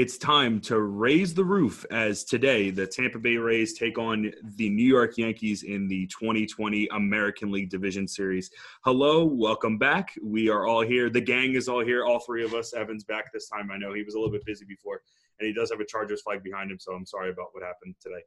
it's 0.00 0.16
time 0.16 0.58
to 0.58 0.80
raise 0.80 1.34
the 1.34 1.44
roof 1.44 1.84
as 1.90 2.24
today 2.24 2.70
the 2.70 2.86
Tampa 2.86 3.18
Bay 3.18 3.36
Rays 3.36 3.74
take 3.74 3.98
on 3.98 4.32
the 4.56 4.70
New 4.70 4.86
York 4.86 5.18
Yankees 5.18 5.62
in 5.62 5.88
the 5.88 6.06
2020 6.06 6.88
American 6.92 7.52
League 7.52 7.68
Division 7.68 8.08
Series. 8.08 8.50
Hello, 8.82 9.26
welcome 9.26 9.76
back. 9.76 10.14
We 10.22 10.48
are 10.48 10.66
all 10.66 10.80
here. 10.80 11.10
The 11.10 11.20
gang 11.20 11.52
is 11.52 11.68
all 11.68 11.84
here, 11.84 12.06
all 12.06 12.18
three 12.18 12.42
of 12.42 12.54
us. 12.54 12.72
Evan's 12.72 13.04
back 13.04 13.30
this 13.30 13.50
time. 13.50 13.70
I 13.70 13.76
know 13.76 13.92
he 13.92 14.02
was 14.02 14.14
a 14.14 14.18
little 14.18 14.32
bit 14.32 14.42
busy 14.46 14.64
before, 14.64 15.02
and 15.38 15.46
he 15.46 15.52
does 15.52 15.70
have 15.70 15.80
a 15.80 15.84
Chargers 15.84 16.22
flag 16.22 16.42
behind 16.42 16.70
him, 16.70 16.78
so 16.80 16.94
I'm 16.94 17.04
sorry 17.04 17.28
about 17.28 17.48
what 17.52 17.62
happened 17.62 17.94
today. 18.00 18.22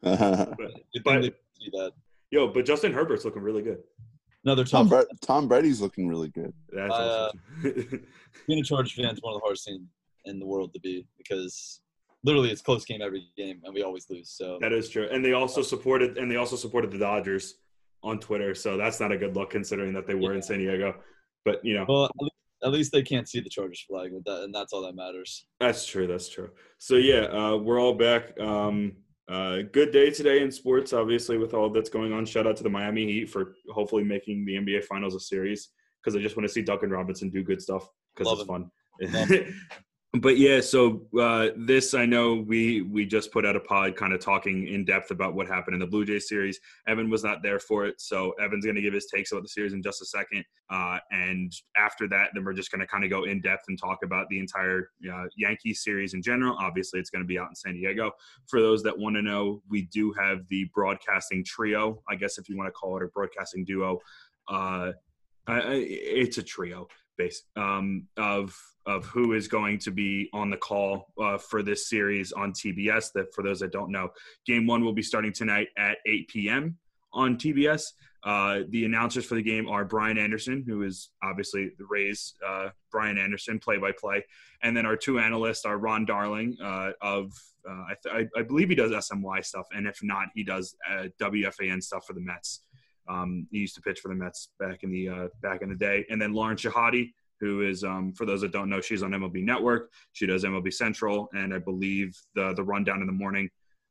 but, 1.02 1.32
but 1.72 1.92
yo, 2.30 2.46
but 2.46 2.64
Justin 2.64 2.92
Herbert's 2.92 3.24
looking 3.24 3.42
really 3.42 3.62
good. 3.62 3.78
Another 4.44 4.62
Tom, 4.62 4.88
Tom, 4.88 5.04
Tom 5.20 5.48
Brady's 5.48 5.80
looking 5.80 6.06
really 6.06 6.28
good. 6.28 6.54
That's 6.70 6.94
uh, 6.94 7.32
being 8.46 8.60
a 8.60 8.62
Chargers 8.62 8.92
fan 8.92 9.06
is 9.06 9.20
one 9.20 9.34
of 9.34 9.40
the 9.40 9.44
hardest 9.44 9.64
things 9.66 9.82
in 10.28 10.38
the 10.38 10.46
world 10.46 10.72
to 10.74 10.80
be 10.80 11.06
because 11.16 11.80
literally 12.24 12.50
it's 12.50 12.60
close 12.60 12.84
game 12.84 13.00
every 13.02 13.28
game 13.36 13.60
and 13.64 13.74
we 13.74 13.82
always 13.82 14.06
lose. 14.10 14.30
So 14.30 14.58
that 14.60 14.72
is 14.72 14.88
true. 14.88 15.08
And 15.10 15.24
they 15.24 15.32
also 15.32 15.62
supported 15.62 16.18
and 16.18 16.30
they 16.30 16.36
also 16.36 16.56
supported 16.56 16.90
the 16.90 16.98
Dodgers 16.98 17.54
on 18.02 18.18
Twitter. 18.18 18.54
So 18.54 18.76
that's 18.76 19.00
not 19.00 19.12
a 19.12 19.18
good 19.18 19.34
look 19.36 19.50
considering 19.50 19.92
that 19.94 20.06
they 20.06 20.14
were 20.14 20.32
yeah. 20.32 20.36
in 20.36 20.42
San 20.42 20.58
Diego. 20.58 20.96
But 21.44 21.64
you 21.64 21.74
know, 21.74 21.86
well, 21.88 22.10
at 22.62 22.72
least 22.72 22.92
they 22.92 23.02
can't 23.02 23.28
see 23.28 23.40
the 23.40 23.48
Chargers 23.48 23.84
flag 23.88 24.12
with 24.12 24.24
that, 24.24 24.42
and 24.42 24.54
that's 24.54 24.72
all 24.72 24.82
that 24.82 24.94
matters. 24.94 25.46
That's 25.60 25.86
true. 25.86 26.06
That's 26.06 26.28
true. 26.28 26.50
So 26.78 26.96
yeah, 26.96 27.26
uh, 27.26 27.56
we're 27.56 27.80
all 27.80 27.94
back. 27.94 28.38
Um, 28.40 28.96
uh, 29.28 29.58
good 29.72 29.92
day 29.92 30.10
today 30.10 30.42
in 30.42 30.50
sports, 30.50 30.92
obviously, 30.92 31.38
with 31.38 31.54
all 31.54 31.70
that's 31.70 31.90
going 31.90 32.12
on. 32.12 32.24
Shout 32.24 32.46
out 32.46 32.56
to 32.56 32.62
the 32.62 32.70
Miami 32.70 33.06
Heat 33.06 33.30
for 33.30 33.54
hopefully 33.70 34.02
making 34.02 34.44
the 34.44 34.54
NBA 34.54 34.84
Finals 34.84 35.14
a 35.14 35.20
series 35.20 35.68
because 36.02 36.16
I 36.16 36.22
just 36.22 36.36
want 36.36 36.48
to 36.48 36.52
see 36.52 36.62
Duncan 36.62 36.90
Robinson 36.90 37.28
do 37.28 37.42
good 37.42 37.60
stuff 37.60 37.88
because 38.16 38.40
it's 38.40 38.48
fun. 38.48 38.70
but 40.14 40.38
yeah, 40.38 40.62
so 40.62 41.02
uh, 41.20 41.48
this 41.54 41.92
I 41.92 42.06
know 42.06 42.36
we 42.36 42.80
we 42.80 43.04
just 43.04 43.30
put 43.30 43.44
out 43.44 43.56
a 43.56 43.60
pod, 43.60 43.94
kind 43.94 44.14
of 44.14 44.20
talking 44.20 44.66
in 44.66 44.86
depth 44.86 45.10
about 45.10 45.34
what 45.34 45.46
happened 45.46 45.74
in 45.74 45.80
the 45.80 45.86
Blue 45.86 46.06
Jays 46.06 46.28
series. 46.28 46.58
Evan 46.86 47.10
was 47.10 47.22
not 47.22 47.42
there 47.42 47.58
for 47.58 47.84
it, 47.84 48.00
so 48.00 48.30
Evan's 48.40 48.64
going 48.64 48.76
to 48.76 48.80
give 48.80 48.94
his 48.94 49.06
takes 49.14 49.32
about 49.32 49.42
the 49.42 49.50
series 49.50 49.74
in 49.74 49.82
just 49.82 50.00
a 50.00 50.06
second. 50.06 50.44
Uh, 50.70 50.98
and 51.10 51.52
after 51.76 52.08
that, 52.08 52.30
then 52.32 52.42
we're 52.42 52.54
just 52.54 52.72
going 52.72 52.80
to 52.80 52.86
kind 52.86 53.04
of 53.04 53.10
go 53.10 53.24
in 53.24 53.42
depth 53.42 53.64
and 53.68 53.78
talk 53.78 53.98
about 54.02 54.26
the 54.30 54.38
entire 54.38 54.88
uh, 55.12 55.24
Yankees 55.36 55.84
series 55.84 56.14
in 56.14 56.22
general. 56.22 56.56
Obviously, 56.58 56.98
it's 56.98 57.10
going 57.10 57.22
to 57.22 57.28
be 57.28 57.38
out 57.38 57.50
in 57.50 57.54
San 57.54 57.74
Diego. 57.74 58.10
For 58.46 58.62
those 58.62 58.82
that 58.84 58.98
want 58.98 59.14
to 59.16 59.22
know, 59.22 59.62
we 59.68 59.82
do 59.92 60.14
have 60.18 60.40
the 60.48 60.70
broadcasting 60.74 61.44
trio, 61.44 62.02
I 62.08 62.14
guess 62.14 62.38
if 62.38 62.48
you 62.48 62.56
want 62.56 62.68
to 62.68 62.72
call 62.72 62.96
it 62.96 63.02
a 63.02 63.08
broadcasting 63.08 63.62
duo. 63.66 63.98
Uh, 64.48 64.92
it's 65.46 66.38
a 66.38 66.42
trio 66.42 66.88
base 67.18 67.42
um, 67.56 68.06
of 68.16 68.56
of 68.86 69.04
who 69.04 69.34
is 69.34 69.48
going 69.48 69.78
to 69.78 69.90
be 69.90 70.30
on 70.32 70.48
the 70.48 70.56
call 70.56 71.08
uh, 71.22 71.36
for 71.36 71.62
this 71.62 71.90
series 71.90 72.32
on 72.32 72.52
TBS. 72.52 73.12
That 73.12 73.34
for 73.34 73.42
those 73.42 73.60
that 73.60 73.72
don't 73.72 73.90
know, 73.90 74.08
Game 74.46 74.66
One 74.66 74.84
will 74.84 74.94
be 74.94 75.02
starting 75.02 75.32
tonight 75.32 75.68
at 75.76 75.98
8 76.06 76.28
p.m. 76.28 76.78
on 77.12 77.36
TBS. 77.36 77.82
Uh, 78.24 78.60
the 78.70 78.84
announcers 78.84 79.24
for 79.24 79.36
the 79.36 79.42
game 79.42 79.68
are 79.68 79.84
Brian 79.84 80.18
Anderson, 80.18 80.64
who 80.66 80.82
is 80.82 81.10
obviously 81.22 81.70
the 81.78 81.84
Rays, 81.88 82.34
uh, 82.46 82.70
Brian 82.90 83.16
Anderson, 83.16 83.60
play-by-play, 83.60 84.24
and 84.62 84.76
then 84.76 84.86
our 84.86 84.96
two 84.96 85.20
analysts 85.20 85.64
are 85.64 85.78
Ron 85.78 86.04
Darling 86.04 86.56
uh, 86.62 86.90
of 87.00 87.32
uh, 87.68 87.84
I, 87.90 87.94
th- 88.02 88.28
I, 88.36 88.42
believe 88.42 88.70
he 88.70 88.74
does 88.74 88.92
SNY 88.92 89.44
stuff, 89.44 89.66
and 89.72 89.86
if 89.86 89.98
not, 90.02 90.28
he 90.34 90.42
does 90.42 90.74
uh, 90.90 91.08
WFAN 91.20 91.82
stuff 91.82 92.06
for 92.06 92.14
the 92.14 92.20
Mets. 92.20 92.62
Um, 93.08 93.46
he 93.50 93.58
used 93.58 93.74
to 93.76 93.80
pitch 93.80 94.00
for 94.00 94.08
the 94.08 94.14
Mets 94.14 94.50
back 94.58 94.82
in 94.82 94.90
the 94.90 95.08
uh, 95.08 95.28
back 95.42 95.62
in 95.62 95.68
the 95.68 95.74
day, 95.74 96.04
and 96.10 96.20
then 96.20 96.32
Lauren 96.32 96.56
Shehadi, 96.56 97.12
who 97.40 97.62
is 97.62 97.84
um, 97.84 98.12
for 98.12 98.26
those 98.26 98.40
that 98.42 98.52
don't 98.52 98.68
know, 98.68 98.80
she's 98.80 99.02
on 99.02 99.10
MLB 99.10 99.42
Network. 99.42 99.90
She 100.12 100.26
does 100.26 100.44
MLB 100.44 100.72
Central, 100.72 101.28
and 101.32 101.54
I 101.54 101.58
believe 101.58 102.18
the 102.34 102.52
the 102.54 102.62
rundown 102.62 103.00
in 103.00 103.06
the 103.06 103.12
morning. 103.12 103.48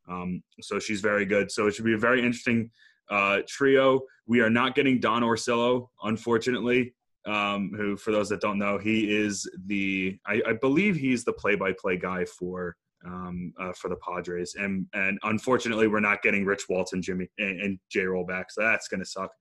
Um, 0.07 0.41
so 0.61 0.79
she's 0.79 1.01
very 1.01 1.25
good. 1.25 1.51
So 1.51 1.67
it 1.67 1.75
should 1.75 1.85
be 1.85 1.93
a 1.93 1.97
very 1.97 2.19
interesting 2.19 2.71
uh, 3.09 3.39
trio. 3.47 4.01
We 4.25 4.41
are 4.41 4.49
not 4.49 4.75
getting 4.75 4.99
Don 4.99 5.21
Orsillo, 5.21 5.89
unfortunately. 6.03 6.93
Um, 7.25 7.73
who, 7.75 7.97
for 7.97 8.11
those 8.11 8.29
that 8.29 8.39
don't 8.39 8.57
know, 8.57 8.77
he 8.77 9.13
is 9.13 9.49
the 9.65 10.17
I, 10.25 10.41
I 10.47 10.53
believe 10.53 10.95
he's 10.95 11.25
the 11.25 11.33
play-by-play 11.33 11.97
guy 11.97 12.23
for 12.23 12.77
um, 13.05 13.53
uh, 13.59 13.73
for 13.73 13.89
the 13.89 13.97
Padres. 13.97 14.55
And 14.55 14.85
and 14.93 15.19
unfortunately, 15.23 15.87
we're 15.87 15.99
not 15.99 16.21
getting 16.21 16.45
Rich 16.45 16.65
Walton, 16.69 17.01
Jimmy, 17.01 17.27
and, 17.37 17.61
and 17.61 17.79
J 17.89 18.01
Roll 18.01 18.25
back, 18.25 18.51
so 18.51 18.61
that's 18.61 18.87
going 18.87 18.99
to 18.99 19.05
suck. 19.05 19.31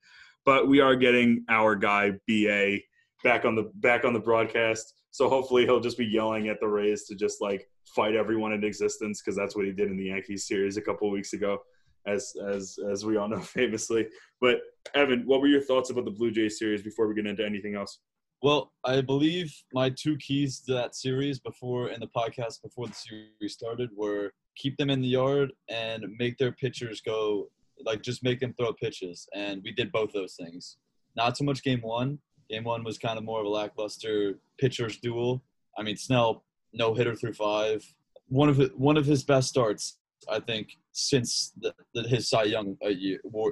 But 0.45 0.69
we 0.69 0.81
are 0.81 0.97
getting 0.97 1.45
our 1.49 1.75
guy 1.75 2.13
BA 2.29 2.79
back 3.25 3.45
on 3.45 3.55
the 3.55 3.71
back 3.75 4.05
on 4.05 4.13
the 4.13 4.21
broadcast. 4.21 4.95
So 5.11 5.29
hopefully 5.29 5.65
he'll 5.65 5.81
just 5.81 5.99
be 5.99 6.07
yelling 6.07 6.49
at 6.49 6.61
the 6.61 6.69
Rays 6.69 7.05
to 7.05 7.15
just 7.15 7.41
like 7.41 7.67
fight 7.87 8.15
everyone 8.15 8.53
in 8.53 8.63
existence 8.63 9.23
because 9.23 9.37
that's 9.37 9.57
what 9.57 9.65
he 9.65 9.73
did 9.73 9.91
in 9.91 9.97
the 9.97 10.05
Yankees 10.05 10.47
series 10.47 10.77
a 10.77 10.83
couple 10.83 11.11
weeks 11.11 11.33
ago, 11.33 11.59
as 12.07 12.35
as 12.49 12.79
as 12.91 13.05
we 13.05 13.17
all 13.17 13.29
know 13.29 13.41
famously. 13.41 14.07
But 14.41 14.59
Evan, 14.95 15.23
what 15.27 15.41
were 15.41 15.49
your 15.49 15.63
thoughts 15.63 15.91
about 15.91 16.05
the 16.05 16.11
Blue 16.11 16.31
Jays 16.31 16.59
series 16.59 16.83
before 16.83 17.09
we 17.09 17.15
get 17.15 17.27
into 17.27 17.45
anything 17.45 17.75
else? 17.75 17.99
Well, 18.43 18.73
I 18.85 19.01
believe 19.01 19.55
my 19.73 19.91
two 19.91 20.17
keys 20.19 20.61
to 20.61 20.75
that 20.75 20.95
series 20.95 21.41
before 21.41 21.89
in 21.89 22.01
the 22.01 22.09
podcast 22.09 22.63
before 22.63 22.87
the 22.87 22.95
series 22.95 23.55
started 23.55 23.91
were 23.97 24.33
keep 24.57 24.77
them 24.77 24.91
in 24.91 25.01
the 25.01 25.09
yard 25.09 25.53
and 25.69 26.05
make 26.19 26.39
their 26.39 26.53
pitchers 26.53 27.01
go 27.01 27.49
like 27.85 28.03
just 28.03 28.23
make 28.23 28.41
them 28.41 28.55
throw 28.55 28.73
pitches. 28.73 29.29
And 29.35 29.63
we 29.63 29.73
did 29.73 29.93
both 29.93 30.13
those 30.13 30.35
things. 30.35 30.77
Not 31.17 31.37
so 31.37 31.45
much 31.45 31.63
game 31.63 31.81
one. 31.81 32.19
Game 32.49 32.65
one 32.65 32.85
was 32.85 32.99
kind 32.99 33.19
of 33.19 33.25
more 33.25 33.41
of 33.41 33.47
a 33.47 33.51
lackluster 33.51 34.39
pitchers 34.59 34.99
duel. 34.99 35.43
I 35.79 35.83
mean, 35.83 35.97
Snell 35.97 36.45
no 36.73 36.95
hitter 36.95 37.15
through 37.15 37.35
five. 37.35 37.85
One 38.29 38.49
of 38.49 38.59
one 38.77 38.97
of 38.97 39.07
his 39.07 39.25
best 39.25 39.49
starts, 39.49 39.99
I 40.29 40.41
think, 40.41 40.69
since 40.93 41.53
the, 41.61 41.75
the, 41.95 42.03
his 42.03 42.29
Cy 42.29 42.45
Young 42.45 42.77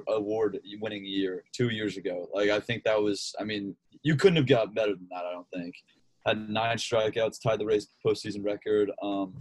award 0.07 0.59
winning 0.79 1.05
year 1.05 1.43
two 1.53 1.69
years 1.69 1.97
ago. 1.97 2.27
Like 2.33 2.49
I 2.49 2.59
think 2.59 2.83
that 2.83 3.01
was. 3.01 3.35
I 3.39 3.43
mean, 3.43 3.75
you 4.03 4.15
couldn't 4.15 4.37
have 4.37 4.47
got 4.47 4.75
better 4.75 4.93
than 4.93 5.07
that. 5.11 5.25
I 5.25 5.31
don't 5.31 5.49
think. 5.53 5.75
Had 6.25 6.49
nine 6.49 6.77
strikeouts, 6.77 7.41
tied 7.41 7.59
the 7.59 7.65
Rays 7.65 7.87
postseason 8.03 8.43
record. 8.43 8.91
Um, 9.01 9.35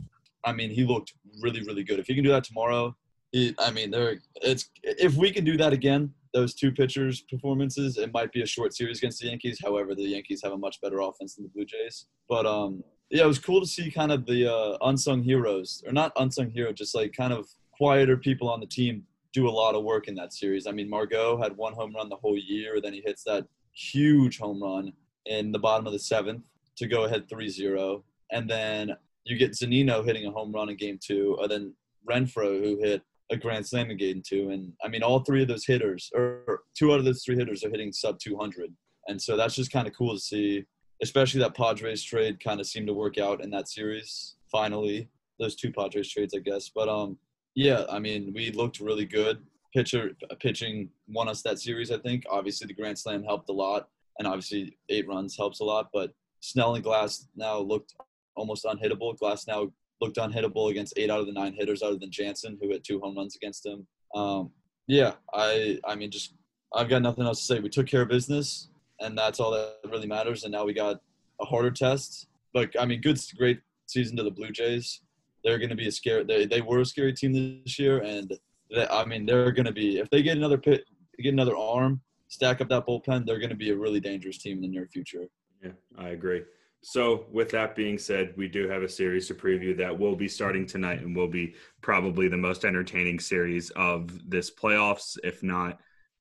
I 0.44 0.52
mean, 0.52 0.70
he 0.70 0.84
looked 0.84 1.14
really, 1.40 1.62
really 1.62 1.82
good. 1.82 1.98
If 1.98 2.06
he 2.06 2.14
can 2.14 2.24
do 2.24 2.30
that 2.30 2.44
tomorrow, 2.44 2.94
it, 3.32 3.54
I 3.58 3.70
mean, 3.70 3.90
there. 3.90 4.20
It's 4.36 4.70
if 4.82 5.16
we 5.16 5.30
can 5.30 5.44
do 5.44 5.56
that 5.56 5.72
again, 5.72 6.12
those 6.34 6.54
two 6.54 6.72
pitchers' 6.72 7.22
performances, 7.22 7.96
it 7.96 8.12
might 8.12 8.32
be 8.32 8.42
a 8.42 8.46
short 8.46 8.74
series 8.74 8.98
against 8.98 9.20
the 9.20 9.28
Yankees. 9.28 9.58
However, 9.62 9.94
the 9.94 10.02
Yankees 10.02 10.42
have 10.42 10.52
a 10.52 10.58
much 10.58 10.80
better 10.80 11.00
offense 11.00 11.36
than 11.36 11.44
the 11.44 11.50
Blue 11.50 11.64
Jays. 11.64 12.06
But 12.28 12.44
um, 12.44 12.84
yeah, 13.14 13.22
it 13.22 13.28
was 13.28 13.38
cool 13.38 13.60
to 13.60 13.66
see 13.66 13.92
kind 13.92 14.10
of 14.10 14.26
the 14.26 14.52
uh, 14.52 14.76
unsung 14.82 15.22
heroes, 15.22 15.84
or 15.86 15.92
not 15.92 16.10
unsung 16.16 16.50
hero, 16.50 16.72
just 16.72 16.96
like 16.96 17.12
kind 17.16 17.32
of 17.32 17.46
quieter 17.78 18.16
people 18.16 18.48
on 18.50 18.58
the 18.58 18.66
team 18.66 19.04
do 19.32 19.48
a 19.48 19.50
lot 19.50 19.76
of 19.76 19.84
work 19.84 20.08
in 20.08 20.16
that 20.16 20.32
series. 20.32 20.66
I 20.66 20.72
mean, 20.72 20.90
Margot 20.90 21.40
had 21.40 21.56
one 21.56 21.74
home 21.74 21.94
run 21.94 22.08
the 22.08 22.16
whole 22.16 22.36
year, 22.36 22.80
then 22.82 22.92
he 22.92 23.00
hits 23.00 23.22
that 23.22 23.46
huge 23.72 24.38
home 24.38 24.60
run 24.60 24.92
in 25.26 25.52
the 25.52 25.60
bottom 25.60 25.86
of 25.86 25.92
the 25.92 25.98
seventh 25.98 26.42
to 26.76 26.88
go 26.88 27.04
ahead 27.04 27.28
3-0. 27.28 28.02
And 28.32 28.50
then 28.50 28.90
you 29.22 29.38
get 29.38 29.52
Zunino 29.52 30.04
hitting 30.04 30.26
a 30.26 30.32
home 30.32 30.52
run 30.52 30.68
in 30.68 30.76
game 30.76 30.98
two, 31.00 31.38
and 31.40 31.48
then 31.48 31.74
Renfroe 32.10 32.64
who 32.64 32.80
hit 32.80 33.02
a 33.30 33.36
grand 33.36 33.64
slam 33.64 33.92
in 33.92 33.96
game 33.96 34.22
two. 34.26 34.50
And 34.50 34.72
I 34.84 34.88
mean, 34.88 35.04
all 35.04 35.20
three 35.20 35.42
of 35.42 35.48
those 35.48 35.66
hitters, 35.66 36.10
or 36.16 36.62
two 36.76 36.92
out 36.92 36.98
of 36.98 37.04
those 37.04 37.22
three 37.24 37.36
hitters, 37.36 37.62
are 37.62 37.70
hitting 37.70 37.92
sub 37.92 38.18
200. 38.18 38.74
And 39.06 39.22
so 39.22 39.36
that's 39.36 39.54
just 39.54 39.70
kind 39.70 39.86
of 39.86 39.94
cool 39.96 40.14
to 40.14 40.20
see, 40.20 40.64
especially 41.04 41.40
that 41.40 41.54
Padres 41.54 42.02
trade 42.02 42.42
kind 42.42 42.60
of 42.60 42.66
seemed 42.66 42.86
to 42.86 42.94
work 42.94 43.18
out 43.18 43.44
in 43.44 43.50
that 43.50 43.68
series. 43.68 44.36
Finally, 44.50 45.10
those 45.38 45.54
two 45.54 45.70
Padres 45.70 46.10
trades, 46.10 46.34
I 46.34 46.38
guess. 46.38 46.70
But 46.74 46.88
um, 46.88 47.18
yeah, 47.54 47.84
I 47.90 47.98
mean, 47.98 48.32
we 48.34 48.50
looked 48.52 48.80
really 48.80 49.04
good. 49.04 49.44
Pitcher 49.74 50.12
pitching 50.40 50.88
won 51.06 51.28
us 51.28 51.42
that 51.42 51.58
series, 51.58 51.90
I 51.90 51.98
think. 51.98 52.24
Obviously, 52.30 52.66
the 52.66 52.74
grand 52.74 52.98
slam 52.98 53.22
helped 53.22 53.50
a 53.50 53.52
lot, 53.52 53.88
and 54.18 54.26
obviously 54.26 54.78
eight 54.88 55.06
runs 55.06 55.36
helps 55.36 55.60
a 55.60 55.64
lot. 55.64 55.90
But 55.92 56.12
Snell 56.40 56.74
and 56.74 56.84
Glasnow 56.84 57.68
looked 57.68 57.94
almost 58.34 58.64
unhittable. 58.64 59.18
Glasnow 59.18 59.70
looked 60.00 60.16
unhittable 60.16 60.70
against 60.70 60.94
eight 60.96 61.10
out 61.10 61.20
of 61.20 61.26
the 61.26 61.32
nine 61.32 61.52
hitters, 61.52 61.82
other 61.82 61.98
than 61.98 62.10
Jansen, 62.10 62.56
who 62.62 62.70
hit 62.70 62.82
two 62.82 62.98
home 62.98 63.16
runs 63.16 63.36
against 63.36 63.66
him. 63.66 63.86
Um, 64.14 64.52
yeah, 64.86 65.14
I 65.34 65.78
I 65.84 65.96
mean, 65.96 66.10
just 66.10 66.34
I've 66.74 66.88
got 66.88 67.02
nothing 67.02 67.26
else 67.26 67.40
to 67.40 67.46
say. 67.46 67.60
We 67.60 67.68
took 67.68 67.86
care 67.86 68.02
of 68.02 68.08
business, 68.08 68.68
and 69.00 69.16
that's 69.16 69.40
all 69.40 69.50
that 69.52 69.76
really 69.90 70.06
matters. 70.06 70.44
And 70.44 70.52
now 70.52 70.64
we 70.64 70.72
got 70.72 71.00
a 71.40 71.44
harder 71.44 71.70
test. 71.70 72.28
But 72.52 72.70
I 72.78 72.84
mean, 72.84 73.00
good, 73.00 73.18
great 73.36 73.60
season 73.86 74.16
to 74.16 74.22
the 74.22 74.30
Blue 74.30 74.50
Jays. 74.50 75.00
They're 75.42 75.58
going 75.58 75.70
to 75.70 75.76
be 75.76 75.88
a 75.88 75.92
scary. 75.92 76.24
They 76.24 76.46
they 76.46 76.60
were 76.60 76.80
a 76.80 76.86
scary 76.86 77.12
team 77.12 77.32
this 77.32 77.78
year, 77.78 77.98
and 77.98 78.32
they, 78.74 78.86
I 78.86 79.04
mean, 79.04 79.26
they're 79.26 79.52
going 79.52 79.66
to 79.66 79.72
be 79.72 79.98
if 79.98 80.08
they 80.10 80.22
get 80.22 80.36
another 80.36 80.58
pit, 80.58 80.84
get 81.18 81.32
another 81.32 81.56
arm, 81.56 82.00
stack 82.28 82.60
up 82.60 82.68
that 82.68 82.86
bullpen, 82.86 83.26
they're 83.26 83.38
going 83.38 83.50
to 83.50 83.56
be 83.56 83.70
a 83.70 83.76
really 83.76 84.00
dangerous 84.00 84.38
team 84.38 84.56
in 84.56 84.62
the 84.62 84.68
near 84.68 84.86
future. 84.86 85.26
Yeah, 85.62 85.72
I 85.98 86.10
agree. 86.10 86.42
So, 86.82 87.24
with 87.32 87.50
that 87.50 87.74
being 87.74 87.96
said, 87.96 88.34
we 88.36 88.46
do 88.46 88.68
have 88.68 88.82
a 88.82 88.88
series 88.88 89.26
to 89.28 89.34
preview 89.34 89.74
that 89.78 89.98
will 89.98 90.14
be 90.14 90.28
starting 90.28 90.66
tonight 90.66 91.00
and 91.00 91.16
will 91.16 91.28
be 91.28 91.54
probably 91.80 92.28
the 92.28 92.36
most 92.36 92.64
entertaining 92.64 93.18
series 93.18 93.70
of 93.70 94.28
this 94.28 94.50
playoffs, 94.50 95.16
if 95.24 95.42
not 95.42 95.80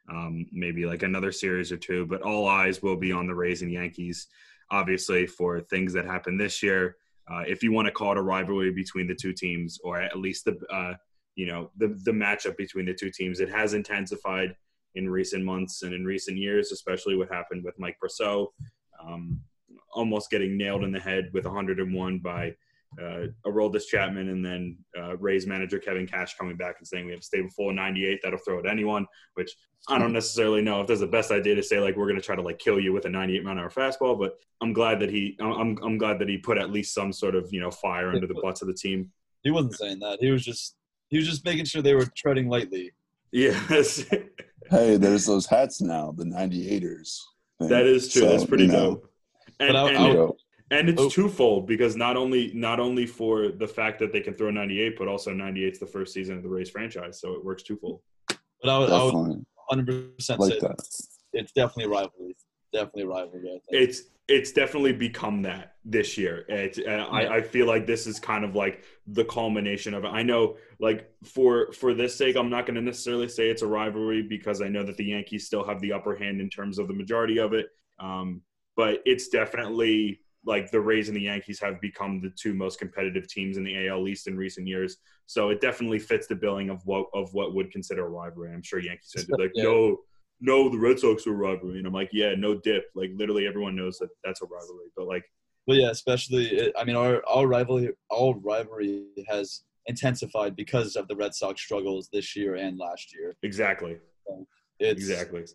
um, 0.10 0.46
maybe 0.52 0.86
like 0.86 1.04
another 1.04 1.32
series 1.32 1.72
or 1.72 1.78
two. 1.78 2.06
But 2.06 2.22
all 2.22 2.48
eyes 2.48 2.82
will 2.82 2.98
be 2.98 3.12
on 3.12 3.28
the 3.28 3.36
Rays 3.36 3.62
and 3.62 3.72
Yankees, 3.72 4.28
obviously, 4.72 5.28
for 5.28 5.62
things 5.62 5.94
that 5.94 6.06
happen 6.06 6.38
this 6.38 6.62
year. 6.64 6.98
uh, 7.32 7.44
if 7.48 7.64
you 7.64 7.72
want 7.72 7.86
to 7.86 7.92
call 7.92 8.12
it 8.12 8.18
a 8.18 8.22
rivalry 8.22 8.72
between 8.72 9.08
the 9.08 9.16
two 9.16 9.34
teams, 9.34 9.80
or 9.84 10.02
at 10.02 10.20
least 10.20 10.46
the 10.46 10.58
uh, 10.72 10.94
you 11.36 11.48
know 11.48 11.72
the 11.78 12.00
the 12.04 12.12
matchup 12.12 12.58
between 12.58 12.86
the 12.86 12.94
two 12.94 13.10
teams, 13.10 13.40
it 13.40 13.50
has 13.50 13.74
intensified 13.74 14.56
in 14.96 15.10
recent 15.10 15.44
months 15.44 15.82
and 15.84 15.94
in 15.94 16.06
recent 16.06 16.38
years, 16.38 16.72
especially 16.72 17.16
what 17.16 17.32
happened 17.32 17.64
with 17.64 17.80
Mike 17.80 17.98
Brosseau, 18.04 18.48
um, 19.04 19.40
almost 19.94 20.30
getting 20.30 20.58
nailed 20.58 20.84
in 20.84 20.92
the 20.92 21.00
head 21.00 21.30
with 21.34 21.46
101 21.46 22.20
by 22.20 22.54
uh, 23.02 23.28
Aroldis 23.50 23.86
Chapman 23.88 24.30
and 24.30 24.46
then 24.46 24.78
uh, 24.98 25.16
Rays 25.18 25.46
manager 25.48 25.80
Kevin 25.80 26.06
Cash 26.08 26.36
coming 26.38 26.56
back 26.58 26.76
and 26.80 26.88
saying 26.88 27.06
we 27.06 27.12
have 27.12 27.22
a 27.22 27.24
stable 27.24 27.50
full 27.50 27.70
of 27.70 27.76
98 27.76 28.20
that'll 28.24 28.40
throw 28.40 28.60
at 28.60 28.66
anyone, 28.66 29.06
which 29.36 29.52
I 29.90 29.98
don't 30.00 30.14
necessarily 30.14 30.62
know 30.62 30.82
if 30.82 30.88
that's 30.88 31.00
the 31.02 31.08
best 31.08 31.32
idea 31.32 31.56
to 31.56 31.64
say 31.64 31.80
like 31.80 31.96
we're 31.96 32.08
going 32.08 32.20
to 32.20 32.26
try 32.26 32.36
to 32.36 32.42
like 32.42 32.60
kill 32.60 32.80
you 32.80 32.94
with 32.94 33.06
a 33.06 33.10
98 33.10 33.44
mile 33.44 33.54
an 33.54 33.60
hour 33.60 33.70
fastball, 33.70 34.18
but 34.18 34.34
I'm 34.62 34.74
glad 34.74 35.00
that 35.02 35.10
he 35.10 35.38
I'm 35.42 35.78
I'm 35.84 35.98
glad 35.98 36.20
that 36.20 36.30
he 36.30 36.38
put 36.38 36.58
at 36.58 36.72
least 36.72 36.94
some 36.94 37.12
sort 37.12 37.36
of 37.36 37.50
you 37.52 37.60
know 37.60 37.72
fire 37.72 38.10
under 38.10 38.28
the 38.28 38.40
butts 38.42 38.62
of 38.62 38.68
the 38.68 38.74
team. 38.74 39.12
He 39.44 39.52
wasn't 39.52 39.76
saying 39.76 40.00
that. 40.00 40.20
He 40.22 40.32
was 40.32 40.44
just 40.46 40.76
he 41.10 41.18
was 41.18 41.28
just 41.28 41.44
making 41.46 41.66
sure 41.66 41.82
they 41.82 41.96
were 41.96 42.08
treading 42.16 42.48
lightly. 42.50 42.92
Yes. 43.32 44.06
hey, 44.70 44.96
there's 44.98 45.26
those 45.26 45.46
hats 45.48 45.82
now, 45.82 46.14
the 46.16 46.24
98ers. 46.24 47.20
thing. 47.60 47.68
that 47.70 47.86
is 47.86 48.12
true. 48.12 48.22
So, 48.22 48.30
That's 48.30 48.46
pretty 48.46 48.66
you 48.66 48.72
know, 48.72 48.90
dope. 48.96 49.12
And, 49.60 49.74
But 49.74 49.76
I- 49.76 49.90
and 49.90 49.98
I- 49.98 50.06
it- 50.06 50.08
you 50.10 50.14
know, 50.14 50.36
And 50.72 50.90
it's 50.90 51.02
Oh. 51.02 51.10
twofold 51.10 51.68
because 51.68 51.96
not 51.96 52.18
only 52.18 52.52
not 52.54 52.80
only 52.80 53.06
for 53.06 53.50
the 53.50 53.68
fact 53.68 54.00
that 54.00 54.12
they 54.12 54.22
can 54.22 54.34
throw 54.34 54.50
98, 54.50 54.98
but 54.98 55.08
also 55.08 55.32
98's 55.32 55.80
the 55.80 55.86
first 55.88 56.14
season 56.14 56.38
of 56.38 56.44
the 56.44 56.50
Rays 56.50 56.70
franchise, 56.70 57.20
so 57.20 57.34
it 57.34 57.44
works 57.44 57.64
twofold. 57.64 58.02
But 58.28 58.70
I 58.70 58.80
would, 58.80 58.90
I 58.90 59.04
would 59.04 59.46
100% 59.72 60.42
say 60.42 60.60
that. 60.60 60.80
it's 61.34 61.52
definitely 61.52 61.86
a 61.86 61.90
rivalry. 61.90 62.36
Definitely 62.72 63.04
a 63.04 63.08
rivalry. 63.08 63.48
I 63.50 63.52
think. 63.52 63.62
It's 63.72 64.04
it's 64.30 64.54
definitely 64.54 64.94
become 64.94 65.42
that 65.42 65.76
this 65.84 66.18
year. 66.18 66.46
It, 66.48 66.78
uh, 66.80 66.82
Yeah. 66.92 67.06
I, 67.08 67.36
I 67.36 67.42
feel 67.42 67.68
like 67.68 67.86
this 67.86 68.08
is 68.08 68.20
kind 68.22 68.46
of 68.46 68.56
like 68.56 68.84
the 69.06 69.26
culmination 69.26 69.94
of 69.94 70.06
it. 70.06 70.08
I 70.08 70.24
know, 70.24 70.56
like 70.80 71.12
for 71.26 71.72
for 71.74 71.94
this 71.94 72.16
sake, 72.16 72.38
I'm 72.38 72.50
not 72.50 72.66
going 72.66 72.76
to 72.76 72.82
necessarily 72.82 73.28
say 73.28 73.50
it's 73.50 73.64
a 73.64 73.68
rivalry 73.68 74.22
because 74.24 74.62
I 74.62 74.70
know 74.70 74.82
that 74.84 74.96
the 74.96 75.04
Yankees 75.06 75.46
still 75.46 75.64
have 75.66 75.82
the 75.82 75.92
upper 75.92 76.16
hand 76.16 76.40
in 76.40 76.50
terms 76.50 76.80
of 76.80 76.88
the 76.88 76.94
majority 76.94 77.38
of 77.38 77.54
it. 77.54 77.68
Um, 78.00 78.42
but 78.78 79.02
it's 79.06 79.28
definitely 79.28 80.22
like 80.46 80.72
the 80.72 80.80
Rays 80.80 81.08
and 81.08 81.16
the 81.16 81.22
Yankees 81.22 81.60
have 81.62 81.80
become 81.80 82.20
the 82.20 82.30
two 82.32 82.54
most 82.54 82.80
competitive 82.80 83.28
teams 83.28 83.58
in 83.58 83.64
the 83.64 83.88
AL 83.88 84.08
East 84.08 84.28
in 84.28 84.36
recent 84.36 84.68
years. 84.68 84.98
So 85.26 85.50
it 85.50 85.62
definitely 85.62 86.00
fits 86.00 86.28
the 86.28 86.36
billing 86.36 86.70
of 86.70 86.86
what 86.86 87.06
of 87.14 87.34
what 87.34 87.54
would 87.56 87.72
consider 87.72 88.06
a 88.06 88.10
rivalry. 88.10 88.52
I'm 88.54 88.62
sure 88.62 88.80
Yankees 88.80 89.12
fans 89.14 89.28
be 89.28 89.42
like, 89.42 89.52
Yeah. 89.56 89.64
no, 89.64 89.98
no, 90.42 90.70
the 90.70 90.78
Red 90.78 91.00
Sox 91.00 91.26
are 91.28 91.32
a 91.32 91.36
rivalry, 91.36 91.78
and 91.78 91.88
I'm 91.88 91.94
like, 91.94 92.10
yeah, 92.12 92.36
no 92.36 92.56
dip. 92.56 92.86
Like 92.96 93.12
literally 93.16 93.48
everyone 93.48 93.76
knows 93.76 93.98
that 94.00 94.10
that's 94.24 94.42
a 94.42 94.46
rivalry. 94.46 94.88
But 94.98 95.08
like, 95.08 95.24
But 95.66 95.78
yeah, 95.78 95.90
especially 95.92 96.74
I 96.78 96.84
mean, 96.84 96.96
our 96.98 97.24
our 97.28 97.48
rivalry 97.48 97.92
our 98.12 98.34
rivalry 98.36 99.06
has 99.30 99.64
intensified 99.86 100.56
because 100.56 100.96
of 100.96 101.08
the 101.08 101.16
Red 101.16 101.34
Sox 101.34 101.62
struggles 101.62 102.10
this 102.12 102.36
year 102.36 102.56
and 102.56 102.78
last 102.78 103.14
year. 103.14 103.36
exactly, 103.44 103.98
It's 104.80 105.02
exactly. 105.02 105.46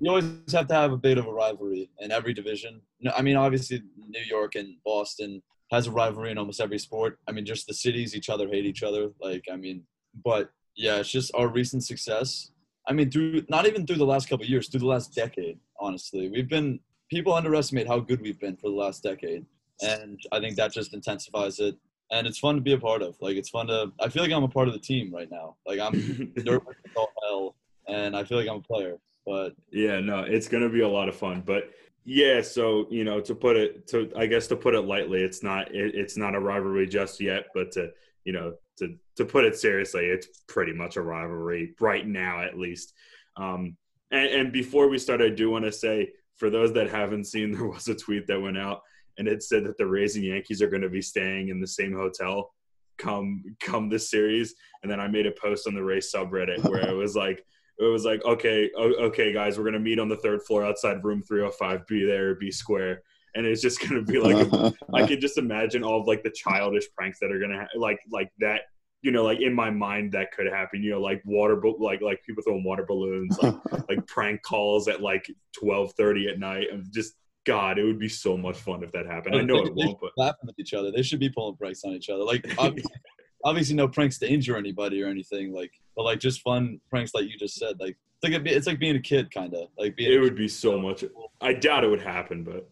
You 0.00 0.10
always 0.10 0.24
have 0.52 0.68
to 0.68 0.74
have 0.74 0.92
a 0.92 0.96
bit 0.96 1.18
of 1.18 1.26
a 1.26 1.32
rivalry 1.32 1.90
in 2.00 2.12
every 2.12 2.32
division. 2.32 2.80
No, 3.00 3.12
I 3.16 3.22
mean, 3.22 3.36
obviously, 3.36 3.82
New 3.96 4.22
York 4.28 4.54
and 4.54 4.76
Boston 4.84 5.42
has 5.70 5.86
a 5.86 5.90
rivalry 5.90 6.30
in 6.30 6.38
almost 6.38 6.60
every 6.60 6.78
sport. 6.78 7.18
I 7.28 7.32
mean, 7.32 7.44
just 7.44 7.66
the 7.66 7.74
cities, 7.74 8.14
each 8.14 8.30
other 8.30 8.48
hate 8.48 8.64
each 8.64 8.82
other. 8.82 9.10
Like, 9.20 9.44
I 9.52 9.56
mean, 9.56 9.84
but 10.24 10.50
yeah, 10.76 10.96
it's 10.96 11.10
just 11.10 11.32
our 11.34 11.48
recent 11.48 11.84
success. 11.84 12.50
I 12.88 12.92
mean, 12.92 13.10
through 13.10 13.44
not 13.48 13.66
even 13.66 13.86
through 13.86 13.96
the 13.96 14.06
last 14.06 14.28
couple 14.28 14.44
of 14.44 14.50
years, 14.50 14.68
through 14.68 14.80
the 14.80 14.86
last 14.86 15.14
decade. 15.14 15.58
Honestly, 15.80 16.28
we've 16.28 16.48
been 16.48 16.80
people 17.10 17.34
underestimate 17.34 17.86
how 17.86 18.00
good 18.00 18.20
we've 18.20 18.40
been 18.40 18.56
for 18.56 18.70
the 18.70 18.76
last 18.76 19.02
decade, 19.02 19.44
and 19.82 20.18
I 20.32 20.40
think 20.40 20.56
that 20.56 20.72
just 20.72 20.94
intensifies 20.94 21.58
it. 21.58 21.76
And 22.10 22.26
it's 22.26 22.38
fun 22.38 22.54
to 22.54 22.62
be 22.62 22.72
a 22.72 22.78
part 22.78 23.02
of. 23.02 23.16
Like, 23.20 23.36
it's 23.36 23.50
fun 23.50 23.66
to. 23.66 23.92
I 24.00 24.08
feel 24.08 24.22
like 24.22 24.32
I'm 24.32 24.44
a 24.44 24.48
part 24.48 24.68
of 24.68 24.74
the 24.74 24.80
team 24.80 25.12
right 25.12 25.30
now. 25.30 25.56
Like, 25.66 25.78
I'm 25.78 26.32
nervous 26.36 26.76
all 26.96 27.12
hell, 27.22 27.56
and 27.86 28.16
I 28.16 28.24
feel 28.24 28.38
like 28.38 28.48
I'm 28.48 28.56
a 28.56 28.62
player. 28.62 28.96
But 29.28 29.54
Yeah, 29.70 30.00
no, 30.00 30.20
it's 30.20 30.48
gonna 30.48 30.68
be 30.68 30.80
a 30.80 30.88
lot 30.88 31.08
of 31.08 31.16
fun. 31.16 31.42
But 31.44 31.70
yeah, 32.04 32.40
so 32.40 32.86
you 32.90 33.04
know, 33.04 33.20
to 33.20 33.34
put 33.34 33.56
it 33.56 33.86
to 33.88 34.10
I 34.16 34.26
guess 34.26 34.46
to 34.48 34.56
put 34.56 34.74
it 34.74 34.82
lightly, 34.82 35.22
it's 35.22 35.42
not 35.42 35.74
it, 35.74 35.94
it's 35.94 36.16
not 36.16 36.34
a 36.34 36.40
rivalry 36.40 36.86
just 36.86 37.20
yet, 37.20 37.46
but 37.54 37.72
to 37.72 37.90
you 38.24 38.32
know 38.32 38.54
to 38.78 38.94
to 39.16 39.24
put 39.24 39.44
it 39.44 39.56
seriously, 39.56 40.06
it's 40.06 40.28
pretty 40.46 40.72
much 40.72 40.96
a 40.96 41.02
rivalry 41.02 41.74
right 41.80 42.06
now 42.06 42.42
at 42.42 42.58
least. 42.58 42.94
Um, 43.36 43.76
and, 44.10 44.30
and 44.30 44.52
before 44.52 44.88
we 44.88 44.98
start, 44.98 45.20
I 45.20 45.28
do 45.28 45.50
want 45.50 45.64
to 45.64 45.72
say 45.72 46.12
for 46.36 46.50
those 46.50 46.72
that 46.72 46.88
haven't 46.88 47.24
seen, 47.24 47.52
there 47.52 47.66
was 47.66 47.88
a 47.88 47.94
tweet 47.94 48.26
that 48.26 48.40
went 48.40 48.58
out 48.58 48.80
and 49.18 49.28
it 49.28 49.42
said 49.42 49.64
that 49.64 49.76
the 49.76 49.86
Rays 49.86 50.16
and 50.16 50.24
Yankees 50.24 50.62
are 50.62 50.70
going 50.70 50.82
to 50.82 50.88
be 50.88 51.02
staying 51.02 51.48
in 51.48 51.60
the 51.60 51.66
same 51.66 51.92
hotel 51.92 52.52
come 52.96 53.44
come 53.60 53.88
this 53.88 54.10
series. 54.10 54.54
And 54.82 54.90
then 54.90 55.00
I 55.00 55.08
made 55.08 55.26
a 55.26 55.32
post 55.32 55.66
on 55.66 55.74
the 55.74 55.82
Rays 55.82 56.12
subreddit 56.14 56.68
where 56.68 56.88
it 56.88 56.94
was 56.94 57.16
like 57.16 57.44
it 57.78 57.84
was 57.84 58.04
like 58.04 58.24
okay 58.24 58.70
okay 58.76 59.32
guys 59.32 59.58
we're 59.58 59.64
gonna 59.64 59.78
meet 59.78 59.98
on 59.98 60.08
the 60.08 60.16
third 60.16 60.42
floor 60.42 60.64
outside 60.64 61.02
room 61.04 61.22
305 61.22 61.86
be 61.86 62.04
there 62.04 62.34
be 62.34 62.50
square 62.50 63.02
and 63.34 63.46
it's 63.46 63.62
just 63.62 63.80
gonna 63.88 64.02
be 64.02 64.18
like 64.18 64.36
a, 64.52 64.74
i 64.94 65.06
could 65.06 65.20
just 65.20 65.38
imagine 65.38 65.82
all 65.82 66.00
of 66.00 66.06
like 66.06 66.22
the 66.22 66.30
childish 66.30 66.84
pranks 66.96 67.18
that 67.20 67.30
are 67.30 67.38
gonna 67.38 67.60
ha- 67.60 67.78
like 67.78 67.98
like 68.10 68.30
that 68.38 68.62
you 69.02 69.12
know 69.12 69.22
like 69.22 69.40
in 69.40 69.54
my 69.54 69.70
mind 69.70 70.12
that 70.12 70.32
could 70.32 70.46
happen 70.46 70.82
you 70.82 70.90
know 70.90 71.00
like 71.00 71.22
water 71.24 71.56
ba- 71.56 71.70
like 71.78 72.00
like 72.00 72.22
people 72.24 72.42
throwing 72.42 72.64
water 72.64 72.84
balloons 72.86 73.38
like 73.42 73.54
like 73.88 74.06
prank 74.06 74.42
calls 74.42 74.88
at 74.88 75.00
like 75.00 75.26
12:30 75.62 76.32
at 76.32 76.38
night 76.38 76.66
and 76.72 76.84
just 76.92 77.14
god 77.46 77.78
it 77.78 77.84
would 77.84 77.98
be 77.98 78.08
so 78.08 78.36
much 78.36 78.58
fun 78.58 78.82
if 78.82 78.92
that 78.92 79.06
happened 79.06 79.36
i 79.36 79.40
know 79.40 79.62
they, 79.62 79.70
it 79.70 79.76
they 79.76 79.86
won't 79.86 79.98
but 80.00 80.12
laughing 80.16 80.48
at 80.48 80.54
each 80.58 80.74
other. 80.74 80.90
They 80.90 81.02
should 81.02 81.20
be 81.20 81.30
pulling 81.30 81.56
pranks 81.56 81.84
on 81.84 81.92
each 81.92 82.10
other. 82.10 82.24
Like 82.24 82.44
obviously, 82.58 82.92
obviously 83.44 83.76
no 83.76 83.88
pranks 83.88 84.18
to 84.18 84.30
injure 84.30 84.56
anybody 84.56 85.02
or 85.02 85.06
anything. 85.06 85.52
Like, 85.52 85.72
but 85.98 86.04
like 86.04 86.20
just 86.20 86.42
fun 86.42 86.80
pranks, 86.88 87.12
like 87.12 87.24
you 87.24 87.36
just 87.36 87.56
said. 87.56 87.74
Like 87.80 87.96
it's 88.22 88.32
like, 88.32 88.46
a, 88.46 88.56
it's 88.56 88.68
like 88.68 88.78
being 88.78 88.94
a 88.94 89.00
kid, 89.00 89.32
kind 89.32 89.52
of 89.52 89.66
like 89.76 89.96
being. 89.96 90.12
it 90.12 90.20
would 90.20 90.36
be 90.36 90.48
so 90.48 90.78
much 90.78 91.04
i 91.40 91.52
doubt 91.52 91.84
it 91.84 91.88
would 91.88 92.02
happen 92.02 92.42
but 92.42 92.68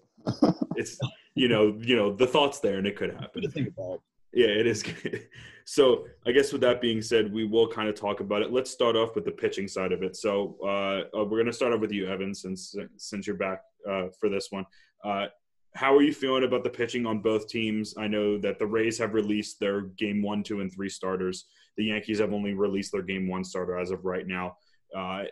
it's 0.76 0.98
you 1.34 1.48
know 1.48 1.76
you 1.80 1.94
know 1.94 2.12
the 2.12 2.26
thoughts 2.26 2.60
there 2.60 2.78
and 2.78 2.86
it 2.86 2.96
could 2.96 3.12
happen 3.12 3.48
think 3.50 3.68
about. 3.68 4.00
Yeah, 4.32 4.48
it 4.48 4.66
is. 4.66 4.84
so 5.64 6.04
I 6.26 6.32
guess 6.32 6.52
with 6.52 6.60
that 6.60 6.82
being 6.82 7.00
said, 7.00 7.32
we 7.32 7.46
will 7.46 7.68
kind 7.68 7.88
of 7.88 7.94
talk 7.94 8.20
about 8.20 8.42
it. 8.42 8.52
Let's 8.52 8.70
start 8.70 8.94
off 8.94 9.14
with 9.14 9.24
the 9.24 9.30
pitching 9.30 9.66
side 9.66 9.92
of 9.92 10.02
it. 10.02 10.14
So 10.14 10.58
uh, 10.62 11.16
uh, 11.16 11.24
we're 11.24 11.38
going 11.38 11.46
to 11.46 11.54
start 11.54 11.72
off 11.72 11.80
with 11.80 11.90
you, 11.90 12.06
Evan, 12.06 12.34
since 12.34 12.74
since 12.98 13.26
you're 13.26 13.36
back 13.36 13.62
uh, 13.88 14.08
for 14.20 14.28
this 14.28 14.48
one. 14.50 14.66
Uh, 15.02 15.26
how 15.74 15.94
are 15.94 16.02
you 16.02 16.12
feeling 16.12 16.44
about 16.44 16.64
the 16.64 16.70
pitching 16.70 17.06
on 17.06 17.20
both 17.20 17.48
teams? 17.48 17.94
I 17.96 18.08
know 18.08 18.38
that 18.38 18.58
the 18.58 18.66
Rays 18.66 18.98
have 18.98 19.14
released 19.14 19.58
their 19.58 19.82
game 19.82 20.22
one, 20.22 20.42
two, 20.42 20.60
and 20.60 20.72
three 20.72 20.88
starters. 20.88 21.46
The 21.76 21.84
Yankees 21.84 22.20
have 22.20 22.32
only 22.32 22.54
released 22.54 22.92
their 22.92 23.02
game 23.02 23.28
one 23.28 23.44
starter 23.44 23.78
as 23.78 23.90
of 23.90 24.04
right 24.04 24.26
now. 24.26 24.56
Uh, 24.96 25.24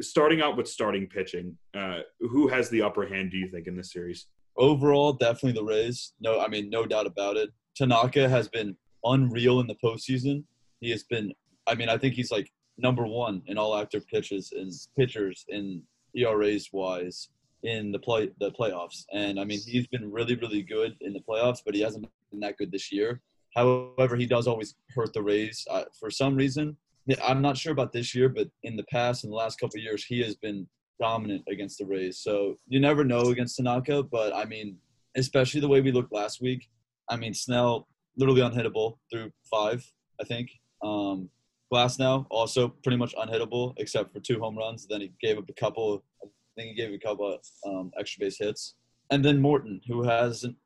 starting 0.00 0.40
out 0.42 0.56
with 0.56 0.68
starting 0.68 1.06
pitching, 1.06 1.56
uh, 1.74 2.00
who 2.20 2.48
has 2.48 2.68
the 2.68 2.82
upper 2.82 3.06
hand? 3.06 3.30
Do 3.30 3.36
you 3.36 3.48
think 3.48 3.66
in 3.66 3.76
this 3.76 3.92
series? 3.92 4.26
Overall, 4.56 5.12
definitely 5.12 5.52
the 5.52 5.64
Rays. 5.64 6.14
No, 6.20 6.40
I 6.40 6.48
mean 6.48 6.68
no 6.68 6.84
doubt 6.84 7.06
about 7.06 7.36
it. 7.36 7.50
Tanaka 7.76 8.28
has 8.28 8.48
been 8.48 8.76
unreal 9.04 9.60
in 9.60 9.66
the 9.66 9.76
postseason. 9.82 10.44
He 10.80 10.90
has 10.90 11.04
been. 11.04 11.32
I 11.66 11.74
mean, 11.74 11.88
I 11.88 11.96
think 11.96 12.14
he's 12.14 12.30
like 12.30 12.50
number 12.76 13.06
one 13.06 13.42
in 13.46 13.58
all 13.58 13.76
active 13.76 14.06
pitches 14.08 14.52
and 14.52 14.72
pitchers 14.98 15.44
in 15.48 15.82
ERAs 16.16 16.70
wise 16.72 17.28
in 17.62 17.92
the 17.92 17.98
play 17.98 18.30
the 18.40 18.50
playoffs. 18.52 19.04
And 19.12 19.38
I 19.38 19.44
mean, 19.44 19.60
he's 19.64 19.86
been 19.86 20.10
really 20.10 20.34
really 20.34 20.62
good 20.62 20.96
in 21.00 21.12
the 21.12 21.20
playoffs, 21.20 21.60
but 21.64 21.74
he 21.74 21.80
hasn't 21.80 22.08
been 22.30 22.40
that 22.40 22.56
good 22.56 22.72
this 22.72 22.90
year. 22.90 23.20
However, 23.58 24.16
he 24.16 24.26
does 24.26 24.46
always 24.46 24.74
hurt 24.94 25.12
the 25.12 25.22
Rays 25.22 25.66
uh, 25.70 25.84
for 25.98 26.10
some 26.10 26.36
reason. 26.36 26.76
I'm 27.26 27.42
not 27.42 27.56
sure 27.56 27.72
about 27.72 27.92
this 27.92 28.14
year, 28.14 28.28
but 28.28 28.48
in 28.62 28.76
the 28.76 28.84
past, 28.84 29.24
in 29.24 29.30
the 29.30 29.36
last 29.36 29.58
couple 29.58 29.78
of 29.78 29.82
years, 29.82 30.04
he 30.04 30.20
has 30.22 30.36
been 30.36 30.68
dominant 31.00 31.42
against 31.50 31.78
the 31.78 31.86
Rays. 31.86 32.18
So 32.18 32.56
you 32.68 32.80
never 32.80 33.02
know 33.04 33.30
against 33.30 33.56
Tanaka, 33.56 34.02
but 34.02 34.34
I 34.34 34.44
mean, 34.44 34.76
especially 35.16 35.60
the 35.60 35.68
way 35.68 35.80
we 35.80 35.92
looked 35.92 36.12
last 36.12 36.40
week. 36.40 36.68
I 37.08 37.16
mean, 37.16 37.34
Snell 37.34 37.88
literally 38.16 38.42
unhittable 38.42 38.98
through 39.10 39.30
five, 39.50 39.84
I 40.20 40.24
think. 40.24 40.50
Um, 40.84 41.30
Glasnow 41.72 42.26
also 42.30 42.68
pretty 42.82 42.96
much 42.96 43.14
unhittable 43.16 43.74
except 43.78 44.12
for 44.12 44.20
two 44.20 44.38
home 44.38 44.56
runs. 44.56 44.86
Then 44.86 45.00
he 45.00 45.12
gave 45.20 45.38
up 45.38 45.48
a 45.48 45.54
couple. 45.54 46.04
I 46.22 46.28
think 46.56 46.70
he 46.70 46.74
gave 46.74 46.92
a 46.92 46.98
couple 46.98 47.38
um, 47.66 47.90
extra 47.98 48.24
base 48.24 48.38
hits. 48.38 48.74
And 49.10 49.24
then 49.24 49.40
Morton, 49.40 49.80
who 49.88 50.02
hasn't 50.02 50.56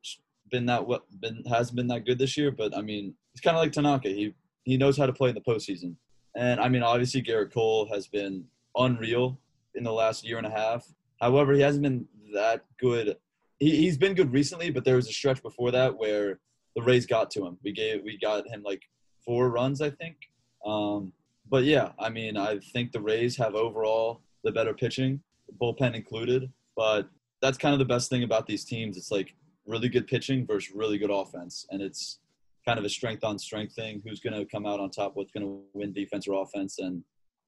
been 0.52 0.66
that 0.66 0.86
what 0.86 1.02
been 1.20 1.42
hasn't 1.48 1.74
been 1.74 1.88
that 1.88 2.04
good 2.04 2.18
this 2.18 2.36
year, 2.36 2.52
but 2.52 2.76
I 2.76 2.82
mean, 2.82 3.14
he's 3.32 3.40
kind 3.40 3.56
of 3.56 3.62
like 3.62 3.72
Tanaka. 3.72 4.08
He 4.08 4.34
he 4.62 4.76
knows 4.76 4.96
how 4.96 5.06
to 5.06 5.12
play 5.12 5.30
in 5.30 5.34
the 5.34 5.40
postseason. 5.40 5.96
And 6.36 6.60
I 6.60 6.68
mean, 6.68 6.84
obviously 6.84 7.22
Gerrit 7.22 7.52
Cole 7.52 7.88
has 7.92 8.06
been 8.06 8.44
unreal 8.76 9.40
in 9.74 9.82
the 9.82 9.92
last 9.92 10.24
year 10.24 10.38
and 10.38 10.46
a 10.46 10.50
half. 10.50 10.86
However, 11.20 11.52
he 11.52 11.60
hasn't 11.60 11.82
been 11.82 12.06
that 12.34 12.64
good. 12.78 13.16
He, 13.58 13.76
he's 13.76 13.98
been 13.98 14.14
good 14.14 14.32
recently, 14.32 14.70
but 14.70 14.84
there 14.84 14.96
was 14.96 15.08
a 15.08 15.12
stretch 15.12 15.42
before 15.42 15.72
that 15.72 15.96
where 15.96 16.38
the 16.76 16.82
Rays 16.82 17.06
got 17.06 17.30
to 17.32 17.46
him. 17.46 17.58
We 17.64 17.72
gave 17.72 18.02
we 18.04 18.18
got 18.18 18.46
him 18.46 18.62
like 18.62 18.82
four 19.24 19.50
runs, 19.50 19.80
I 19.80 19.90
think. 19.90 20.16
Um, 20.64 21.12
but 21.50 21.64
yeah, 21.64 21.90
I 21.98 22.08
mean, 22.08 22.36
I 22.36 22.60
think 22.72 22.92
the 22.92 23.00
Rays 23.00 23.36
have 23.36 23.54
overall 23.54 24.20
the 24.44 24.52
better 24.52 24.74
pitching, 24.74 25.20
bullpen 25.60 25.94
included. 25.94 26.50
But 26.76 27.08
that's 27.40 27.58
kind 27.58 27.72
of 27.72 27.78
the 27.78 27.84
best 27.84 28.08
thing 28.08 28.22
about 28.22 28.46
these 28.46 28.64
teams. 28.64 28.96
It's 28.96 29.10
like 29.10 29.34
really 29.66 29.88
good 29.88 30.06
pitching 30.06 30.46
versus 30.46 30.74
really 30.74 30.98
good 30.98 31.10
offense, 31.10 31.66
and 31.70 31.80
it's 31.82 32.18
kind 32.66 32.78
of 32.78 32.84
a 32.84 32.88
strength 32.88 33.24
on 33.24 33.38
strength 33.38 33.74
thing. 33.74 34.02
Who's 34.04 34.20
going 34.20 34.38
to 34.38 34.44
come 34.44 34.66
out 34.66 34.80
on 34.80 34.90
top? 34.90 35.12
What's 35.14 35.32
going 35.32 35.46
to 35.46 35.62
win 35.72 35.92
defense 35.92 36.26
or 36.28 36.42
offense? 36.42 36.78
And 36.78 37.02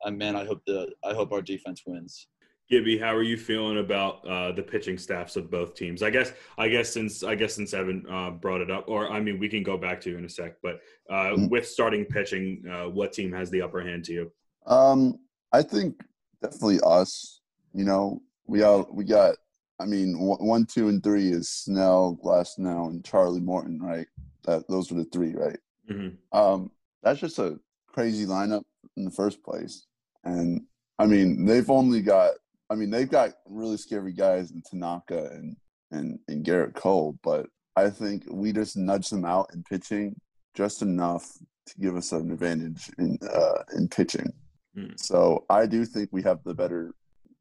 uh, 0.04 0.10
man, 0.10 0.36
I 0.36 0.44
hope 0.44 0.62
the 0.66 0.92
I 1.04 1.14
hope 1.14 1.32
our 1.32 1.42
defense 1.42 1.82
wins. 1.86 2.28
Gibby, 2.70 2.98
how 2.98 3.14
are 3.14 3.22
you 3.22 3.36
feeling 3.36 3.78
about 3.78 4.26
uh, 4.26 4.50
the 4.52 4.62
pitching 4.62 4.96
staffs 4.96 5.36
of 5.36 5.50
both 5.50 5.74
teams? 5.74 6.02
I 6.02 6.08
guess, 6.08 6.32
I 6.56 6.68
guess 6.68 6.90
since 6.90 7.22
I 7.22 7.34
guess 7.34 7.54
since 7.54 7.74
Evan 7.74 8.06
uh, 8.10 8.30
brought 8.30 8.62
it 8.62 8.70
up, 8.70 8.84
or 8.88 9.10
I 9.10 9.20
mean, 9.20 9.38
we 9.38 9.48
can 9.50 9.62
go 9.62 9.76
back 9.76 10.00
to 10.02 10.10
you 10.10 10.16
in 10.18 10.24
a 10.24 10.28
sec. 10.28 10.56
But 10.62 10.80
uh, 11.10 11.34
Mm. 11.36 11.50
with 11.50 11.68
starting 11.68 12.06
pitching, 12.06 12.64
uh, 12.70 12.88
what 12.88 13.12
team 13.12 13.32
has 13.32 13.50
the 13.50 13.60
upper 13.60 13.82
hand 13.82 14.04
to 14.04 14.12
you? 14.12 14.32
Um, 14.66 15.18
I 15.52 15.62
think 15.62 16.00
definitely 16.42 16.80
us. 16.86 17.42
You 17.74 17.84
know, 17.84 18.22
we 18.46 18.62
all 18.62 18.88
we 18.90 19.04
got. 19.04 19.36
I 19.80 19.86
mean, 19.86 20.14
one, 20.18 20.66
two, 20.66 20.88
and 20.88 21.02
three 21.02 21.30
is 21.30 21.48
Snell, 21.48 22.18
Glasnow, 22.22 22.90
and 22.90 23.04
Charlie 23.04 23.40
Morton, 23.40 23.80
right? 23.80 24.06
That 24.44 24.68
those 24.68 24.90
were 24.90 24.98
the 24.98 25.10
three, 25.10 25.34
right? 25.34 25.58
hmm 25.88 26.08
Um, 26.32 26.70
that's 27.02 27.20
just 27.20 27.38
a 27.38 27.58
crazy 27.88 28.26
lineup 28.26 28.62
in 28.96 29.04
the 29.04 29.10
first 29.10 29.42
place. 29.42 29.86
And 30.24 30.62
I 30.98 31.06
mean, 31.06 31.44
they've 31.44 31.70
only 31.70 32.02
got. 32.02 32.32
I 32.70 32.76
mean, 32.76 32.90
they've 32.90 33.10
got 33.10 33.32
really 33.46 33.76
scary 33.76 34.12
guys 34.12 34.50
in 34.52 34.62
Tanaka 34.62 35.30
and 35.32 35.56
and 35.90 36.18
and 36.28 36.44
Gerrit 36.44 36.74
Cole, 36.74 37.18
but 37.22 37.46
I 37.76 37.90
think 37.90 38.24
we 38.30 38.52
just 38.52 38.76
nudge 38.76 39.10
them 39.10 39.24
out 39.24 39.50
in 39.52 39.62
pitching 39.64 40.16
just 40.54 40.82
enough 40.82 41.28
to 41.66 41.80
give 41.80 41.96
us 41.96 42.12
an 42.12 42.30
advantage 42.30 42.90
in 42.98 43.18
uh, 43.22 43.62
in 43.76 43.88
pitching. 43.88 44.32
Hmm. 44.74 44.92
So 44.96 45.44
I 45.50 45.66
do 45.66 45.84
think 45.84 46.10
we 46.12 46.22
have 46.22 46.42
the 46.44 46.54
better 46.54 46.94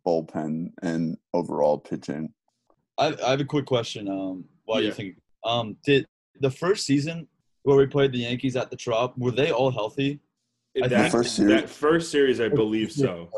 bullpen 0.05 0.71
and 0.81 1.17
overall 1.33 1.77
pitching. 1.77 2.33
I, 2.97 3.15
I 3.25 3.31
have 3.31 3.39
a 3.39 3.45
quick 3.45 3.65
question. 3.65 4.07
Um, 4.07 4.45
while 4.65 4.81
Yeah. 4.81 4.87
you 4.87 4.93
think, 4.93 5.15
um, 5.43 5.75
did 5.85 6.05
the 6.39 6.51
first 6.51 6.85
season 6.85 7.27
where 7.63 7.77
we 7.77 7.85
played 7.85 8.11
the 8.11 8.19
Yankees 8.19 8.55
at 8.55 8.69
the 8.69 8.75
Trop 8.77 9.17
were 9.17 9.31
they 9.31 9.51
all 9.51 9.71
healthy? 9.71 10.19
I 10.81 10.87
That, 10.87 11.01
think- 11.01 11.11
first 11.11 11.35
series? 11.35 11.61
that 11.61 11.69
first 11.69 12.11
series, 12.11 12.39
I 12.41 12.49
believe 12.49 12.91
so. 12.91 13.29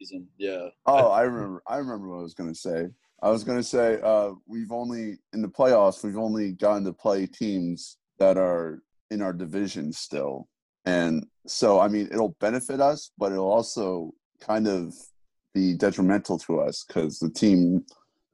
Season, 0.00 0.26
yeah. 0.36 0.68
Oh, 0.86 1.08
I 1.10 1.22
remember. 1.22 1.62
I 1.66 1.76
remember 1.76 2.08
what 2.08 2.18
I 2.18 2.22
was 2.22 2.34
going 2.34 2.52
to 2.52 2.58
say. 2.58 2.88
I 3.22 3.30
was 3.30 3.44
going 3.44 3.58
to 3.58 3.62
say 3.62 4.00
uh, 4.02 4.32
we've 4.48 4.72
only 4.72 5.18
in 5.32 5.42
the 5.42 5.48
playoffs 5.48 6.02
we've 6.02 6.18
only 6.18 6.52
gotten 6.52 6.84
to 6.86 6.92
play 6.92 7.24
teams 7.26 7.98
that 8.18 8.36
are 8.36 8.82
in 9.12 9.22
our 9.22 9.32
division 9.32 9.92
still, 9.92 10.48
and 10.86 11.24
so 11.46 11.78
I 11.78 11.86
mean 11.86 12.08
it'll 12.10 12.36
benefit 12.40 12.80
us, 12.80 13.12
but 13.16 13.30
it'll 13.30 13.48
also 13.50 14.12
kind 14.40 14.66
of 14.66 14.92
be 15.54 15.74
detrimental 15.74 16.38
to 16.38 16.60
us 16.60 16.84
because 16.86 17.18
the 17.18 17.30
team 17.30 17.84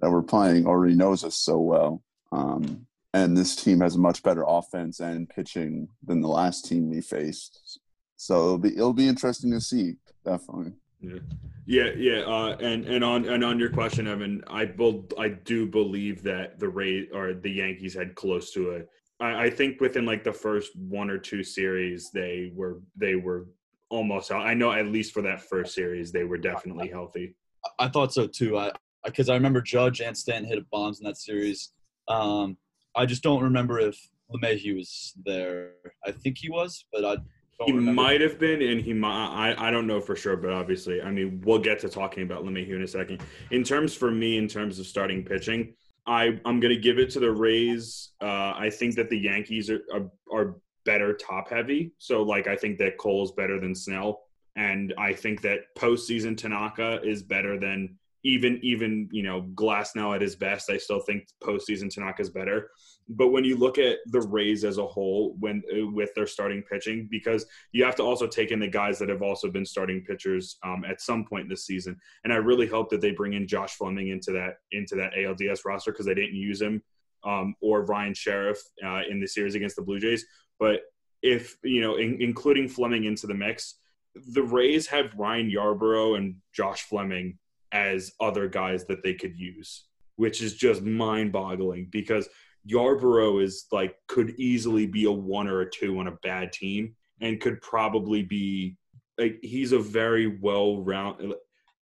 that 0.00 0.10
we're 0.10 0.22
playing 0.22 0.66
already 0.66 0.94
knows 0.94 1.25
us 1.25 1.37
so 1.37 1.58
well, 1.58 2.02
um, 2.32 2.87
and 3.14 3.37
this 3.37 3.56
team 3.56 3.80
has 3.80 3.96
a 3.96 3.98
much 3.98 4.22
better 4.22 4.44
offense 4.46 5.00
and 5.00 5.28
pitching 5.28 5.88
than 6.04 6.20
the 6.20 6.28
last 6.28 6.66
team 6.66 6.90
we 6.90 7.00
faced. 7.00 7.80
So 8.16 8.34
it'll 8.34 8.58
be 8.58 8.75
it'll 8.75 8.92
be 8.92 9.08
interesting 9.08 9.50
to 9.52 9.60
see, 9.60 9.96
definitely. 10.25 10.72
Yeah, 11.00 11.18
yeah, 11.66 11.90
yeah. 11.96 12.20
Uh, 12.20 12.56
and 12.60 12.84
and 12.87 13.04
on 13.04 13.28
and 13.28 13.44
on 13.44 13.58
your 13.58 13.70
question, 13.70 14.08
Evan, 14.08 14.42
I 14.48 14.64
bel 14.64 15.04
I 15.18 15.28
do 15.28 15.66
believe 15.66 16.22
that 16.25 16.58
the 16.58 16.68
Ray 16.68 17.08
or 17.12 17.34
the 17.34 17.50
Yankees 17.50 17.94
had 17.94 18.14
close 18.14 18.52
to 18.52 18.70
it. 18.70 18.88
I 19.20 19.50
think 19.50 19.80
within 19.80 20.06
like 20.06 20.22
the 20.22 20.32
first 20.32 20.76
one 20.76 21.10
or 21.10 21.18
two 21.18 21.42
series, 21.42 22.10
they 22.12 22.52
were 22.54 22.80
they 22.96 23.16
were 23.16 23.46
almost. 23.90 24.30
I 24.33 24.54
know 24.54 24.73
at 24.73 24.87
least 24.87 25.12
for 25.12 25.23
that 25.23 25.42
first 25.42 25.75
series, 25.75 26.12
they 26.12 26.25
were 26.25 26.38
definitely 26.38 26.88
healthy. 26.88 27.35
I 27.78 27.88
thought 27.88 28.12
so 28.12 28.26
too. 28.26 28.59
I 28.59 28.73
because 29.04 29.28
I 29.28 29.35
remember 29.35 29.61
Judge 29.61 30.00
and 30.00 30.16
Stanton 30.16 30.50
hit 30.50 30.68
bombs 30.71 31.00
in 31.00 31.07
that 31.07 31.16
series. 31.16 31.73
Um, 32.09 32.57
I 32.97 33.07
just 33.07 33.23
don't 33.23 33.42
remember 33.42 33.78
if 33.78 33.97
LeMahieu 34.35 34.76
was 34.76 35.14
there. 35.25 35.73
I 36.04 36.11
think 36.11 36.38
he 36.38 36.50
was, 36.50 36.85
but 36.92 37.04
I 37.04 37.14
don't 37.14 37.25
He 37.66 37.73
remember. 37.73 38.02
might 38.02 38.21
have 38.21 38.38
been, 38.38 38.61
and 38.62 38.80
he 38.80 38.92
might. 38.92 39.54
I, 39.57 39.68
I 39.68 39.71
don't 39.71 39.87
know 39.87 40.00
for 40.00 40.16
sure, 40.16 40.37
but 40.37 40.50
obviously, 40.52 41.00
I 41.00 41.11
mean, 41.11 41.40
we'll 41.45 41.59
get 41.61 41.78
to 41.80 41.88
talking 41.88 42.23
about 42.25 42.45
LeMahieu 42.45 42.75
in 42.76 42.83
a 42.83 42.88
second. 42.88 43.23
In 43.50 43.62
terms 43.64 43.95
for 43.95 44.11
me, 44.11 44.37
in 44.38 44.49
terms 44.49 44.78
of 44.78 44.87
starting 44.87 45.25
pitching, 45.25 45.75
I 46.07 46.40
I'm 46.45 46.61
gonna 46.61 46.76
give 46.76 46.99
it 46.99 47.11
to 47.11 47.21
the 47.21 47.30
Rays. 47.30 48.11
Uh, 48.21 48.52
I 48.57 48.71
think 48.71 48.95
that 48.97 49.09
the 49.11 49.18
Yankees 49.18 49.71
are, 49.71 49.80
are 49.92 50.11
are 50.33 50.57
better 50.88 51.12
top 51.12 51.50
heavy. 51.50 51.92
So 51.99 52.23
like, 52.23 52.47
I 52.47 52.57
think 52.57 52.78
that 52.78 52.97
Cole 52.97 53.23
is 53.23 53.33
better 53.33 53.61
than 53.61 53.75
Snell, 53.75 54.23
and 54.57 54.95
I 54.97 55.12
think 55.12 55.42
that 55.42 55.61
postseason 55.76 56.35
Tanaka 56.35 57.00
is 57.02 57.23
better 57.23 57.61
than 57.61 57.99
even 58.25 58.59
even 58.62 59.07
you 59.12 59.23
know 59.23 59.42
Glasnow 59.54 60.14
at 60.14 60.23
his 60.23 60.35
best. 60.35 60.71
I 60.71 60.78
still 60.78 61.00
think 61.00 61.28
postseason 61.45 61.92
Tanaka 61.92 62.23
is 62.23 62.30
better. 62.30 62.71
But 63.11 63.28
when 63.28 63.45
you 63.45 63.57
look 63.57 63.76
at 63.76 63.99
the 64.07 64.23
Rays 64.23 64.64
as 64.64 64.78
a 64.78 64.87
whole, 64.87 65.37
when 65.40 65.62
uh, 65.71 65.90
with 65.92 66.14
their 66.14 66.26
starting 66.26 66.62
pitching, 66.62 67.07
because 67.11 67.45
you 67.73 67.85
have 67.85 67.97
to 67.97 68.02
also 68.02 68.26
take 68.26 68.50
in 68.50 68.59
the 68.59 68.68
guys 68.80 68.99
that 68.99 69.11
have 69.11 69.23
also 69.23 69.50
been 69.50 69.66
starting 69.66 70.02
pitchers 70.09 70.57
um, 70.64 70.85
at 70.88 71.02
some 71.02 71.26
point 71.26 71.50
this 71.50 71.66
season. 71.66 71.99
And 72.25 72.33
I 72.33 72.37
really 72.37 72.66
hope 72.66 72.88
that 72.90 73.02
they 73.02 73.11
bring 73.11 73.35
in 73.35 73.47
Josh 73.47 73.75
Fleming 73.75 74.09
into 74.09 74.33
that 74.33 74.54
into 74.73 74.97
that 74.97 75.12
ALDS 75.12 75.66
roster 75.66 75.92
because 75.92 76.07
they 76.07 76.14
didn't 76.14 76.37
use 76.37 76.62
him 76.62 76.83
um, 77.25 77.54
or 77.61 77.85
Ryan 77.85 78.14
Sherriff 78.14 78.59
uh, 78.85 79.02
in 79.09 79.21
the 79.21 79.26
series 79.26 79.54
against 79.54 79.76
the 79.76 79.83
Blue 79.83 79.99
Jays. 79.99 80.25
But 80.59 80.81
if 81.23 81.57
you 81.62 81.81
know, 81.81 81.97
in, 81.97 82.21
including 82.21 82.69
Fleming 82.69 83.05
into 83.05 83.27
the 83.27 83.35
mix, 83.35 83.75
the 84.15 84.43
Rays 84.43 84.87
have 84.88 85.15
Ryan 85.17 85.50
Yarbrough 85.50 86.17
and 86.17 86.37
Josh 86.53 86.83
Fleming 86.83 87.38
as 87.73 88.12
other 88.21 88.49
guys 88.49 88.87
that 88.87 89.03
they 89.03 89.15
could 89.15 89.37
use, 89.38 89.85
which 90.17 90.43
is 90.43 90.55
just 90.55 90.83
mind-boggling 90.83 91.88
because 91.91 92.29
Yarbrough 92.71 93.43
is 93.43 93.67
like 93.73 93.97
could 94.09 94.31
easily 94.38 94.87
be 94.87 95.05
a 95.05 95.12
one 95.12 95.49
or 95.49 95.61
a 95.61 95.71
two 95.71 95.99
on 95.99 96.09
a 96.09 96.19
bad 96.23 96.53
team 96.53 96.95
and 97.21 97.41
could 97.41 97.61
probably 97.61 98.23
be 98.23 98.77
like 99.19 99.38
he's 99.43 99.73
a 99.73 99.79
very 99.79 100.38
well 100.41 100.83
round 100.83 101.35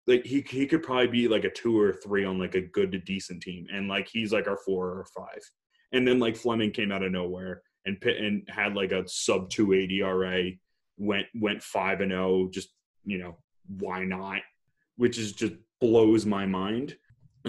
like 0.07 0.25
he 0.25 0.45
he 0.47 0.67
could 0.67 0.83
probably 0.83 1.07
be 1.07 1.27
like 1.27 1.43
a 1.43 1.49
two 1.49 1.79
or 1.79 1.93
three 1.93 2.23
on 2.25 2.37
like 2.37 2.55
a 2.55 2.61
good 2.61 2.91
to 2.91 2.99
decent 2.99 3.41
team 3.41 3.65
and 3.73 3.87
like 3.87 4.07
he's 4.07 4.31
like 4.31 4.47
our 4.47 4.57
four 4.57 4.87
or 4.87 5.05
five. 5.15 5.41
And 5.91 6.07
then 6.07 6.19
like 6.19 6.35
Fleming 6.35 6.71
came 6.71 6.91
out 6.91 7.03
of 7.03 7.11
nowhere 7.11 7.61
and 7.85 8.01
and 8.03 8.47
had 8.49 8.75
like 8.75 8.91
a 8.91 9.07
sub 9.07 9.49
280 9.49 10.01
ERA 10.01 10.51
went 10.97 11.27
went 11.35 11.61
5 11.61 12.01
and 12.01 12.11
0 12.11 12.49
just 12.51 12.69
you 13.03 13.17
know 13.17 13.37
why 13.79 14.03
not 14.03 14.41
which 14.97 15.17
is 15.17 15.33
just 15.33 15.53
blows 15.81 16.25
my 16.25 16.45
mind 16.45 16.95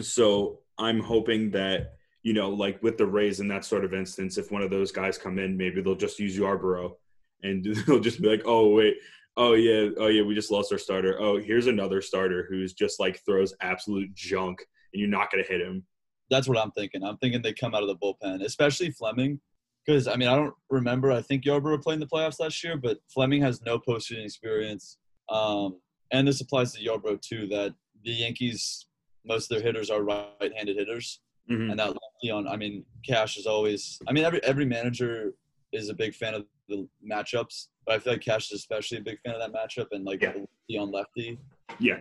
so 0.00 0.60
I'm 0.78 1.00
hoping 1.00 1.50
that 1.52 1.96
you 2.26 2.32
know, 2.32 2.50
like 2.50 2.82
with 2.82 2.98
the 2.98 3.06
Rays 3.06 3.38
in 3.38 3.46
that 3.48 3.64
sort 3.64 3.84
of 3.84 3.94
instance, 3.94 4.36
if 4.36 4.50
one 4.50 4.60
of 4.60 4.68
those 4.68 4.90
guys 4.90 5.16
come 5.16 5.38
in, 5.38 5.56
maybe 5.56 5.80
they'll 5.80 5.94
just 5.94 6.18
use 6.18 6.36
Yarbrough 6.36 6.92
and 7.44 7.64
they'll 7.86 8.00
just 8.00 8.20
be 8.20 8.28
like, 8.28 8.42
oh, 8.44 8.70
wait, 8.70 8.96
oh, 9.36 9.52
yeah, 9.52 9.90
oh, 9.96 10.08
yeah, 10.08 10.22
we 10.22 10.34
just 10.34 10.50
lost 10.50 10.72
our 10.72 10.78
starter. 10.78 11.20
Oh, 11.20 11.38
here's 11.38 11.68
another 11.68 12.02
starter 12.02 12.44
who's 12.50 12.72
just 12.72 12.98
like 12.98 13.24
throws 13.24 13.54
absolute 13.60 14.12
junk 14.12 14.66
and 14.92 14.98
you're 15.00 15.08
not 15.08 15.30
going 15.30 15.44
to 15.44 15.48
hit 15.48 15.60
him. 15.60 15.84
That's 16.28 16.48
what 16.48 16.58
I'm 16.58 16.72
thinking. 16.72 17.04
I'm 17.04 17.16
thinking 17.18 17.42
they 17.42 17.52
come 17.52 17.76
out 17.76 17.84
of 17.84 17.88
the 17.88 17.94
bullpen, 17.94 18.42
especially 18.42 18.90
Fleming. 18.90 19.40
Because, 19.86 20.08
I 20.08 20.16
mean, 20.16 20.28
I 20.28 20.34
don't 20.34 20.54
remember. 20.70 21.12
I 21.12 21.22
think 21.22 21.44
Yarbrough 21.44 21.82
played 21.82 21.94
in 21.94 22.00
the 22.00 22.06
playoffs 22.06 22.40
last 22.40 22.62
year, 22.64 22.76
but 22.76 22.98
Fleming 23.12 23.40
has 23.42 23.62
no 23.62 23.78
postseason 23.78 24.24
experience. 24.24 24.98
Um, 25.28 25.80
and 26.10 26.26
this 26.26 26.40
applies 26.40 26.72
to 26.72 26.84
Yarbrough, 26.84 27.20
too, 27.22 27.46
that 27.48 27.74
the 28.04 28.10
Yankees, 28.10 28.86
most 29.24 29.50
of 29.50 29.56
their 29.56 29.64
hitters 29.66 29.90
are 29.90 30.02
right 30.02 30.52
handed 30.56 30.76
hitters. 30.76 31.20
Mhm. 31.48 31.70
and 31.70 31.78
that 31.78 31.86
lefty 31.90 32.28
on. 32.32 32.48
I 32.48 32.56
mean, 32.56 32.84
Cash 33.06 33.36
is 33.36 33.46
always. 33.46 34.00
I 34.08 34.12
mean, 34.12 34.24
every 34.24 34.42
every 34.42 34.64
manager 34.64 35.34
is 35.70 35.88
a 35.90 35.94
big 35.94 36.12
fan 36.12 36.34
of 36.34 36.44
the 36.68 36.88
matchups, 37.08 37.68
but 37.86 37.94
I 37.94 37.98
feel 38.00 38.14
like 38.14 38.22
Cash 38.22 38.46
is 38.50 38.58
especially 38.58 38.98
a 38.98 39.00
big 39.00 39.20
fan 39.20 39.36
of 39.36 39.40
that 39.40 39.52
matchup 39.52 39.86
and 39.92 40.04
like 40.04 40.22
Yeah. 40.22 40.30
lefty 40.30 40.76
on 40.76 40.90
lefty 40.90 41.38
Yeah. 41.78 42.00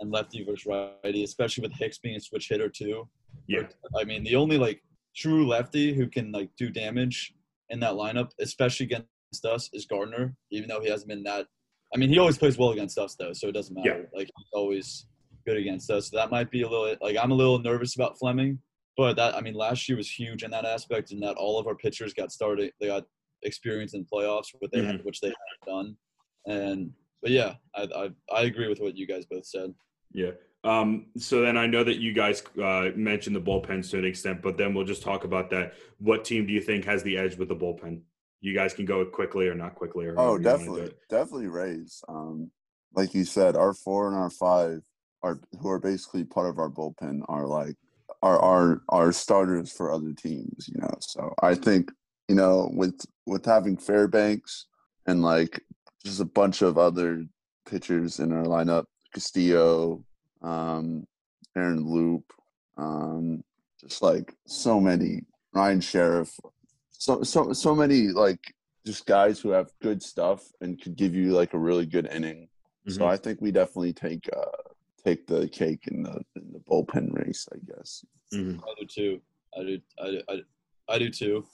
and 0.00 0.10
lefty 0.10 0.42
versus 0.44 0.64
righty, 0.64 1.24
especially 1.24 1.60
with 1.60 1.74
Hicks 1.74 1.98
being 1.98 2.16
a 2.16 2.20
switch 2.20 2.48
hitter 2.48 2.70
too. 2.70 3.06
Yeah. 3.46 3.68
I 3.94 4.04
mean, 4.04 4.24
the 4.24 4.34
only 4.34 4.56
like 4.56 4.82
true 5.16 5.46
lefty 5.46 5.94
who 5.94 6.08
can 6.08 6.32
like 6.32 6.50
do 6.56 6.70
damage 6.70 7.34
in 7.70 7.80
that 7.80 7.94
lineup, 7.94 8.30
especially 8.40 8.86
against 8.86 9.44
us, 9.44 9.70
is 9.72 9.86
Gardner. 9.86 10.34
Even 10.50 10.68
though 10.68 10.80
he 10.80 10.90
hasn't 10.90 11.08
been 11.08 11.24
that. 11.24 11.46
I 11.94 11.98
mean, 11.98 12.10
he 12.10 12.18
always 12.18 12.38
plays 12.38 12.58
well 12.58 12.70
against 12.70 12.98
us 12.98 13.14
though, 13.14 13.32
so 13.32 13.48
it 13.48 13.52
doesn't 13.52 13.74
matter. 13.74 14.08
Like 14.14 14.28
he's 14.36 14.48
always 14.52 15.06
good 15.46 15.56
against 15.56 15.90
us. 15.90 16.10
So 16.10 16.16
that 16.16 16.30
might 16.30 16.50
be 16.50 16.62
a 16.62 16.68
little 16.68 16.94
like 17.00 17.16
I'm 17.16 17.30
a 17.30 17.34
little 17.34 17.58
nervous 17.58 17.94
about 17.94 18.18
Fleming. 18.18 18.58
But 18.96 19.16
that 19.16 19.34
I 19.34 19.40
mean, 19.40 19.54
last 19.54 19.88
year 19.88 19.96
was 19.96 20.10
huge 20.10 20.42
in 20.42 20.50
that 20.50 20.64
aspect, 20.64 21.12
and 21.12 21.22
that 21.22 21.36
all 21.36 21.58
of 21.58 21.66
our 21.66 21.74
pitchers 21.74 22.14
got 22.14 22.32
started. 22.32 22.72
They 22.80 22.88
got 22.88 23.04
experience 23.42 23.94
in 23.94 24.04
playoffs, 24.04 24.54
what 24.58 24.72
they 24.72 24.84
had, 24.84 25.04
which 25.04 25.20
they 25.20 25.28
had 25.28 25.66
done. 25.66 25.96
And 26.46 26.90
but 27.22 27.30
yeah, 27.30 27.54
I, 27.74 27.88
I 27.94 28.10
I 28.34 28.42
agree 28.42 28.68
with 28.68 28.80
what 28.80 28.96
you 28.96 29.06
guys 29.06 29.26
both 29.26 29.46
said. 29.46 29.72
Yeah. 30.12 30.32
Um, 30.66 31.06
so 31.16 31.42
then 31.42 31.56
I 31.56 31.66
know 31.66 31.84
that 31.84 31.98
you 31.98 32.12
guys 32.12 32.42
uh, 32.60 32.90
mentioned 32.96 33.36
the 33.36 33.40
bullpen 33.40 33.88
to 33.90 33.98
an 33.98 34.04
extent, 34.04 34.42
but 34.42 34.56
then 34.56 34.74
we'll 34.74 34.84
just 34.84 35.02
talk 35.02 35.22
about 35.22 35.48
that. 35.50 35.74
What 35.98 36.24
team 36.24 36.44
do 36.44 36.52
you 36.52 36.60
think 36.60 36.84
has 36.86 37.04
the 37.04 37.16
edge 37.16 37.36
with 37.36 37.48
the 37.48 37.54
bullpen? 37.54 38.00
You 38.40 38.52
guys 38.52 38.74
can 38.74 38.84
go 38.84 39.04
quickly 39.04 39.46
or 39.46 39.54
not 39.54 39.76
quickly. 39.76 40.06
Or 40.06 40.14
Oh, 40.18 40.22
however 40.22 40.26
you 40.26 40.32
wanna 40.32 40.42
do 40.42 40.58
definitely, 40.58 40.94
definitely 41.08 41.46
Rays. 41.46 42.02
Um, 42.08 42.50
like 42.94 43.14
you 43.14 43.24
said, 43.24 43.54
our 43.54 43.74
four 43.74 44.08
and 44.08 44.16
our 44.16 44.30
five 44.30 44.82
are 45.22 45.40
who 45.60 45.68
are 45.70 45.78
basically 45.78 46.24
part 46.24 46.48
of 46.48 46.58
our 46.58 46.70
bullpen 46.70 47.20
are 47.28 47.46
like 47.46 47.76
are 48.22 48.38
our 48.40 48.82
our 48.88 49.12
starters 49.12 49.70
for 49.70 49.92
other 49.92 50.12
teams. 50.12 50.68
You 50.68 50.80
know, 50.80 50.94
so 51.00 51.32
I 51.42 51.54
think 51.54 51.92
you 52.28 52.34
know 52.34 52.70
with 52.74 53.04
with 53.24 53.44
having 53.44 53.76
Fairbanks 53.76 54.66
and 55.06 55.22
like 55.22 55.62
just 56.04 56.20
a 56.20 56.24
bunch 56.24 56.62
of 56.62 56.76
other 56.76 57.24
pitchers 57.66 58.18
in 58.18 58.32
our 58.32 58.44
lineup, 58.44 58.84
Castillo, 59.14 60.04
um, 60.46 61.06
Aaron 61.56 61.84
Loup, 61.88 62.24
um, 62.78 63.42
just 63.80 64.02
like 64.02 64.34
so 64.46 64.80
many 64.80 65.22
Ryan 65.52 65.80
Sherriff, 65.80 66.38
so 66.90 67.22
so 67.22 67.52
so 67.52 67.74
many 67.74 68.08
like 68.08 68.40
just 68.86 69.06
guys 69.06 69.40
who 69.40 69.50
have 69.50 69.70
good 69.82 70.02
stuff 70.02 70.44
and 70.60 70.80
could 70.80 70.96
give 70.96 71.14
you 71.14 71.32
like 71.32 71.54
a 71.54 71.58
really 71.58 71.86
good 71.86 72.06
inning. 72.06 72.48
So 72.88 73.00
Mhm. 73.00 73.06
I 73.08 73.16
think 73.16 73.40
we 73.40 73.50
definitely 73.50 73.92
take 73.92 74.28
uh 74.34 74.62
take 75.04 75.26
the 75.26 75.48
cake 75.48 75.86
in 75.88 76.02
the 76.04 76.20
in 76.36 76.52
the 76.52 76.60
bullpen 76.60 77.12
race, 77.12 77.48
I 77.52 77.58
guess. 77.66 78.04
Mhm. 78.32 78.60
I 78.62 78.74
do 78.80 78.86
too. 78.86 79.20
I 79.58 79.62
do. 79.64 79.80
I 79.98 80.10
do. 80.10 80.22
I, 80.28 80.36
do- 80.36 80.44
I 80.88 80.98
do 80.98 81.10
too. 81.10 81.44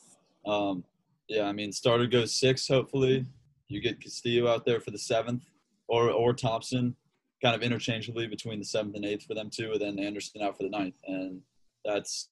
Um, 0.44 0.84
yeah, 1.28 1.44
I 1.44 1.52
mean, 1.52 1.72
starter 1.72 2.06
goes 2.06 2.34
six. 2.34 2.68
Hopefully, 2.68 3.24
you 3.68 3.80
get 3.80 4.00
Castillo 4.00 4.46
out 4.52 4.66
there 4.66 4.80
for 4.80 4.90
the 4.90 4.98
seventh, 4.98 5.44
or 5.88 6.10
or 6.10 6.34
Thompson, 6.34 6.94
kind 7.42 7.54
of 7.56 7.62
interchangeably 7.62 8.26
between 8.26 8.58
the 8.58 8.64
seventh 8.64 8.94
and 8.94 9.04
eighth 9.04 9.26
for 9.26 9.34
them 9.34 9.50
too, 9.50 9.72
and 9.72 9.80
then 9.80 9.98
Anderson 9.98 10.42
out 10.42 10.56
for 10.56 10.62
the 10.62 10.68
ninth, 10.68 10.94
and 11.06 11.40
that's 11.84 12.28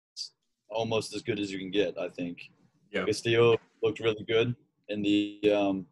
almost 0.71 1.15
as 1.15 1.23
good 1.23 1.41
as 1.41 1.51
you 1.51 1.59
can 1.59 1.71
get, 1.71 1.99
I 1.99 2.09
think. 2.09 2.51
Yeah. 2.93 3.05
Castillo 3.05 3.57
looked 3.83 4.01
really 4.01 4.25
good 4.27 4.55
in 4.89 5.03
the 5.03 5.41
um, 5.53 5.87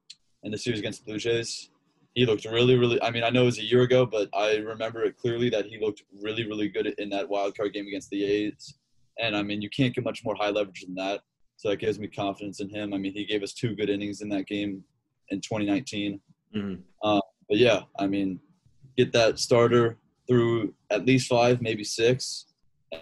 in 0.44 0.52
the 0.52 0.58
series 0.58 0.78
against 0.78 1.04
the 1.04 1.10
Blue 1.10 1.18
Jays. 1.18 1.70
He 2.14 2.26
looked 2.26 2.44
really, 2.44 2.76
really. 2.76 3.00
I 3.02 3.10
mean, 3.10 3.24
I 3.24 3.30
know 3.30 3.42
it 3.42 3.46
was 3.46 3.58
a 3.58 3.64
year 3.64 3.82
ago, 3.82 4.06
but 4.06 4.28
I 4.32 4.56
remember 4.56 5.02
it 5.04 5.16
clearly 5.16 5.50
that 5.50 5.66
he 5.66 5.78
looked 5.78 6.02
really, 6.20 6.46
really 6.46 6.68
good 6.68 6.86
in 6.86 7.10
that 7.10 7.28
wild 7.28 7.56
card 7.56 7.72
game 7.72 7.86
against 7.86 8.10
the 8.10 8.24
A's. 8.24 8.74
And 9.20 9.36
I 9.36 9.42
mean, 9.42 9.62
you 9.62 9.70
can't 9.70 9.94
get 9.94 10.04
much 10.04 10.24
more 10.24 10.34
high 10.34 10.50
leverage 10.50 10.82
than 10.82 10.94
that. 10.94 11.20
So 11.56 11.68
that 11.68 11.76
gives 11.76 11.98
me 11.98 12.06
confidence 12.06 12.60
in 12.60 12.70
him. 12.70 12.94
I 12.94 12.98
mean, 12.98 13.12
he 13.12 13.24
gave 13.24 13.42
us 13.42 13.52
two 13.52 13.74
good 13.74 13.90
innings 13.90 14.20
in 14.20 14.28
that 14.28 14.46
game 14.46 14.84
in 15.30 15.40
2019. 15.40 16.20
Mhm. 16.54 16.82
But 17.02 17.56
yeah, 17.56 17.82
I 17.98 18.06
mean, 18.06 18.40
get 18.98 19.12
that 19.12 19.38
starter 19.38 19.96
through 20.28 20.74
at 20.90 21.06
least 21.06 21.28
five, 21.28 21.62
maybe 21.62 21.84
six, 21.84 22.46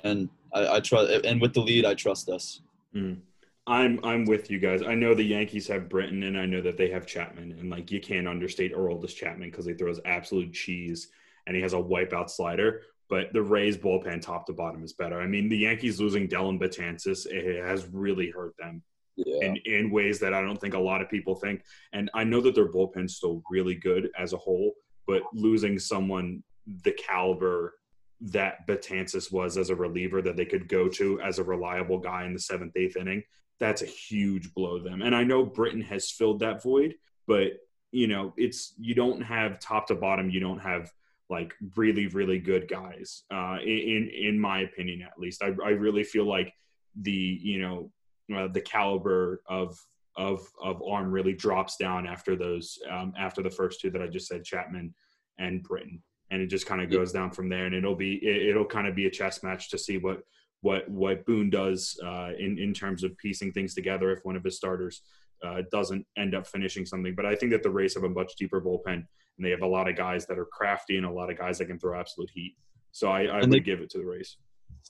and 0.05 0.29
I, 0.55 0.77
I 0.77 0.81
trust. 0.81 1.11
And 1.25 1.41
with 1.41 1.55
the 1.55 1.61
lead, 1.61 1.85
I 1.85 1.95
trust 1.95 2.29
us. 2.29 2.61
Mhm. 2.95 3.19
I'm 3.67 3.99
I'm 4.05 4.25
with 4.27 4.49
you 4.49 4.61
guys. 4.61 4.83
I 4.83 4.95
know 4.95 5.13
the 5.15 5.25
Yankees 5.25 5.67
have 5.69 5.89
Britton, 5.89 6.23
and 6.23 6.39
I 6.39 6.47
know 6.47 6.61
that 6.61 6.77
they 6.77 6.89
have 6.91 7.05
Chapman, 7.07 7.57
and 7.59 7.69
like 7.71 7.91
you 7.91 7.99
can't 8.01 8.29
understate 8.29 8.75
Aroldis 8.75 9.17
Chapman 9.17 9.51
because 9.51 9.67
he 9.67 9.75
throws 9.75 9.99
absolute 10.05 10.53
cheese, 10.53 11.09
and 11.47 11.57
he 11.57 11.63
has 11.63 11.73
a 11.73 11.77
wipeout 11.77 12.31
slider. 12.31 12.83
But 13.09 13.33
the 13.33 13.43
Rays 13.43 13.77
bullpen, 13.77 14.21
top 14.21 14.47
to 14.47 14.53
bottom, 14.53 14.85
is 14.85 14.93
better. 14.93 15.21
I 15.21 15.27
mean, 15.27 15.49
the 15.49 15.59
Yankees 15.59 16.01
losing 16.01 16.29
Dellin 16.29 16.61
Betances 16.61 17.27
it 17.27 17.65
has 17.65 17.87
really 17.93 18.31
hurt 18.31 18.55
them 18.59 18.83
Yeah. 19.17 19.47
in, 19.47 19.57
in 19.65 19.91
ways 19.93 20.19
that 20.21 20.35
I 20.35 20.43
don't 20.43 20.61
think 20.61 20.75
a 20.75 20.79
lot 20.91 21.01
of 21.01 21.09
people 21.09 21.37
think. 21.37 21.63
And 21.93 22.11
I 22.15 22.25
know 22.25 22.41
that 22.41 22.55
their 22.57 22.69
bullpen's 22.69 23.15
still 23.17 23.43
really 23.49 23.77
good 23.77 24.11
as 24.19 24.33
a 24.33 24.37
whole, 24.37 24.75
but 25.07 25.23
losing 25.33 25.79
someone 25.79 26.43
the 26.83 26.93
caliber 26.93 27.75
that 28.21 28.67
Betances 28.67 29.31
was 29.31 29.57
as 29.57 29.71
a 29.71 29.77
reliever 29.77 30.23
that 30.23 30.37
they 30.37 30.47
could 30.47 30.69
go 30.69 30.89
to 30.89 31.21
as 31.21 31.39
a 31.39 31.45
reliable 31.45 31.99
guy 31.99 32.25
in 32.25 32.33
the 32.33 32.41
seventh, 32.41 32.77
eighth 32.77 32.97
inning, 32.97 33.23
that's 33.61 33.83
a 33.83 33.87
huge 33.87 34.53
blow 34.55 34.79
to 34.79 34.85
them. 34.85 35.03
And 35.03 35.15
I 35.15 35.23
know 35.23 35.45
Britton 35.45 35.83
has 35.83 36.11
filled 36.11 36.41
that 36.41 36.63
void, 36.63 36.95
but 37.27 37.53
you 37.93 38.07
know, 38.07 38.35
it's 38.37 38.75
you 38.79 38.95
don't 38.95 39.23
have 39.23 39.61
top 39.61 39.87
to 39.89 39.95
bottom, 39.95 40.29
you 40.29 40.41
don't 40.41 40.59
have 40.59 40.91
like 41.29 41.55
really, 41.77 42.07
really 42.09 42.39
good 42.39 42.69
guys. 42.69 43.25
Uh, 43.33 43.59
in 43.63 44.11
in 44.15 44.39
my 44.39 44.61
opinion, 44.61 45.03
at 45.03 45.19
least, 45.19 45.43
I 45.43 45.49
I 45.65 45.71
really 45.71 46.05
feel 46.05 46.25
like 46.25 46.53
the 47.01 47.39
you 47.43 47.61
know 47.61 47.91
uh, 48.37 48.49
the 48.49 48.61
caliber 48.61 49.43
of 49.47 49.79
of 50.17 50.41
of 50.63 50.83
arm 50.83 51.11
really 51.11 51.33
drops 51.35 51.77
down 51.77 52.07
after 52.07 52.37
those 52.37 52.79
um, 52.91 53.13
after 53.19 53.43
the 53.43 53.51
first 53.51 53.81
two 53.81 53.91
that 53.91 54.03
I 54.03 54.07
just 54.07 54.27
said, 54.29 54.45
Chapman 54.45 54.95
and 55.39 55.63
Britton, 55.63 56.03
and 56.31 56.41
it 56.41 56.47
just 56.49 56.67
kind 56.67 56.81
of 56.81 56.91
goes 56.91 57.13
down 57.13 57.31
from 57.31 57.49
there, 57.49 57.67
and 57.67 57.75
it'll 57.75 57.95
be 57.97 58.15
it, 58.17 58.49
it'll 58.51 58.65
kind 58.65 58.87
of 58.87 58.95
be 58.95 59.07
a 59.07 59.11
chess 59.11 59.43
match 59.43 59.71
to 59.71 59.79
see 59.79 59.99
what 59.99 60.21
what 60.63 60.89
what 60.89 61.25
Boone 61.27 61.51
does 61.51 61.99
uh, 62.05 62.31
in 62.39 62.59
in 62.59 62.73
terms 62.73 63.05
of 63.05 63.17
piecing 63.19 63.53
things 63.53 63.75
together 63.75 64.11
if 64.11 64.25
one 64.25 64.37
of 64.37 64.45
his 64.45 64.57
starters 64.57 65.03
uh, 65.45 65.63
doesn't 65.71 66.07
end 66.17 66.35
up 66.35 66.47
finishing 66.47 66.87
something. 66.87 67.15
But 67.15 67.27
I 67.27 67.35
think 67.35 67.53
that 67.53 67.63
the 67.63 67.71
Rays 67.71 67.95
have 67.95 68.05
a 68.05 68.09
much 68.09 68.37
deeper 68.37 68.61
bullpen, 68.61 68.95
and 68.95 69.07
they 69.45 69.51
have 69.51 69.63
a 69.63 69.67
lot 69.67 69.89
of 69.89 69.97
guys 69.97 70.27
that 70.27 70.39
are 70.39 70.47
crafty 70.47 70.97
and 70.97 71.05
a 71.05 71.11
lot 71.11 71.31
of 71.31 71.37
guys 71.39 71.59
that 71.59 71.67
can 71.67 71.79
throw 71.79 71.99
absolute 71.99 72.31
heat. 72.33 72.57
So 72.93 73.11
I, 73.11 73.25
I 73.25 73.41
And 73.41 73.51
would 73.51 73.53
they- 73.53 73.61
give 73.61 73.81
it 73.81 73.91
to 73.91 73.99
the 73.99 74.07
Rays. 74.07 74.39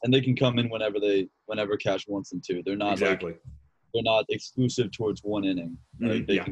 and 0.04 0.14
they 0.14 0.20
can 0.20 0.36
come 0.36 0.60
in 0.60 0.68
whenever 0.68 1.00
they 1.00 1.28
whenever 1.46 1.76
Cash 1.76 2.06
wants 2.06 2.30
them 2.30 2.40
to. 2.46 2.62
They're 2.64 2.76
not 2.76 2.86
like 2.86 2.92
Exactly. 3.02 3.34
They're 3.96 4.02
not 4.02 4.26
exclusive 4.28 4.90
towards 4.92 5.22
one 5.22 5.44
inning. 5.44 5.76
Mhm, 6.00 6.26
they 6.26 6.34
yeah. 6.34 6.46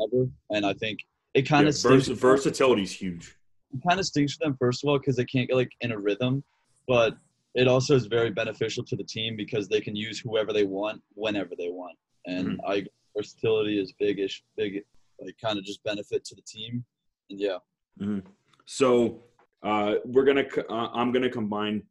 cover, 0.00 0.28
and 0.50 0.64
I 0.64 0.72
think 0.72 1.00
it 1.34 1.42
kind 1.42 1.64
Yeah, 1.64 1.70
of 1.70 1.82
vers- 1.82 2.08
versatility 2.08 2.82
is 2.82 2.92
huge. 2.92 3.36
It 3.74 3.80
kind 3.86 4.00
of 4.00 4.06
stinks 4.06 4.34
for 4.36 4.46
them 4.46 4.56
first 4.58 4.82
of 4.82 4.88
all 4.88 4.98
because 4.98 5.16
they 5.16 5.24
can't 5.26 5.48
get 5.48 5.56
like 5.56 5.72
in 5.82 5.92
a 5.92 5.98
rhythm, 5.98 6.42
but 6.88 7.16
it 7.54 7.68
also 7.68 7.94
is 7.94 8.06
very 8.06 8.30
beneficial 8.30 8.84
to 8.84 8.96
the 8.96 9.04
team 9.04 9.36
because 9.36 9.68
they 9.68 9.80
can 9.80 9.94
use 9.94 10.18
whoever 10.18 10.52
they 10.52 10.64
want 10.64 11.02
whenever 11.14 11.54
they 11.56 11.68
want, 11.70 11.96
and 12.26 12.48
Mm-hmm. 12.48 12.70
I 12.70 12.86
versatility 13.14 13.78
is 13.80 13.92
bigish, 14.00 14.40
big 14.56 14.82
like 15.20 15.36
kind 15.42 15.58
of 15.58 15.64
just 15.64 15.82
benefit 15.84 16.24
to 16.24 16.34
the 16.34 16.42
team, 16.42 16.84
and 17.30 17.38
yeah, 17.40 17.58
So 18.66 19.24
uh, 19.62 19.96
we're 20.04 20.24
gonna. 20.24 20.46
Uh, 20.68 20.88
I'm 20.94 21.12
gonna 21.12 21.30
combine 21.30 21.82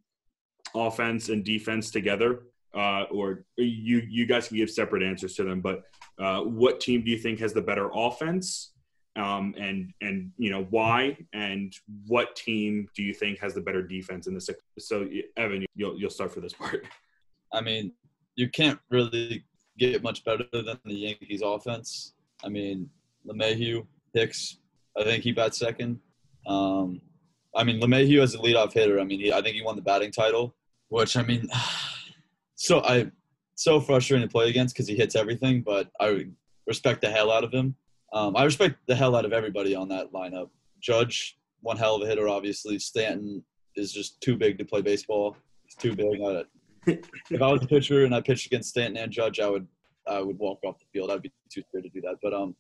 offense 0.75 1.29
and 1.29 1.43
defense 1.43 1.89
together, 1.91 2.43
uh, 2.75 3.03
or 3.11 3.45
you 3.57 4.01
you 4.09 4.25
guys 4.25 4.47
can 4.47 4.57
give 4.57 4.69
separate 4.69 5.03
answers 5.03 5.35
to 5.35 5.43
them. 5.43 5.61
But 5.61 5.83
uh, 6.19 6.41
what 6.41 6.79
team 6.79 7.03
do 7.03 7.11
you 7.11 7.17
think 7.17 7.39
has 7.39 7.53
the 7.53 7.61
better 7.61 7.89
offense, 7.93 8.73
um, 9.15 9.55
and 9.57 9.93
and 10.01 10.31
you 10.37 10.51
know 10.51 10.67
why? 10.69 11.17
And 11.33 11.73
what 12.07 12.35
team 12.35 12.87
do 12.95 13.03
you 13.03 13.13
think 13.13 13.39
has 13.39 13.53
the 13.53 13.61
better 13.61 13.81
defense 13.81 14.27
in 14.27 14.33
this? 14.33 14.49
So 14.79 15.07
Evan, 15.37 15.65
you'll 15.75 15.97
you'll 15.97 16.09
start 16.09 16.33
for 16.33 16.41
this 16.41 16.53
part. 16.53 16.85
I 17.53 17.61
mean, 17.61 17.93
you 18.35 18.49
can't 18.49 18.79
really 18.89 19.45
get 19.77 20.03
much 20.03 20.23
better 20.25 20.45
than 20.51 20.77
the 20.83 20.93
Yankees 20.93 21.41
offense. 21.43 22.13
I 22.43 22.49
mean, 22.49 22.89
LeMahieu, 23.27 23.85
Hicks, 24.13 24.57
I 24.97 25.03
think 25.03 25.23
he 25.23 25.31
bats 25.31 25.57
second. 25.57 25.99
Um, 26.47 27.01
I 27.55 27.63
mean, 27.63 27.79
LeMahieu 27.79 28.21
as 28.21 28.35
a 28.35 28.37
leadoff 28.37 28.73
hitter, 28.73 28.99
I 28.99 29.03
mean, 29.05 29.19
he, 29.19 29.33
I 29.33 29.41
think 29.41 29.55
he 29.55 29.61
won 29.61 29.75
the 29.75 29.81
batting 29.81 30.11
title, 30.11 30.55
which 30.89 31.15
I 31.15 31.23
mean, 31.23 31.47
so 32.55 32.81
I 32.81 33.11
so 33.55 33.79
frustrating 33.79 34.27
to 34.27 34.31
play 34.31 34.49
against 34.49 34.75
because 34.75 34.87
he 34.87 34.95
hits 34.95 35.15
everything, 35.15 35.61
but 35.61 35.89
I 35.99 36.27
respect 36.67 37.01
the 37.01 37.09
hell 37.09 37.31
out 37.31 37.43
of 37.43 37.53
him. 37.53 37.75
Um, 38.13 38.35
I 38.35 38.43
respect 38.43 38.75
the 38.87 38.95
hell 38.95 39.15
out 39.15 39.25
of 39.25 39.33
everybody 39.33 39.75
on 39.75 39.87
that 39.89 40.11
lineup. 40.11 40.49
Judge, 40.81 41.37
one 41.61 41.77
hell 41.77 41.95
of 41.95 42.01
a 42.01 42.05
hitter, 42.05 42.27
obviously. 42.27 42.79
Stanton 42.79 43.43
is 43.75 43.91
just 43.91 44.21
too 44.21 44.37
big 44.37 44.57
to 44.57 44.65
play 44.65 44.81
baseball. 44.81 45.35
He's 45.63 45.75
too 45.75 45.95
big. 45.95 46.21
I, 46.21 46.43
if 47.31 47.41
I 47.41 47.51
was 47.51 47.63
a 47.63 47.67
pitcher 47.67 48.05
and 48.05 48.13
I 48.13 48.21
pitched 48.21 48.45
against 48.45 48.69
Stanton 48.69 48.97
and 48.97 49.11
Judge, 49.11 49.39
I 49.39 49.49
would 49.49 49.67
I 50.07 50.21
would 50.21 50.37
walk 50.37 50.59
off 50.63 50.77
the 50.79 50.85
field. 50.93 51.09
I'd 51.09 51.21
be 51.21 51.31
too 51.51 51.63
scared 51.69 51.85
to 51.85 51.89
do 51.89 52.01
that. 52.01 52.17
But 52.21 52.33
um, 52.33 52.55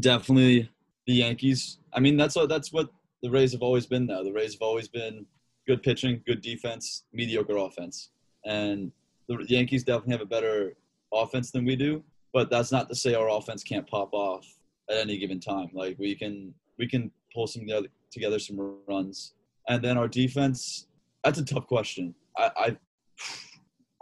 definitely 0.00 0.70
the 1.06 1.14
Yankees. 1.14 1.78
I 1.92 2.00
mean, 2.00 2.16
that's 2.16 2.36
what 2.36 2.48
that's 2.48 2.72
what 2.72 2.90
the 3.22 3.30
Rays 3.30 3.52
have 3.52 3.62
always 3.62 3.86
been. 3.86 4.06
Now 4.06 4.22
the 4.22 4.32
Rays 4.32 4.52
have 4.54 4.62
always 4.62 4.88
been 4.88 5.24
good 5.66 5.82
pitching, 5.82 6.22
good 6.26 6.42
defense, 6.42 7.04
mediocre 7.12 7.56
offense, 7.56 8.10
and 8.44 8.92
the 9.28 9.44
Yankees 9.48 9.84
definitely 9.84 10.12
have 10.12 10.20
a 10.20 10.26
better 10.26 10.76
offense 11.12 11.50
than 11.50 11.64
we 11.64 11.76
do. 11.76 12.02
But 12.32 12.50
that's 12.50 12.72
not 12.72 12.88
to 12.88 12.94
say 12.94 13.14
our 13.14 13.28
offense 13.30 13.62
can't 13.62 13.86
pop 13.86 14.12
off 14.12 14.44
at 14.90 14.96
any 14.96 15.18
given 15.18 15.38
time. 15.40 15.68
Like 15.72 15.96
we 15.98 16.14
can 16.14 16.52
we 16.78 16.88
can 16.88 17.10
pull 17.32 17.46
some 17.46 17.62
together, 17.62 17.88
together 18.10 18.38
some 18.38 18.78
runs, 18.88 19.34
and 19.68 19.82
then 19.82 19.96
our 19.96 20.08
defense. 20.08 20.88
That's 21.22 21.38
a 21.38 21.44
tough 21.44 21.66
question. 21.68 22.14
I, 22.36 22.50
I 22.56 22.76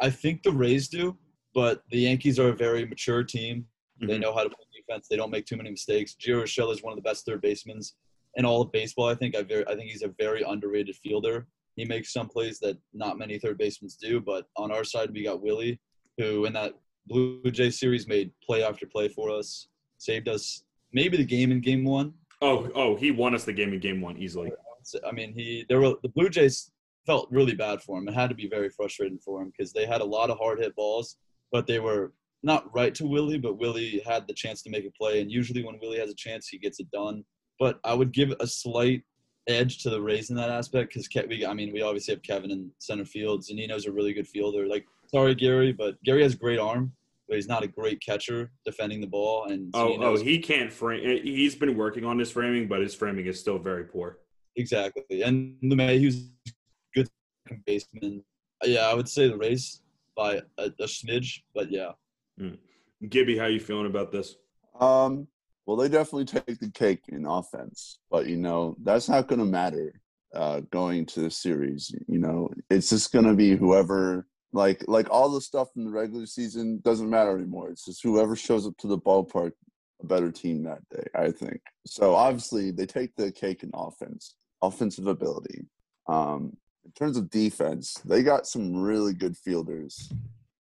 I 0.01 0.11
think 0.11 0.43
the 0.43 0.51
Rays 0.51 0.89
do, 0.89 1.17
but 1.55 1.83
the 1.91 1.99
Yankees 1.99 2.39
are 2.39 2.49
a 2.49 2.57
very 2.57 2.85
mature 2.87 3.23
team. 3.23 3.67
They 4.01 4.17
Mhm. 4.17 4.21
know 4.23 4.35
how 4.35 4.43
to 4.43 4.49
play 4.51 4.65
defense. 4.75 5.07
They 5.09 5.17
don't 5.17 5.31
make 5.31 5.47
too 5.47 5.57
many 5.57 5.71
mistakes. 5.71 6.17
Gio 6.19 6.43
Urshela 6.43 6.73
is 6.73 6.83
one 6.83 6.93
of 6.93 6.97
the 6.97 7.09
best 7.09 7.25
third 7.25 7.41
basemen 7.41 7.81
in 8.37 8.45
all 8.45 8.63
of 8.63 8.73
baseball. 8.73 9.07
I 9.09 9.15
think 9.15 9.37
I 9.37 9.43
very 9.43 9.67
I 9.69 9.77
think 9.77 9.91
he's 9.91 10.03
a 10.03 10.09
very 10.09 10.43
underrated 10.43 10.97
fielder. 10.97 11.47
He 11.77 11.85
makes 11.85 12.13
some 12.13 12.29
plays 12.29 12.59
that 12.61 12.77
not 12.93 13.19
many 13.19 13.39
third 13.39 13.59
basemen 13.59 13.91
do. 14.01 14.21
But 14.21 14.47
on 14.57 14.71
our 14.71 14.85
side, 14.85 15.11
we 15.13 15.25
got 15.25 15.43
Willie, 15.43 15.81
who 16.19 16.45
in 16.45 16.53
that 16.53 16.75
Blue 17.07 17.43
Jay 17.51 17.71
series 17.71 18.07
made 18.07 18.31
play 18.45 18.63
after 18.63 18.87
play 18.87 19.09
for 19.09 19.31
us, 19.31 19.69
saved 19.99 20.29
us 20.29 20.65
maybe 20.93 21.17
the 21.17 21.25
game 21.25 21.51
in 21.51 21.61
Game 21.61 21.85
One. 21.85 22.15
Oh, 22.41 22.69
oh, 22.75 22.97
he 22.97 23.11
won 23.11 23.35
us 23.35 23.45
the 23.45 23.53
game 23.53 23.73
in 23.73 23.79
game 23.79 24.01
one 24.01 24.19
easily. 24.19 24.51
I 25.07 25.13
mean, 25.13 25.33
he 25.33 25.65
there 25.69 25.81
were 25.81 25.95
the 26.03 26.09
Blue 26.09 26.29
Jays 26.29 26.73
felt 27.07 27.29
really 27.31 27.55
bad 27.55 27.83
for 27.83 27.99
him. 27.99 28.09
It 28.09 28.15
had 28.15 28.31
to 28.31 28.35
be 28.35 28.49
very 28.49 28.69
frustrating 28.69 29.19
for 29.19 29.41
him 29.41 29.53
because 29.57 29.73
they 29.73 29.87
had 29.87 30.01
a 30.01 30.05
lot 30.05 30.29
of 30.31 30.39
hard 30.39 30.59
hit 30.59 30.75
balls, 30.75 31.17
but 31.53 31.67
they 31.67 31.79
were 31.79 32.13
not 32.43 32.73
right 32.75 32.95
to 32.97 33.07
Willie. 33.07 33.39
But 33.39 33.59
Willie 33.59 34.03
had 34.05 34.27
the 34.27 34.35
chance 34.35 34.63
to 34.63 34.71
make 34.71 34.85
a 34.85 34.91
play, 34.91 35.21
and 35.21 35.31
usually 35.31 35.63
when 35.63 35.79
Willie 35.81 36.01
has 36.01 36.11
a 36.11 36.17
chance, 36.17 36.49
he 36.49 36.59
gets 36.59 36.81
it 36.81 36.91
done. 36.91 37.25
But 37.61 37.79
I 37.85 37.95
would 37.95 38.13
give 38.13 38.33
a 38.41 38.47
slight 38.47 39.03
edge 39.49 39.83
to 39.83 39.91
the 39.91 40.01
Rays 40.01 40.31
in 40.31 40.37
that 40.37 40.51
aspect 40.51 40.95
because 40.95 41.09
we, 41.29 41.45
I 41.47 41.53
mean, 41.55 41.73
we 41.73 41.83
obviously 41.83 42.15
have 42.15 42.23
Kevin 42.23 42.51
in 42.51 42.71
center 42.79 43.05
field. 43.05 43.43
Zunino's 43.43 43.87
a 43.87 43.93
really 43.93 44.13
good 44.13 44.27
fielder. 44.29 44.67
Like, 44.67 44.87
sorry, 45.11 45.35
Gary, 45.35 45.73
but 45.73 46.03
Gary 46.05 46.23
has 46.23 46.35
great 46.35 46.59
arm, 46.59 46.93
but 47.29 47.37
he's 47.37 47.49
not 47.49 47.63
a 47.63 47.67
great 47.69 48.01
catcher 48.01 48.51
defending 48.65 49.01
the 49.01 49.07
ball. 49.07 49.47
And 49.47 49.71
Oh, 49.75 49.97
oh, 50.01 50.17
he 50.17 50.39
can't 50.39 50.73
frame. 50.73 51.23
He's 51.25 51.55
been 51.57 51.77
working 51.77 52.05
on 52.05 52.19
his 52.19 52.31
framing, 52.31 52.69
but 52.69 52.81
his 52.81 52.95
framing 52.95 53.27
is 53.27 53.39
still 53.41 53.59
very 53.59 53.85
poor. 53.85 54.19
exactly. 54.57 55.23
And 55.23 55.57
the 55.63 55.75
Mayhew's 55.77 56.29
good 56.95 57.09
second 57.49 57.65
baseman. 57.67 58.23
Yeah, 58.65 58.87
I 58.89 58.95
would 58.95 59.09
say 59.09 59.29
the 59.29 59.37
Rays 59.37 59.81
by 60.17 60.41
a, 60.59 60.65
a 60.67 60.85
smidge, 60.85 61.41
but 61.55 61.71
yeah. 61.71 61.93
Gibby, 63.09 63.37
how 63.37 63.45
are 63.45 63.51
you 63.51 63.61
feeling 63.61 63.87
about 63.87 64.13
this? 64.13 64.37
Um, 64.79 65.27
well, 65.67 65.77
they 65.77 65.89
definitely 65.89 66.25
take 66.25 66.59
the 66.59 66.71
cake 66.71 67.05
in 67.09 67.27
offense, 67.27 67.99
but 68.11 68.27
you 68.27 68.37
know 68.37 68.77
that's 68.83 69.09
not 69.09 69.29
going 69.29 69.39
to 69.39 69.45
matter 69.45 69.95
uh, 70.35 70.61
going 70.71 71.07
to 71.07 71.21
the 71.21 71.31
series. 71.31 71.95
You 72.09 72.19
know, 72.19 72.51
it's 72.71 72.91
just 72.91 73.13
going 73.13 73.27
to 73.27 73.35
be 73.35 73.57
whoever, 73.57 74.27
like, 74.53 74.85
like 74.89 75.11
all 75.11 75.31
the 75.31 75.41
stuff 75.41 75.69
in 75.77 75.85
the 75.85 75.91
regular 75.91 76.27
season 76.27 76.81
doesn't 76.85 77.11
matter 77.11 77.37
anymore. 77.37 77.71
It's 77.71 77.85
just 77.85 78.03
whoever 78.03 78.37
shows 78.37 78.67
up 78.67 78.77
to 78.79 78.87
the 78.87 78.99
ballpark, 78.99 79.53
a 80.01 80.07
better 80.07 80.31
team 80.31 80.65
that 80.65 80.89
day. 80.89 81.07
I 81.15 81.31
think 81.31 81.61
so. 81.87 82.15
Obviously, 82.15 82.71
they 82.71 82.87
take 82.87 83.15
the 83.17 83.31
cake 83.31 83.63
in 83.63 83.71
offense, 83.75 84.37
offensive 84.63 85.07
ability. 85.07 85.67
Um, 86.09 86.57
in 86.85 86.93
terms 86.93 87.17
of 87.17 87.31
defense, 87.31 87.95
they 88.05 88.23
got 88.23 88.47
some 88.47 88.75
really 88.77 89.15
good 89.15 89.37
fielders, 89.37 90.13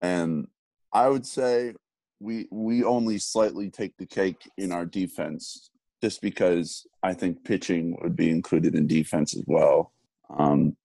and 0.01 0.47
I 0.91 1.07
would 1.07 1.25
say 1.25 1.73
we 2.19 2.47
we 2.51 2.83
only 2.83 3.17
slightly 3.17 3.69
take 3.69 3.95
the 3.97 4.05
cake 4.05 4.49
in 4.57 4.71
our 4.71 4.85
defense 4.85 5.69
just 6.01 6.21
because 6.21 6.85
I 7.03 7.13
think 7.13 7.43
pitching 7.43 7.97
would 8.01 8.15
be 8.15 8.29
included 8.29 8.75
in 8.75 8.87
defense 8.87 9.35
as 9.35 9.43
well. 9.47 9.93
Um, 10.37 10.77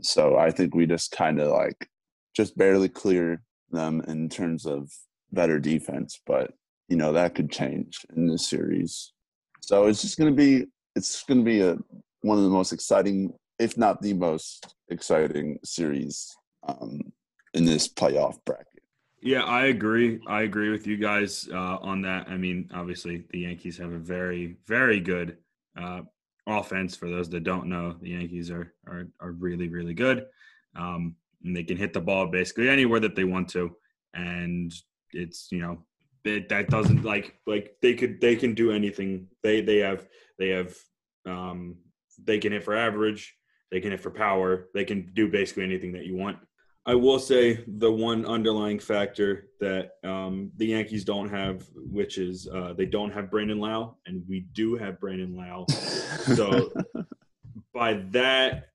so 0.00 0.36
I 0.36 0.50
think 0.50 0.74
we 0.74 0.86
just 0.86 1.12
kind 1.12 1.40
of 1.40 1.50
like 1.50 1.88
just 2.34 2.56
barely 2.56 2.88
clear 2.88 3.42
them 3.70 4.02
in 4.08 4.28
terms 4.28 4.66
of 4.66 4.90
better 5.32 5.58
defense, 5.60 6.20
but 6.26 6.52
you 6.88 6.96
know 6.96 7.12
that 7.12 7.34
could 7.34 7.50
change 7.50 8.04
in 8.16 8.26
this 8.26 8.48
series. 8.48 9.12
So 9.60 9.86
it's 9.86 10.02
just 10.02 10.18
going 10.18 10.34
to 10.34 10.36
be 10.36 10.66
it's 10.96 11.22
going 11.24 11.40
to 11.40 11.44
be 11.44 11.60
a 11.60 11.76
one 12.22 12.38
of 12.38 12.44
the 12.44 12.50
most 12.50 12.72
exciting, 12.72 13.32
if 13.58 13.76
not 13.78 14.02
the 14.02 14.14
most 14.14 14.74
exciting 14.88 15.58
series 15.64 16.36
um, 16.66 17.00
in 17.54 17.64
this 17.64 17.88
playoff 17.88 18.36
bracket. 18.44 18.66
Yeah, 19.22 19.42
I 19.42 19.66
agree. 19.66 20.20
I 20.26 20.42
agree 20.42 20.70
with 20.70 20.86
you 20.86 20.96
guys 20.96 21.48
uh, 21.52 21.76
on 21.82 22.00
that. 22.02 22.28
I 22.28 22.36
mean, 22.36 22.70
obviously, 22.72 23.24
the 23.30 23.40
Yankees 23.40 23.76
have 23.76 23.92
a 23.92 23.98
very, 23.98 24.56
very 24.66 24.98
good 24.98 25.36
uh, 25.78 26.00
offense. 26.46 26.96
For 26.96 27.10
those 27.10 27.28
that 27.30 27.44
don't 27.44 27.66
know, 27.66 27.96
the 28.00 28.10
Yankees 28.10 28.50
are 28.50 28.72
are, 28.86 29.08
are 29.20 29.32
really, 29.32 29.68
really 29.68 29.92
good, 29.92 30.24
um, 30.74 31.16
and 31.44 31.54
they 31.54 31.64
can 31.64 31.76
hit 31.76 31.92
the 31.92 32.00
ball 32.00 32.28
basically 32.28 32.70
anywhere 32.70 33.00
that 33.00 33.14
they 33.14 33.24
want 33.24 33.48
to. 33.50 33.76
And 34.14 34.72
it's 35.12 35.48
you 35.52 35.60
know 35.60 35.84
it, 36.24 36.48
that 36.48 36.70
doesn't 36.70 37.04
like 37.04 37.34
like 37.46 37.76
they 37.82 37.94
could 37.94 38.22
they 38.22 38.36
can 38.36 38.54
do 38.54 38.72
anything. 38.72 39.26
They 39.42 39.60
they 39.60 39.78
have 39.78 40.08
they 40.38 40.48
have 40.48 40.74
um, 41.26 41.76
they 42.24 42.38
can 42.38 42.52
hit 42.52 42.64
for 42.64 42.74
average. 42.74 43.34
They 43.70 43.80
can 43.80 43.90
hit 43.90 44.00
for 44.00 44.10
power. 44.10 44.68
They 44.72 44.84
can 44.84 45.12
do 45.12 45.28
basically 45.28 45.64
anything 45.64 45.92
that 45.92 46.06
you 46.06 46.16
want. 46.16 46.38
I 46.86 46.94
will 46.94 47.18
say 47.18 47.62
the 47.66 47.92
one 47.92 48.24
underlying 48.24 48.78
factor 48.78 49.48
that 49.60 49.92
um, 50.02 50.50
the 50.56 50.66
Yankees 50.66 51.04
don't 51.04 51.28
have, 51.28 51.68
which 51.74 52.16
is 52.16 52.48
uh, 52.48 52.72
they 52.72 52.86
don't 52.86 53.12
have 53.12 53.30
Brandon 53.30 53.58
Lowe, 53.58 53.96
and 54.06 54.22
we 54.28 54.46
do 54.52 54.76
have 54.76 54.98
Brandon 54.98 55.36
Lowe. 55.36 55.66
So 56.34 56.72
by 57.74 57.94
that, 58.10 58.68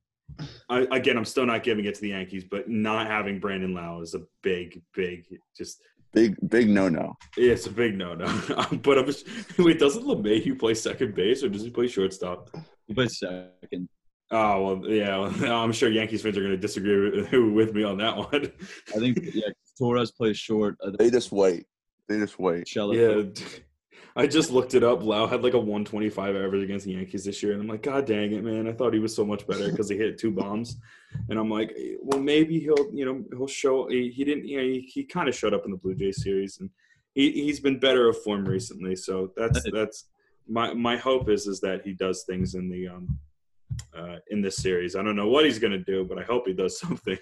I, 0.69 0.87
again, 0.91 1.17
I'm 1.17 1.25
still 1.25 1.45
not 1.45 1.63
giving 1.63 1.85
it 1.85 1.95
to 1.95 2.01
the 2.01 2.09
Yankees, 2.09 2.43
but 2.43 2.69
not 2.69 3.07
having 3.07 3.39
Brandon 3.39 3.73
Lowe 3.73 4.01
is 4.01 4.13
a 4.13 4.21
big, 4.43 4.81
big, 4.93 5.25
just 5.57 5.81
big 6.13 6.37
big 6.47 6.69
no 6.69 6.87
no. 6.87 7.13
yeah, 7.35 7.51
it's 7.51 7.67
a 7.67 7.71
big 7.71 7.97
no 7.97 8.13
no. 8.13 8.25
but 8.83 8.99
I'm 8.99 9.05
just, 9.05 9.27
wait, 9.57 9.79
doesn't 9.79 10.03
LeMahieu 10.03 10.57
play 10.57 10.73
second 10.75 11.15
base 11.15 11.43
or 11.43 11.49
does 11.49 11.63
he 11.63 11.69
play 11.69 11.87
shortstop? 11.87 12.49
He 12.87 12.93
plays 12.93 13.17
second. 13.19 13.89
Oh 14.31 14.77
well, 14.79 14.91
yeah. 14.91 15.19
I'm 15.53 15.71
sure 15.71 15.89
Yankees 15.89 16.21
fans 16.21 16.37
are 16.37 16.41
going 16.41 16.51
to 16.51 16.57
disagree 16.57 17.11
with, 17.11 17.31
with 17.53 17.73
me 17.73 17.83
on 17.83 17.97
that 17.97 18.17
one. 18.31 18.51
I 18.95 18.99
think 18.99 19.19
yeah, 19.33 19.49
Torres 19.77 20.11
plays 20.11 20.37
short. 20.37 20.77
They 20.97 21.09
just 21.09 21.31
wait. 21.31 21.65
They 22.07 22.17
just 22.17 22.39
wait. 22.39 22.65
Shella 22.65 22.95
Yeah, 22.95 23.59
I 24.15 24.27
just 24.27 24.49
looked 24.49 24.73
it 24.73 24.83
up. 24.83 25.03
Lowe 25.03 25.27
had 25.27 25.43
like 25.43 25.53
a 25.53 25.59
125 25.59 26.35
average 26.35 26.63
against 26.63 26.85
the 26.85 26.93
Yankees 26.93 27.25
this 27.25 27.43
year, 27.43 27.53
and 27.53 27.61
I'm 27.61 27.67
like, 27.67 27.83
God 27.83 28.05
dang 28.05 28.31
it, 28.31 28.43
man! 28.43 28.67
I 28.67 28.71
thought 28.71 28.93
he 28.93 28.99
was 28.99 29.15
so 29.15 29.25
much 29.25 29.45
better 29.45 29.69
because 29.69 29.89
he 29.89 29.97
hit 29.97 30.17
two 30.17 30.31
bombs, 30.31 30.77
and 31.29 31.37
I'm 31.37 31.49
like, 31.49 31.75
well, 32.01 32.21
maybe 32.21 32.59
he'll, 32.59 32.89
you 32.93 33.05
know, 33.05 33.23
he'll 33.37 33.47
show. 33.47 33.87
He, 33.89 34.09
he 34.09 34.23
didn't, 34.23 34.47
you 34.47 34.57
know, 34.57 34.63
he, 34.63 34.79
he 34.81 35.03
kind 35.03 35.27
of 35.27 35.35
showed 35.35 35.53
up 35.53 35.65
in 35.65 35.71
the 35.71 35.77
Blue 35.77 35.95
Jays 35.95 36.23
series, 36.23 36.59
and 36.59 36.69
he, 37.13 37.31
he's 37.31 37.59
been 37.59 37.79
better 37.79 38.07
of 38.07 38.21
form 38.23 38.45
recently. 38.45 38.95
So 38.95 39.31
that's 39.35 39.61
that's 39.71 40.05
my 40.47 40.73
my 40.73 40.97
hope 40.97 41.29
is 41.29 41.45
is 41.45 41.59
that 41.61 41.81
he 41.83 41.93
does 41.93 42.23
things 42.23 42.55
in 42.55 42.69
the 42.69 42.87
um 42.87 43.19
uh 43.97 44.17
in 44.29 44.41
this 44.41 44.57
series. 44.57 44.95
I 44.95 45.03
don't 45.03 45.15
know 45.15 45.27
what 45.27 45.45
he's 45.45 45.59
gonna 45.59 45.77
do, 45.79 46.03
but 46.05 46.17
I 46.19 46.23
hope 46.23 46.47
he 46.47 46.53
does 46.53 46.79
something. 46.83 47.17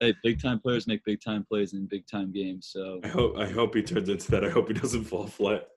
Hey, 0.00 0.14
big 0.22 0.40
time 0.40 0.58
players 0.60 0.86
make 0.86 1.04
big 1.04 1.20
time 1.20 1.44
plays 1.44 1.74
in 1.74 1.86
big 1.86 2.06
time 2.06 2.32
games. 2.32 2.68
So 2.72 3.00
I 3.04 3.08
hope 3.08 3.36
I 3.36 3.46
hope 3.46 3.74
he 3.74 3.82
turns 3.82 4.08
into 4.08 4.30
that. 4.30 4.44
I 4.44 4.48
hope 4.50 4.68
he 4.68 4.74
doesn't 4.74 5.04
fall 5.04 5.26
flat. 5.26 5.68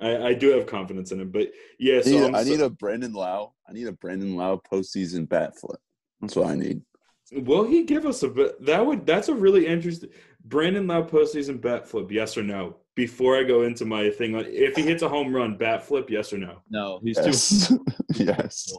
I, 0.00 0.16
I 0.28 0.34
do 0.34 0.50
have 0.50 0.66
confidence 0.66 1.12
in 1.12 1.20
him, 1.20 1.30
but 1.30 1.50
yeah. 1.78 1.98
I 1.98 2.00
So 2.02 2.10
need, 2.10 2.22
I'm 2.24 2.34
I 2.34 2.42
so- 2.44 2.50
need 2.50 2.60
a 2.60 2.70
Brandon 2.70 3.12
Lowe. 3.12 3.54
I 3.68 3.72
need 3.72 3.86
a 3.86 3.92
Brandon 3.92 4.36
Lowe 4.36 4.60
postseason 4.70 5.28
bat 5.28 5.58
flip. 5.58 5.80
That's 6.20 6.36
what 6.36 6.48
I 6.48 6.54
need. 6.56 6.82
Will 7.32 7.64
he 7.64 7.84
give 7.84 8.04
us 8.06 8.22
a 8.22 8.28
bit? 8.28 8.64
That 8.64 8.84
would 8.84 9.06
that's 9.06 9.28
a 9.28 9.34
really 9.34 9.66
interesting. 9.66 10.10
Brandon 10.44 10.86
Lowe 10.86 11.02
postseason 11.04 11.60
bat 11.60 11.88
flip, 11.88 12.10
yes 12.12 12.36
or 12.36 12.42
no? 12.42 12.76
Before 12.94 13.36
I 13.36 13.42
go 13.42 13.62
into 13.62 13.84
my 13.84 14.08
thing 14.10 14.34
on 14.36 14.44
if 14.46 14.76
he 14.76 14.82
hits 14.82 15.02
a 15.02 15.08
home 15.08 15.34
run, 15.34 15.56
bat 15.56 15.82
flip, 15.82 16.10
yes 16.10 16.32
or 16.32 16.38
no? 16.38 16.60
no, 16.70 17.00
he's 17.02 17.66
too. 17.68 17.84
Yes. 18.14 18.72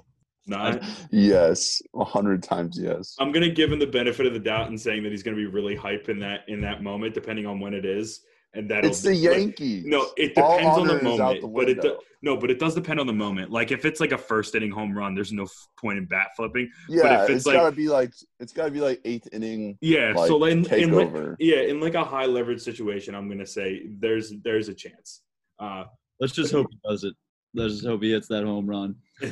Yes. 0.47 0.57
Not. 0.57 0.83
Yes. 1.11 1.81
A 1.95 2.03
hundred 2.03 2.43
times 2.43 2.77
yes. 2.79 3.15
I'm 3.19 3.31
gonna 3.31 3.49
give 3.49 3.71
him 3.71 3.79
the 3.79 3.87
benefit 3.87 4.25
of 4.25 4.33
the 4.33 4.39
doubt 4.39 4.67
and 4.69 4.79
saying 4.79 5.03
that 5.03 5.11
he's 5.11 5.23
gonna 5.23 5.37
be 5.37 5.45
really 5.45 5.75
hype 5.75 6.09
in 6.09 6.19
that 6.19 6.41
in 6.47 6.61
that 6.61 6.83
moment, 6.83 7.13
depending 7.13 7.45
on 7.45 7.59
when 7.59 7.73
it 7.73 7.85
is, 7.85 8.21
and 8.53 8.69
that 8.69 8.85
It's 8.85 9.01
the 9.01 9.15
Yankees. 9.15 9.85
No, 9.85 10.07
it 10.17 10.37
All 10.37 10.57
depends 10.57 10.77
on 10.79 10.87
the 10.87 10.93
honor 10.93 10.99
is 10.99 11.19
out 11.19 11.19
moment, 11.19 11.41
the 11.41 11.47
but 11.47 11.69
it 11.69 11.81
do, 11.81 11.97
no, 12.21 12.37
but 12.37 12.49
it 12.49 12.59
does 12.59 12.73
depend 12.75 12.99
on 12.99 13.07
the 13.07 13.13
moment. 13.13 13.51
Like 13.51 13.71
if 13.71 13.85
it's 13.85 13.99
like 13.99 14.11
a 14.11 14.17
first 14.17 14.55
inning 14.55 14.71
home 14.71 14.97
run, 14.97 15.13
there's 15.13 15.31
no 15.31 15.43
f- 15.43 15.67
point 15.79 15.97
in 15.97 16.05
bat 16.05 16.27
flipping. 16.35 16.69
yeah, 16.89 17.23
if 17.23 17.29
it's 17.29 17.37
it's 17.37 17.45
like- 17.45 17.55
gotta 17.57 17.75
be 17.75 17.87
like 17.89 18.13
it's 18.39 18.53
gotta 18.53 18.71
be 18.71 18.81
like 18.81 19.01
eighth 19.05 19.27
inning 19.31 19.77
Yeah, 19.81 20.13
like 20.15 20.27
so 20.27 20.37
like, 20.37 20.51
in, 20.53 20.65
in 20.73 20.91
like, 20.91 21.35
yeah, 21.39 21.61
in 21.61 21.79
like 21.79 21.95
a 21.95 22.03
high 22.03 22.25
leverage 22.25 22.61
situation, 22.61 23.13
I'm 23.15 23.27
gonna 23.29 23.45
say 23.45 23.87
there's 23.99 24.33
there's 24.43 24.69
a 24.69 24.73
chance. 24.73 25.21
Uh, 25.59 25.85
Let's 26.19 26.33
just 26.33 26.51
hope 26.53 26.67
he 26.71 26.79
does 26.89 27.03
it. 27.03 27.13
Let's 27.53 27.73
just 27.75 27.85
hope 27.85 28.01
he 28.03 28.11
hits 28.11 28.27
that 28.29 28.43
home 28.45 28.67
run. 28.67 28.95
yeah, 29.21 29.29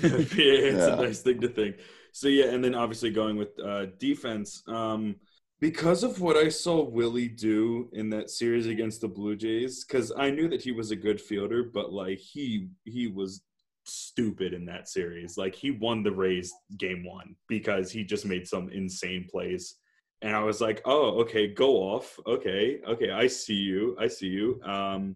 it's 0.71 0.87
Yeah. 0.87 0.93
a 0.93 0.95
nice 0.95 1.21
thing 1.21 1.41
to 1.41 1.47
think. 1.49 1.77
So 2.11 2.27
yeah, 2.27 2.45
and 2.45 2.63
then 2.63 2.75
obviously 2.75 3.09
going 3.11 3.37
with 3.37 3.59
uh, 3.59 3.87
defense, 3.97 4.63
um, 4.67 5.15
because 5.59 6.03
of 6.03 6.19
what 6.19 6.35
I 6.35 6.49
saw 6.49 6.83
Willie 6.83 7.27
do 7.29 7.89
in 7.93 8.09
that 8.09 8.29
series 8.29 8.67
against 8.67 9.01
the 9.01 9.07
Blue 9.07 9.35
Jays, 9.35 9.85
because 9.85 10.11
I 10.17 10.29
knew 10.29 10.49
that 10.49 10.61
he 10.61 10.71
was 10.71 10.91
a 10.91 10.95
good 10.95 11.19
fielder, 11.21 11.63
but 11.63 11.91
like 11.93 12.19
he 12.19 12.67
he 12.85 13.07
was 13.07 13.41
stupid 13.85 14.53
in 14.53 14.65
that 14.65 14.87
series. 14.89 15.37
Like 15.37 15.55
he 15.55 15.71
won 15.71 16.03
the 16.03 16.11
Rays 16.11 16.53
game 16.77 17.03
one 17.05 17.35
because 17.47 17.91
he 17.91 18.03
just 18.03 18.25
made 18.25 18.47
some 18.47 18.69
insane 18.69 19.27
plays. 19.29 19.75
And 20.21 20.35
I 20.35 20.43
was 20.43 20.61
like, 20.61 20.81
oh, 20.85 21.19
okay, 21.21 21.47
go 21.47 21.75
off. 21.77 22.17
Okay, 22.25 22.79
okay, 22.87 23.11
I 23.11 23.27
see 23.27 23.55
you. 23.55 23.97
I 23.99 24.07
see 24.07 24.27
you. 24.27 24.61
Um, 24.63 25.15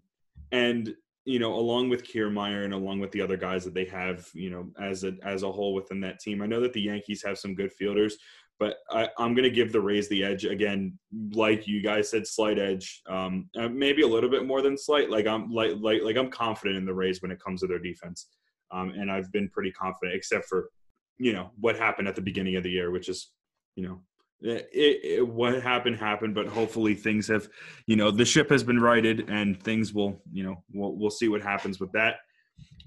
and 0.52 0.94
you 1.28 1.38
know, 1.38 1.52
along 1.52 1.90
with 1.90 2.10
Kiermaier 2.10 2.64
and 2.64 2.72
along 2.72 3.00
with 3.00 3.12
the 3.12 3.20
other 3.20 3.36
guys 3.36 3.62
that 3.66 3.74
they 3.74 3.84
have, 3.84 4.26
you 4.32 4.48
know, 4.48 4.70
as 4.80 5.04
a 5.04 5.12
as 5.22 5.42
a 5.42 5.52
whole 5.52 5.74
within 5.74 6.00
that 6.00 6.20
team. 6.20 6.40
I 6.40 6.46
know 6.46 6.58
that 6.62 6.72
the 6.72 6.80
Yankees 6.80 7.22
have 7.22 7.38
some 7.38 7.54
good 7.54 7.70
fielders, 7.70 8.16
but 8.58 8.76
I, 8.90 9.10
I'm 9.18 9.34
going 9.34 9.44
to 9.44 9.50
give 9.50 9.70
the 9.70 9.80
Rays 9.80 10.08
the 10.08 10.24
edge 10.24 10.46
again. 10.46 10.98
Like 11.34 11.66
you 11.66 11.82
guys 11.82 12.08
said, 12.08 12.26
slight 12.26 12.58
edge, 12.58 13.02
um, 13.10 13.50
uh, 13.58 13.68
maybe 13.68 14.00
a 14.00 14.06
little 14.06 14.30
bit 14.30 14.46
more 14.46 14.62
than 14.62 14.78
slight. 14.78 15.10
Like 15.10 15.26
I'm 15.26 15.52
like 15.52 15.72
like 15.78 16.00
like 16.02 16.16
I'm 16.16 16.30
confident 16.30 16.78
in 16.78 16.86
the 16.86 16.94
Rays 16.94 17.20
when 17.20 17.30
it 17.30 17.44
comes 17.44 17.60
to 17.60 17.66
their 17.66 17.78
defense, 17.78 18.28
um, 18.70 18.88
and 18.96 19.12
I've 19.12 19.30
been 19.30 19.50
pretty 19.50 19.72
confident, 19.72 20.16
except 20.16 20.46
for 20.46 20.70
you 21.18 21.34
know 21.34 21.50
what 21.60 21.76
happened 21.76 22.08
at 22.08 22.14
the 22.14 22.22
beginning 22.22 22.56
of 22.56 22.62
the 22.62 22.70
year, 22.70 22.90
which 22.90 23.10
is 23.10 23.32
you 23.76 23.86
know 23.86 24.00
it, 24.40 24.68
it, 24.72 25.28
what 25.28 25.60
happened 25.62 25.96
happened 25.96 26.34
but 26.34 26.46
hopefully 26.46 26.94
things 26.94 27.26
have 27.26 27.48
you 27.86 27.96
know 27.96 28.10
the 28.10 28.24
ship 28.24 28.48
has 28.50 28.62
been 28.62 28.80
righted 28.80 29.28
and 29.28 29.60
things 29.62 29.92
will 29.92 30.22
you 30.32 30.44
know 30.44 30.62
we'll, 30.72 30.94
we'll 30.96 31.10
see 31.10 31.28
what 31.28 31.42
happens 31.42 31.80
with 31.80 31.90
that. 31.92 32.16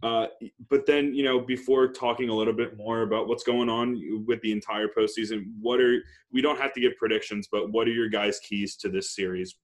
Uh, 0.03 0.25
but 0.69 0.85
then 0.87 1.13
you 1.13 1.23
know 1.23 1.39
before 1.39 1.87
talking 1.87 2.29
a 2.29 2.33
little 2.33 2.53
bit 2.53 2.75
more 2.75 3.03
about 3.03 3.27
what's 3.27 3.43
going 3.43 3.69
on 3.69 4.01
with 4.25 4.41
the 4.41 4.51
entire 4.51 4.87
postseason 4.87 5.43
what 5.61 5.79
are 5.79 5.99
we 6.31 6.41
don't 6.41 6.59
have 6.59 6.73
to 6.73 6.81
give 6.81 6.93
predictions 6.97 7.47
but 7.51 7.71
what 7.71 7.87
are 7.87 7.91
your 7.91 8.09
guys 8.09 8.39
keys 8.39 8.75
to 8.75 8.89
this 8.89 9.13
series? 9.13 9.55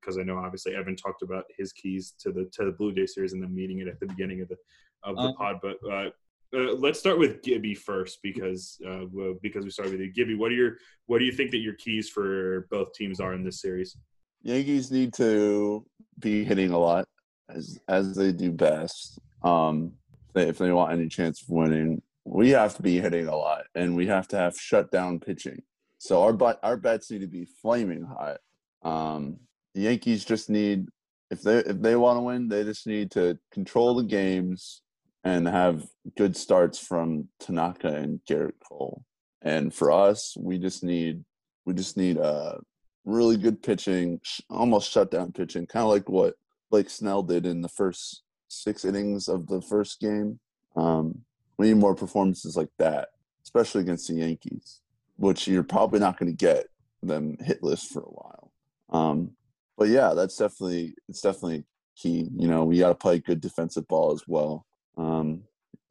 Because 0.00 0.16
i 0.18 0.22
know 0.22 0.38
obviously 0.38 0.74
evan 0.74 0.96
talked 0.96 1.22
about 1.22 1.44
his 1.58 1.72
keys 1.72 2.14
to 2.20 2.32
the 2.32 2.48
to 2.52 2.64
the 2.64 2.72
blue 2.72 2.94
jay 2.94 3.06
series 3.06 3.34
and 3.34 3.42
then 3.42 3.54
meeting 3.54 3.80
it 3.80 3.88
at 3.88 4.00
the 4.00 4.06
beginning 4.06 4.40
of 4.40 4.48
the 4.48 4.56
of 5.04 5.16
the 5.16 5.22
Um, 5.22 5.34
pod 5.34 5.60
but 5.60 5.76
uh, 5.90 6.10
uh, 6.54 6.74
let's 6.74 6.98
start 6.98 7.18
with 7.18 7.42
Gibby 7.42 7.74
first 7.74 8.18
because 8.22 8.78
uh, 8.86 9.04
because 9.40 9.64
we 9.64 9.70
started 9.70 9.92
with 9.92 10.00
you. 10.00 10.12
Gibby, 10.12 10.34
what 10.34 10.52
are 10.52 10.54
your 10.54 10.76
what 11.06 11.18
do 11.18 11.24
you 11.24 11.32
think 11.32 11.50
that 11.52 11.58
your 11.58 11.74
keys 11.74 12.08
for 12.08 12.66
both 12.70 12.92
teams 12.92 13.20
are 13.20 13.34
in 13.34 13.44
this 13.44 13.60
series? 13.60 13.96
Yankees 14.42 14.90
need 14.90 15.14
to 15.14 15.86
be 16.18 16.44
hitting 16.44 16.70
a 16.70 16.78
lot 16.78 17.06
as 17.48 17.78
as 17.88 18.14
they 18.14 18.32
do 18.32 18.52
best. 18.52 19.18
Um, 19.42 19.92
they, 20.34 20.48
if 20.48 20.58
they 20.58 20.72
want 20.72 20.92
any 20.92 21.08
chance 21.08 21.42
of 21.42 21.48
winning, 21.48 22.02
we 22.24 22.50
have 22.50 22.76
to 22.76 22.82
be 22.82 23.00
hitting 23.00 23.28
a 23.28 23.36
lot, 23.36 23.64
and 23.74 23.96
we 23.96 24.06
have 24.08 24.28
to 24.28 24.36
have 24.36 24.56
shutdown 24.56 25.20
pitching. 25.20 25.62
So 25.98 26.22
our 26.22 26.32
but 26.32 26.58
our 26.62 26.76
bets 26.76 27.10
need 27.10 27.22
to 27.22 27.28
be 27.28 27.46
flaming 27.46 28.02
hot. 28.02 28.38
Um, 28.82 29.38
the 29.74 29.82
Yankees 29.82 30.24
just 30.24 30.50
need 30.50 30.88
if 31.30 31.40
they 31.40 31.58
if 31.58 31.80
they 31.80 31.96
want 31.96 32.18
to 32.18 32.22
win, 32.22 32.48
they 32.48 32.62
just 32.62 32.86
need 32.86 33.10
to 33.12 33.38
control 33.52 33.94
the 33.94 34.04
games 34.04 34.81
and 35.24 35.46
have 35.46 35.86
good 36.16 36.36
starts 36.36 36.78
from 36.78 37.28
Tanaka 37.38 37.88
and 37.88 38.20
Gerrit 38.28 38.58
Cole. 38.66 39.04
And 39.42 39.72
for 39.72 39.90
us, 39.90 40.36
we 40.38 40.58
just 40.58 40.82
need 40.84 41.24
we 41.64 41.74
just 41.74 41.96
need 41.96 42.18
uh 42.18 42.56
really 43.04 43.36
good 43.36 43.62
pitching, 43.62 44.20
almost 44.48 44.90
shutdown 44.90 45.32
pitching, 45.32 45.66
kind 45.66 45.84
of 45.84 45.90
like 45.90 46.08
what 46.08 46.34
Blake 46.70 46.90
Snell 46.90 47.22
did 47.22 47.46
in 47.46 47.60
the 47.60 47.68
first 47.68 48.22
six 48.48 48.84
innings 48.84 49.28
of 49.28 49.46
the 49.48 49.60
first 49.60 50.00
game. 50.00 50.38
Um, 50.76 51.22
we 51.58 51.68
need 51.68 51.78
more 51.78 51.94
performances 51.94 52.56
like 52.56 52.70
that, 52.78 53.08
especially 53.44 53.82
against 53.82 54.08
the 54.08 54.14
Yankees, 54.14 54.80
which 55.16 55.46
you're 55.48 55.62
probably 55.62 56.00
not 56.00 56.18
going 56.18 56.30
to 56.30 56.36
get 56.36 56.66
them 57.02 57.36
hitless 57.36 57.84
for 57.84 58.00
a 58.00 58.04
while. 58.04 58.52
Um, 58.90 59.32
but 59.76 59.88
yeah, 59.88 60.14
that's 60.14 60.36
definitely 60.36 60.94
it's 61.08 61.20
definitely 61.20 61.64
key. 61.96 62.28
You 62.36 62.48
know, 62.48 62.64
we 62.64 62.78
got 62.78 62.88
to 62.88 62.94
play 62.94 63.18
good 63.18 63.40
defensive 63.40 63.88
ball 63.88 64.12
as 64.12 64.22
well, 64.26 64.66
um, 64.96 65.42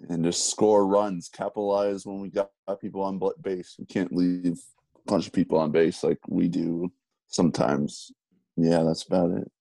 and 0.09 0.23
just 0.23 0.49
score 0.49 0.87
runs, 0.87 1.29
capitalize 1.29 2.05
when 2.05 2.19
we 2.19 2.29
got 2.29 2.51
people 2.79 3.01
on 3.01 3.19
base. 3.41 3.75
We 3.77 3.85
can't 3.85 4.13
leave 4.13 4.59
a 4.95 5.11
bunch 5.11 5.27
of 5.27 5.33
people 5.33 5.57
on 5.59 5.71
base 5.71 6.03
like 6.03 6.19
we 6.27 6.47
do 6.47 6.91
sometimes. 7.27 8.11
Yeah, 8.57 8.83
that's 8.83 9.03
about 9.03 9.31
it. 9.31 9.51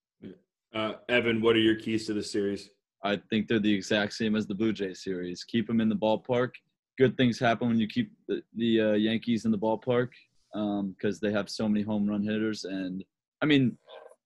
Uh, 0.73 0.93
Evan, 1.09 1.41
what 1.41 1.55
are 1.55 1.59
your 1.59 1.75
keys 1.75 2.07
to 2.07 2.13
the 2.13 2.23
series? 2.23 2.69
I 3.03 3.19
think 3.29 3.47
they're 3.47 3.59
the 3.59 3.73
exact 3.73 4.13
same 4.13 4.35
as 4.35 4.47
the 4.47 4.55
Blue 4.55 4.71
Jays 4.73 5.03
series. 5.03 5.43
Keep 5.43 5.67
them 5.67 5.81
in 5.81 5.89
the 5.89 5.95
ballpark. 5.95 6.51
Good 6.97 7.17
things 7.17 7.39
happen 7.39 7.67
when 7.67 7.79
you 7.79 7.87
keep 7.87 8.11
the, 8.27 8.41
the 8.55 8.81
uh, 8.81 8.91
Yankees 8.93 9.45
in 9.45 9.51
the 9.51 9.57
ballpark 9.57 10.09
because 10.53 11.15
um, 11.15 11.19
they 11.21 11.31
have 11.31 11.49
so 11.49 11.67
many 11.67 11.83
home 11.83 12.07
run 12.07 12.23
hitters. 12.23 12.63
And 12.65 13.03
I 13.41 13.45
mean, 13.45 13.77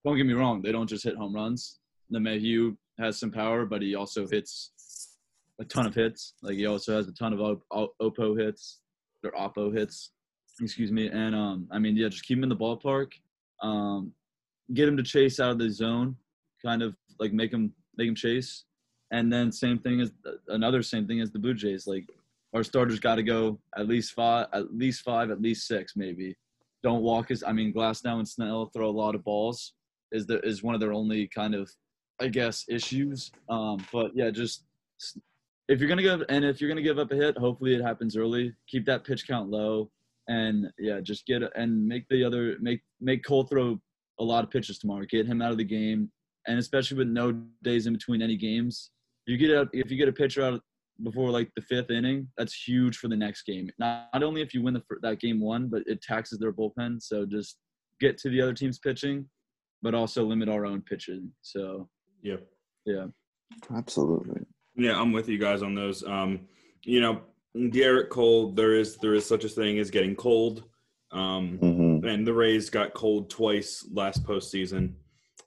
don't 0.03 0.17
get 0.17 0.25
me 0.25 0.33
wrong, 0.33 0.61
they 0.61 0.71
don't 0.71 0.87
just 0.87 1.03
hit 1.03 1.15
home 1.15 1.35
runs. 1.35 1.79
LeMahieu 2.13 2.75
has 2.99 3.19
some 3.19 3.31
power, 3.31 3.65
but 3.65 3.81
he 3.81 3.95
also 3.95 4.27
hits 4.27 4.71
a 5.59 5.65
ton 5.65 5.85
of 5.85 5.95
hits. 5.95 6.33
Like 6.41 6.55
he 6.55 6.65
also 6.65 6.95
has 6.95 7.07
a 7.07 7.13
ton 7.13 7.33
of 7.33 7.59
Oppo 8.01 8.39
hits 8.39 8.79
or 9.23 9.31
Oppo 9.31 9.75
hits, 9.75 10.11
excuse 10.61 10.91
me. 10.91 11.07
And 11.07 11.35
um, 11.35 11.67
I 11.71 11.79
mean, 11.79 11.95
yeah, 11.95 12.09
just 12.09 12.25
keep 12.25 12.37
him 12.37 12.43
in 12.43 12.49
the 12.49 12.55
ballpark. 12.55 13.13
Um, 13.61 14.11
get 14.73 14.87
him 14.87 14.97
to 14.97 15.03
chase 15.03 15.39
out 15.39 15.51
of 15.51 15.59
the 15.59 15.69
zone, 15.69 16.15
kind 16.63 16.81
of 16.81 16.95
like 17.19 17.33
make 17.33 17.51
him 17.51 17.73
make 17.97 18.07
him 18.07 18.15
chase. 18.15 18.65
And 19.11 19.31
then 19.31 19.51
same 19.51 19.79
thing 19.79 20.01
as 20.01 20.11
another 20.47 20.81
same 20.81 21.07
thing 21.07 21.21
as 21.21 21.31
the 21.31 21.39
Blue 21.39 21.53
Jays. 21.53 21.87
Like 21.87 22.09
our 22.53 22.63
starters 22.63 22.99
got 22.99 23.15
to 23.15 23.23
go 23.23 23.59
at 23.77 23.87
least 23.87 24.13
five, 24.13 24.47
at 24.53 24.73
least 24.73 25.03
five, 25.03 25.31
at 25.31 25.41
least 25.41 25.67
six, 25.67 25.93
maybe. 25.95 26.35
Don't 26.83 27.01
walk 27.01 27.31
as 27.31 27.43
I 27.43 27.51
mean, 27.51 27.73
Glasnow 27.73 28.17
and 28.17 28.27
Snell 28.27 28.69
throw 28.73 28.89
a 28.89 28.91
lot 28.91 29.15
of 29.15 29.23
balls. 29.23 29.73
Is 30.11 30.25
the 30.25 30.39
is 30.41 30.63
one 30.63 30.75
of 30.75 30.81
their 30.81 30.93
only 30.93 31.27
kind 31.27 31.55
of, 31.55 31.69
I 32.19 32.27
guess, 32.27 32.65
issues. 32.69 33.31
Um, 33.49 33.85
but 33.91 34.11
yeah, 34.15 34.29
just 34.29 34.63
if 35.67 35.79
you're 35.79 35.89
gonna 35.89 36.01
give 36.01 36.23
and 36.29 36.45
if 36.45 36.61
you're 36.61 36.69
gonna 36.69 36.81
give 36.81 36.99
up 36.99 37.11
a 37.11 37.15
hit, 37.15 37.37
hopefully 37.37 37.75
it 37.75 37.81
happens 37.81 38.15
early. 38.15 38.53
Keep 38.67 38.85
that 38.85 39.03
pitch 39.03 39.27
count 39.27 39.49
low, 39.49 39.89
and 40.27 40.67
yeah, 40.77 40.99
just 41.01 41.25
get 41.25 41.41
and 41.55 41.87
make 41.87 42.05
the 42.09 42.23
other 42.23 42.57
make 42.59 42.81
make 43.01 43.25
Cole 43.25 43.45
throw 43.45 43.79
a 44.19 44.23
lot 44.23 44.43
of 44.43 44.51
pitches 44.51 44.79
tomorrow. 44.79 45.05
Get 45.09 45.25
him 45.25 45.41
out 45.41 45.51
of 45.51 45.57
the 45.57 45.63
game, 45.63 46.11
and 46.47 46.59
especially 46.59 46.97
with 46.97 47.07
no 47.07 47.31
days 47.63 47.87
in 47.87 47.93
between 47.93 48.21
any 48.21 48.37
games, 48.37 48.91
you 49.25 49.37
get 49.37 49.55
out 49.55 49.67
if 49.73 49.89
you 49.89 49.97
get 49.97 50.07
a 50.07 50.13
pitcher 50.13 50.43
out 50.43 50.61
before 51.03 51.29
like 51.29 51.51
the 51.55 51.61
fifth 51.61 51.91
inning, 51.91 52.27
that's 52.37 52.53
huge 52.53 52.97
for 52.97 53.07
the 53.07 53.15
next 53.15 53.43
game. 53.43 53.69
Not, 53.77 54.07
not 54.13 54.23
only 54.23 54.41
if 54.41 54.53
you 54.53 54.61
win 54.61 54.73
the 54.73 54.83
that 55.01 55.19
game 55.19 55.41
one, 55.41 55.67
but 55.67 55.83
it 55.87 56.01
taxes 56.01 56.39
their 56.39 56.53
bullpen. 56.53 57.01
So 57.01 57.25
just 57.25 57.57
get 57.99 58.17
to 58.19 58.29
the 58.29 58.41
other 58.41 58.53
team's 58.53 58.79
pitching, 58.79 59.27
but 59.81 59.95
also 59.95 60.23
limit 60.23 60.49
our 60.49 60.65
own 60.65 60.81
pitching. 60.81 61.31
So 61.41 61.89
yeah, 62.21 62.37
yeah, 62.85 63.07
absolutely. 63.75 64.41
Yeah, 64.75 64.99
I'm 64.99 65.11
with 65.11 65.29
you 65.29 65.37
guys 65.37 65.61
on 65.61 65.75
those. 65.75 66.03
Um, 66.03 66.41
you 66.83 67.01
know, 67.01 67.21
Gerrit 67.55 68.09
Cole, 68.09 68.51
there 68.51 68.75
is 68.75 68.97
there 68.97 69.13
is 69.13 69.25
such 69.25 69.43
a 69.43 69.49
thing 69.49 69.79
as 69.79 69.89
getting 69.89 70.15
cold. 70.15 70.63
Um, 71.11 71.59
mm-hmm. 71.61 72.05
and 72.05 72.27
the 72.27 72.33
Rays 72.33 72.69
got 72.69 72.93
cold 72.93 73.29
twice 73.29 73.87
last 73.93 74.25
postseason 74.25 74.95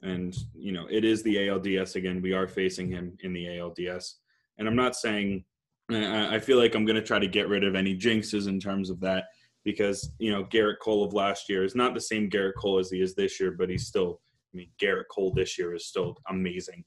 and 0.03 0.37
you 0.55 0.73
know 0.73 0.87
it 0.91 1.05
is 1.05 1.23
the 1.23 1.37
ALDS 1.37 1.97
again. 1.97 2.23
We 2.23 2.33
are 2.33 2.47
facing 2.47 2.89
him 2.89 3.17
in 3.23 3.33
the 3.33 3.47
ALDS, 3.47 4.15
and 4.59 4.69
I'm 4.69 4.77
not 4.77 4.97
saying 4.97 5.45
I 5.91 6.39
feel 6.39 6.59
like 6.59 6.75
I'm 6.75 6.85
going 6.85 6.97
to 6.97 7.03
try 7.03 7.19
to 7.19 7.27
get 7.27 7.49
rid 7.49 7.65
of 7.65 7.75
any 7.75 7.97
jinxes 7.97 8.47
in 8.47 8.61
terms 8.61 8.91
of 8.91 9.01
that 9.01 9.25
because 9.65 10.13
you 10.19 10.31
know 10.31 10.45
Gerrit 10.45 10.79
Cole 10.83 11.05
of 11.05 11.15
last 11.15 11.49
year 11.49 11.65
is 11.65 11.75
not 11.75 11.95
the 11.95 12.01
same 12.01 12.31
Gerrit 12.31 12.55
Cole 12.59 12.79
as 12.79 12.91
he 12.91 13.01
is 13.01 13.15
this 13.15 13.41
year, 13.41 13.53
but 13.53 13.71
he's 13.71 13.87
still. 13.87 14.21
I 14.55 14.57
mean, 14.57 14.71
Gerrit 14.81 15.09
Cole 15.11 15.33
this 15.35 15.59
year 15.59 15.75
is 15.75 15.87
still 15.87 16.17
amazing 16.31 16.83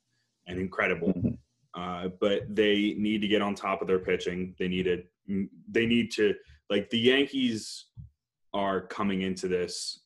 and 0.48 0.60
incredible. 0.60 1.10
Mm-hmm. 1.10 1.36
Uh, 1.74 2.10
but 2.20 2.44
they 2.54 2.96
need 2.98 3.22
to 3.22 3.28
get 3.28 3.42
on 3.42 3.56
top 3.56 3.82
of 3.82 3.88
their 3.88 4.00
pitching. 4.00 4.56
They 4.60 4.68
needed. 4.68 5.06
They 5.70 5.86
need 5.86 6.12
to 6.14 6.34
like 6.70 6.90
the 6.90 7.00
Yankees 7.00 7.86
are 8.54 8.82
coming 8.82 9.22
into 9.22 9.48
this 9.48 10.02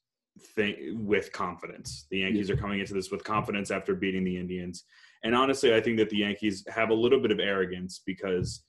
thing 0.55 1.05
with 1.05 1.31
confidence. 1.31 2.05
The 2.11 2.19
Yankees 2.19 2.49
are 2.49 2.57
coming 2.57 2.79
into 2.79 2.93
this 2.93 3.09
with 3.09 3.23
confidence 3.23 3.71
after 3.71 3.95
beating 3.95 4.23
the 4.23 4.37
Indians. 4.37 4.83
And 5.23 5.35
honestly, 5.35 5.73
I 5.73 5.81
think 5.81 5.97
that 5.97 6.09
the 6.09 6.17
Yankees 6.17 6.63
have 6.69 6.89
a 6.89 6.93
little 6.93 7.19
bit 7.19 7.31
of 7.31 7.39
arrogance 7.39 8.01
because 8.05 8.63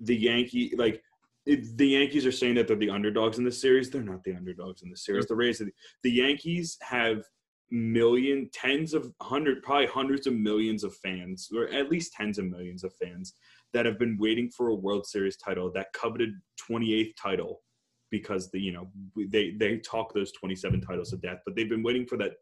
the 0.00 0.16
Yankee 0.16 0.74
like 0.76 1.02
the 1.46 1.88
Yankees 1.88 2.24
are 2.26 2.32
saying 2.32 2.54
that 2.54 2.68
they're 2.68 2.76
the 2.76 2.90
underdogs 2.90 3.38
in 3.38 3.44
this 3.44 3.60
series. 3.60 3.90
They're 3.90 4.02
not 4.02 4.22
the 4.24 4.34
underdogs 4.34 4.82
in 4.82 4.90
this 4.90 5.04
series. 5.04 5.26
The 5.26 5.34
Rays, 5.34 5.62
the 6.02 6.10
Yankees 6.10 6.78
have 6.82 7.24
million, 7.72 8.48
tens 8.52 8.94
of 8.94 9.12
hundred, 9.20 9.62
probably 9.62 9.86
hundreds 9.86 10.26
of 10.26 10.34
millions 10.34 10.84
of 10.84 10.94
fans, 10.96 11.48
or 11.54 11.68
at 11.68 11.90
least 11.90 12.12
tens 12.12 12.38
of 12.38 12.44
millions 12.44 12.84
of 12.84 12.92
fans 12.94 13.34
that 13.72 13.86
have 13.86 13.98
been 13.98 14.18
waiting 14.18 14.50
for 14.50 14.68
a 14.68 14.74
World 14.74 15.06
Series 15.06 15.36
title, 15.36 15.72
that 15.74 15.92
coveted 15.92 16.34
28th 16.70 17.14
title 17.20 17.62
because 18.10 18.50
the 18.50 18.60
you 18.60 18.72
know 18.72 18.88
they 19.30 19.52
they 19.58 19.78
talk 19.78 20.12
those 20.12 20.32
27 20.32 20.80
titles 20.82 21.12
of 21.12 21.22
death, 21.22 21.38
but 21.44 21.56
they've 21.56 21.68
been 21.68 21.82
waiting 21.82 22.06
for 22.06 22.16
that 22.18 22.32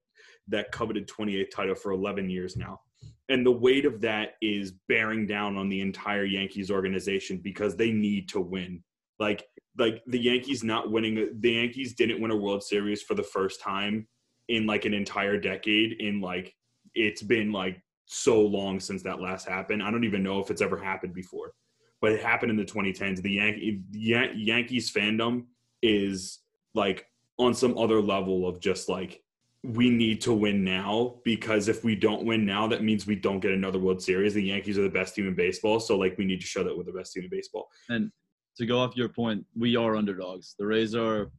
that 0.49 0.73
coveted 0.73 1.09
28th 1.09 1.51
title 1.51 1.75
for 1.75 1.93
11 1.93 2.29
years 2.29 2.57
now. 2.57 2.81
And 3.29 3.47
the 3.47 3.53
weight 3.53 3.87
of 3.87 4.01
that 4.01 4.31
is 4.43 4.73
bearing 4.89 5.27
down 5.27 5.57
on 5.57 5.69
the 5.69 5.81
entire 5.81 6.25
Yankees 6.25 6.71
organization 6.71 7.39
because 7.39 7.77
they 7.77 7.93
need 7.93 8.29
to 8.31 8.41
win. 8.41 8.83
Like 9.21 9.47
like 9.79 10.03
the 10.09 10.19
Yankees 10.19 10.65
not 10.65 10.91
winning 10.91 11.29
the 11.41 11.53
Yankees 11.53 11.95
didn't 11.95 12.21
win 12.21 12.33
a 12.33 12.37
World 12.37 12.65
Series 12.65 13.03
for 13.03 13.15
the 13.15 13.23
first 13.23 13.61
time 13.61 14.09
in 14.51 14.67
like 14.67 14.85
an 14.85 14.93
entire 14.93 15.39
decade 15.39 15.93
in 16.01 16.21
like 16.21 16.55
it's 16.95 17.23
been 17.23 17.53
like 17.53 17.81
so 18.07 18.41
long 18.41 18.81
since 18.81 19.03
that 19.05 19.21
last 19.21 19.49
happened. 19.49 19.83
I 19.83 19.91
don't 19.91 20.05
even 20.05 20.25
know 20.25 20.41
if 20.41 20.51
it's 20.51 20.61
ever 20.61 20.77
happened 20.77 21.15
before. 21.15 21.53
But 22.01 22.13
it 22.13 22.23
happened 22.23 22.51
in 22.51 22.57
the 22.57 22.65
2010s. 22.65 23.23
The 23.23 23.31
Yan- 23.31 23.85
Yan- 23.93 24.33
Yankees 24.37 24.93
fandom 24.93 25.45
is 25.83 26.41
like 26.75 27.07
on 27.39 27.55
some 27.55 27.79
other 27.79 28.01
level 28.01 28.49
of 28.49 28.61
just 28.61 28.89
like 28.89 29.23
we 29.63 29.91
need 29.91 30.21
to 30.23 30.33
win 30.33 30.65
now 30.65 31.21
because 31.25 31.69
if 31.69 31.85
we 31.85 31.95
don't 31.95 32.25
win 32.25 32.45
now, 32.45 32.67
that 32.67 32.83
means 32.83 33.07
we 33.07 33.15
don't 33.15 33.41
get 33.41 33.53
another 33.53 33.79
World 33.79 34.03
Series. 34.03 34.35
The 34.35 34.43
Yankees 34.43 34.79
are 34.79 34.83
the 34.83 34.89
best 34.89 35.15
team 35.15 35.29
in 35.29 35.35
baseball, 35.35 35.79
so 35.79 35.97
like 35.97 36.17
we 36.19 36.25
need 36.25 36.41
to 36.41 36.47
show 36.47 36.65
that 36.65 36.77
we're 36.77 36.85
the 36.85 36.93
best 36.93 37.13
team 37.13 37.25
in 37.25 37.31
baseball. 37.31 37.69
And 37.91 38.11
to 38.57 38.67
go 38.67 38.81
off 38.81 38.97
your 38.97 39.11
point, 39.11 39.45
we 39.55 39.77
are 39.77 39.97
underdogs. 39.97 40.55
The 40.59 40.67
Rays 40.67 40.95
are, 40.95 41.31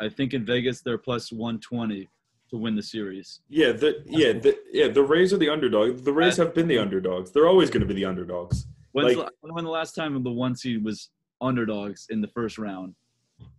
I 0.00 0.08
think 0.08 0.34
in 0.34 0.44
Vegas 0.44 0.80
they're 0.80 0.98
plus 0.98 1.32
one 1.32 1.58
twenty 1.60 2.08
to 2.50 2.56
win 2.56 2.74
the 2.74 2.82
series. 2.82 3.40
Yeah, 3.48 3.72
the 3.72 4.02
yeah 4.06 4.32
the 4.32 4.58
yeah 4.72 4.88
the 4.88 5.02
Rays 5.02 5.32
are 5.32 5.38
the 5.38 5.50
underdog. 5.50 6.04
The 6.04 6.12
Rays 6.12 6.36
have 6.36 6.54
been 6.54 6.68
the 6.68 6.78
underdogs. 6.78 7.30
They're 7.30 7.48
always 7.48 7.70
going 7.70 7.82
to 7.82 7.86
be 7.86 7.94
the 7.94 8.04
underdogs. 8.04 8.66
When's 8.92 9.16
like, 9.16 9.26
the, 9.42 9.52
when 9.52 9.64
the 9.64 9.70
last 9.70 9.94
time 9.94 10.22
the 10.22 10.30
one 10.30 10.56
seed 10.56 10.84
was 10.84 11.10
underdogs 11.40 12.06
in 12.10 12.20
the 12.20 12.28
first 12.28 12.58
round? 12.58 12.94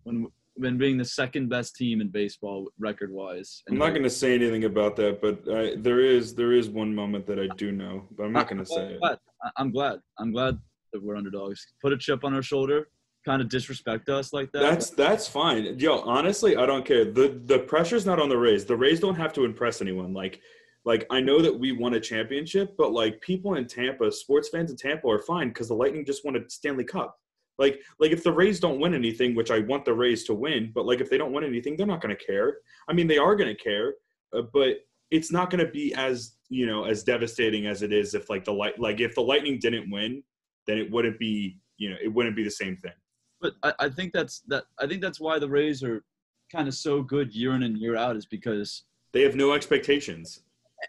when 0.03 0.27
when 0.55 0.77
being 0.77 0.97
the 0.97 1.05
second 1.05 1.47
best 1.47 1.75
team 1.75 2.01
in 2.01 2.09
baseball 2.09 2.69
record 2.79 3.11
wise. 3.11 3.63
I'm 3.69 3.77
not 3.77 3.91
going 3.91 4.03
to 4.03 4.09
say 4.09 4.35
anything 4.35 4.65
about 4.65 4.97
that, 4.97 5.21
but 5.21 5.41
I, 5.49 5.75
there 5.77 6.01
is 6.01 6.35
there 6.35 6.51
is 6.51 6.69
one 6.69 6.93
moment 6.93 7.25
that 7.27 7.39
I 7.39 7.47
do 7.55 7.71
know, 7.71 8.05
but 8.17 8.23
I'm 8.23 8.33
not 8.33 8.49
going 8.49 8.59
to 8.59 8.65
say 8.65 8.97
it. 9.01 9.19
I'm 9.55 9.71
glad. 9.71 9.99
I'm 10.17 10.31
glad 10.33 10.59
that 10.91 11.01
we're 11.01 11.15
underdogs. 11.15 11.65
Put 11.81 11.93
a 11.93 11.97
chip 11.97 12.23
on 12.25 12.33
our 12.33 12.41
shoulder, 12.41 12.89
kind 13.29 13.41
of 13.43 13.49
disrespect 13.49 14.09
us 14.09 14.33
like 14.33 14.51
that. 14.53 14.61
That's 14.61 14.89
that's 14.89 15.27
fine. 15.27 15.77
Yo, 15.77 15.99
honestly, 15.99 16.55
I 16.57 16.65
don't 16.65 16.83
care. 16.83 17.05
the 17.05 17.39
The 17.45 17.59
pressure's 17.59 18.05
not 18.05 18.19
on 18.19 18.27
the 18.27 18.37
Rays. 18.37 18.65
The 18.65 18.75
Rays 18.75 18.99
don't 18.99 19.15
have 19.15 19.33
to 19.33 19.45
impress 19.45 19.81
anyone. 19.81 20.13
Like 20.13 20.41
like 20.83 21.05
I 21.11 21.21
know 21.21 21.39
that 21.41 21.57
we 21.57 21.71
won 21.71 21.93
a 21.93 21.99
championship, 21.99 22.75
but 22.75 22.91
like 22.91 23.21
people 23.21 23.53
in 23.55 23.67
Tampa, 23.67 24.11
sports 24.11 24.49
fans 24.49 24.71
in 24.71 24.77
Tampa 24.77 25.07
are 25.07 25.21
fine 25.21 25.49
because 25.49 25.67
the 25.67 25.75
Lightning 25.75 26.05
just 26.05 26.25
won 26.25 26.37
a 26.37 26.49
Stanley 26.49 26.85
Cup. 26.85 27.15
Like 27.59 27.79
like 27.99 28.11
if 28.11 28.23
the 28.23 28.31
Rays 28.31 28.59
don't 28.59 28.79
win 28.79 28.95
anything, 28.95 29.35
which 29.35 29.51
I 29.51 29.59
want 29.59 29.85
the 29.85 29.93
Rays 29.93 30.23
to 30.23 30.33
win, 30.33 30.71
but 30.73 30.87
like 30.87 30.99
if 30.99 31.09
they 31.11 31.17
don't 31.19 31.31
win 31.31 31.43
anything, 31.43 31.77
they're 31.77 31.85
not 31.85 32.01
going 32.01 32.15
to 32.15 32.25
care. 32.25 32.57
I 32.89 32.93
mean, 32.93 33.07
they 33.07 33.19
are 33.19 33.35
going 33.35 33.55
to 33.55 33.63
care, 33.63 33.93
uh, 34.35 34.41
but 34.51 34.77
it's 35.11 35.31
not 35.31 35.51
going 35.51 35.63
to 35.63 35.71
be 35.71 35.93
as 35.93 36.35
you 36.49 36.65
know 36.65 36.85
as 36.85 37.03
devastating 37.03 37.67
as 37.67 37.83
it 37.83 37.93
is 37.93 38.15
if 38.15 38.27
like 38.27 38.43
the 38.43 38.53
light 38.53 38.79
like 38.79 38.99
if 38.99 39.13
the 39.13 39.21
Lightning 39.21 39.59
didn't 39.59 39.91
win, 39.91 40.23
then 40.65 40.79
it 40.79 40.89
wouldn't 40.89 41.19
be 41.19 41.59
you 41.77 41.91
know 41.91 41.97
it 42.03 42.07
wouldn't 42.07 42.35
be 42.35 42.43
the 42.43 42.57
same 42.63 42.75
thing. 42.77 42.93
But 43.41 43.53
I, 43.63 43.73
I 43.79 43.89
think 43.89 44.13
that's 44.13 44.41
that. 44.47 44.65
I 44.79 44.87
think 44.87 45.01
that's 45.01 45.19
why 45.19 45.39
the 45.39 45.49
Rays 45.49 45.83
are 45.83 46.03
kind 46.51 46.67
of 46.67 46.73
so 46.73 47.01
good 47.01 47.33
year 47.33 47.53
in 47.53 47.63
and 47.63 47.77
year 47.77 47.95
out 47.95 48.15
is 48.15 48.25
because 48.25 48.83
They 49.13 49.21
have 49.21 49.35
no 49.35 49.53
expectations. 49.53 50.41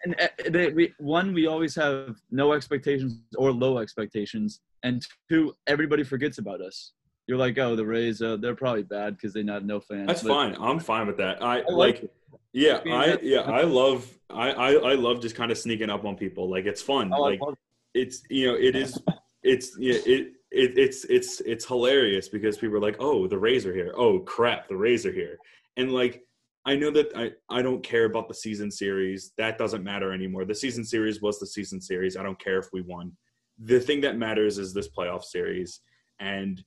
and 0.03 0.15
uh, 0.21 0.27
they, 0.49 0.69
we, 0.71 0.93
one 0.99 1.33
we 1.33 1.47
always 1.47 1.75
have 1.75 2.15
no 2.31 2.53
expectations 2.53 3.19
or 3.37 3.51
low 3.51 3.77
expectations, 3.77 4.61
and 4.83 5.05
two 5.29 5.55
everybody 5.67 6.03
forgets 6.03 6.37
about 6.37 6.61
us. 6.61 6.93
You're 7.27 7.37
like, 7.37 7.57
oh, 7.59 7.75
the 7.75 7.85
Rays, 7.85 8.21
uh, 8.21 8.37
they're 8.37 8.55
probably 8.55 8.83
bad 8.83 9.15
because 9.15 9.33
they 9.33 9.43
not 9.43 9.65
no 9.65 9.79
fans. 9.79 10.07
That's 10.07 10.23
But 10.23 10.29
fine. 10.29 10.55
I'm 10.59 10.79
fine 10.79 11.07
with 11.07 11.17
that. 11.17 11.41
I, 11.41 11.59
I 11.59 11.69
like 11.69 12.01
like, 12.01 12.11
yeah, 12.53 12.81
I 12.85 13.17
yeah, 13.21 13.41
I 13.41 13.61
love 13.61 14.09
I, 14.29 14.51
I 14.51 14.71
I 14.73 14.93
love 14.95 15.21
just 15.21 15.35
kind 15.35 15.51
of 15.51 15.57
sneaking 15.57 15.89
up 15.89 16.03
on 16.03 16.15
people. 16.17 16.49
Like 16.49 16.65
it's 16.65 16.81
fun. 16.81 17.11
Oh, 17.13 17.21
like 17.21 17.39
love- 17.39 17.57
it's 17.93 18.23
you 18.29 18.47
know 18.47 18.55
it 18.55 18.75
is 18.75 18.99
it's 19.43 19.77
yeah 19.79 19.99
it. 20.05 20.33
It, 20.51 20.77
it's 20.77 21.05
it's 21.05 21.39
it's 21.41 21.65
hilarious 21.65 22.27
because 22.27 22.57
people 22.57 22.75
are 22.75 22.81
like, 22.81 22.97
"Oh, 22.99 23.27
the 23.27 23.37
Rays 23.37 23.65
are 23.65 23.73
here! 23.73 23.93
Oh, 23.95 24.19
crap, 24.19 24.67
the 24.67 24.75
Rays 24.75 25.05
are 25.05 25.11
here!" 25.11 25.37
And 25.77 25.93
like, 25.93 26.23
I 26.65 26.75
know 26.75 26.91
that 26.91 27.11
I 27.15 27.31
I 27.49 27.61
don't 27.61 27.83
care 27.83 28.05
about 28.05 28.27
the 28.27 28.33
season 28.33 28.69
series. 28.69 29.31
That 29.37 29.57
doesn't 29.57 29.83
matter 29.83 30.11
anymore. 30.11 30.45
The 30.45 30.55
season 30.55 30.83
series 30.83 31.21
was 31.21 31.39
the 31.39 31.47
season 31.47 31.79
series. 31.79 32.17
I 32.17 32.23
don't 32.23 32.39
care 32.39 32.59
if 32.59 32.67
we 32.73 32.81
won. 32.81 33.13
The 33.59 33.79
thing 33.79 34.01
that 34.01 34.17
matters 34.17 34.57
is 34.57 34.73
this 34.73 34.89
playoff 34.89 35.23
series, 35.23 35.81
and 36.19 36.61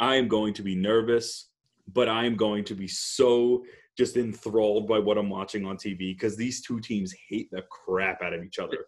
I 0.00 0.16
am 0.16 0.26
going 0.26 0.52
to 0.54 0.62
be 0.62 0.74
nervous, 0.74 1.50
but 1.92 2.08
I 2.08 2.24
am 2.24 2.36
going 2.36 2.64
to 2.64 2.74
be 2.74 2.88
so 2.88 3.64
just 3.96 4.16
enthralled 4.16 4.88
by 4.88 4.98
what 4.98 5.18
I'm 5.18 5.28
watching 5.28 5.66
on 5.66 5.76
TV 5.76 5.98
because 5.98 6.36
these 6.36 6.62
two 6.62 6.80
teams 6.80 7.14
hate 7.28 7.50
the 7.50 7.62
crap 7.70 8.22
out 8.22 8.32
of 8.32 8.42
each 8.42 8.58
other. 8.58 8.86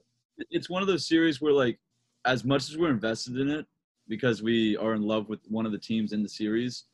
it's 0.50 0.70
one 0.70 0.83
of 0.83 0.88
those 0.88 1.07
series 1.07 1.40
where 1.40 1.52
like 1.52 1.78
as 2.24 2.44
much 2.44 2.70
as 2.70 2.78
we're 2.78 2.90
invested 2.90 3.37
in 3.37 3.50
it 3.50 3.66
because 4.09 4.43
we 4.43 4.77
are 4.77 4.95
in 4.95 5.03
love 5.03 5.29
with 5.29 5.41
one 5.49 5.67
of 5.67 5.73
the 5.73 5.79
teams 5.79 6.12
in 6.12 6.23
the 6.23 6.29
series 6.29 6.85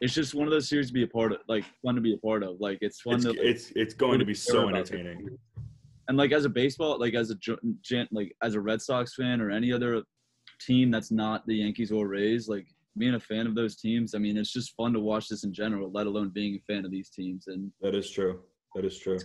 it's 0.00 0.14
just 0.14 0.34
one 0.34 0.46
of 0.46 0.50
those 0.52 0.68
series 0.68 0.88
to 0.88 0.92
be 0.92 1.02
a 1.04 1.06
part 1.06 1.32
of 1.32 1.38
like 1.48 1.64
fun 1.82 1.94
to 1.94 2.00
be 2.00 2.14
a 2.14 2.18
part 2.18 2.42
of 2.42 2.60
like 2.60 2.78
it's 2.80 3.00
fun 3.00 3.14
It's 3.14 3.24
to 3.24 3.30
like, 3.30 3.38
it's 3.40 3.72
it's 3.76 3.94
going 3.94 4.18
to 4.18 4.24
be 4.24 4.34
so 4.34 4.68
entertaining. 4.68 5.26
it. 5.26 5.32
and 6.08 6.16
like 6.18 6.32
as 6.32 6.44
a 6.44 6.48
baseball 6.48 6.98
like 6.98 7.14
as 7.14 7.30
a 7.30 7.36
like 8.10 8.34
as 8.42 8.54
a 8.54 8.60
red 8.60 8.82
sox 8.82 9.14
fan 9.14 9.40
or 9.40 9.50
any 9.50 9.72
other 9.72 10.02
team 10.60 10.90
that's 10.90 11.10
not 11.10 11.46
the 11.46 11.56
yankees 11.56 11.90
or 11.92 12.06
rays 12.08 12.48
like 12.48 12.66
being 12.98 13.14
a 13.14 13.20
fan 13.20 13.46
of 13.46 13.54
those 13.54 13.76
teams 13.76 14.14
i 14.14 14.18
mean 14.18 14.36
it's 14.36 14.52
just 14.52 14.74
fun 14.76 14.92
to 14.92 15.00
watch 15.00 15.28
this 15.28 15.44
in 15.44 15.52
general 15.52 15.90
let 15.92 16.06
alone 16.06 16.28
being 16.28 16.54
a 16.56 16.72
fan 16.72 16.84
of 16.84 16.90
these 16.90 17.08
teams 17.10 17.46
and 17.48 17.70
That 17.80 17.94
is 17.94 18.10
true. 18.10 18.40
That 18.74 18.84
is 18.84 18.98
true. 18.98 19.18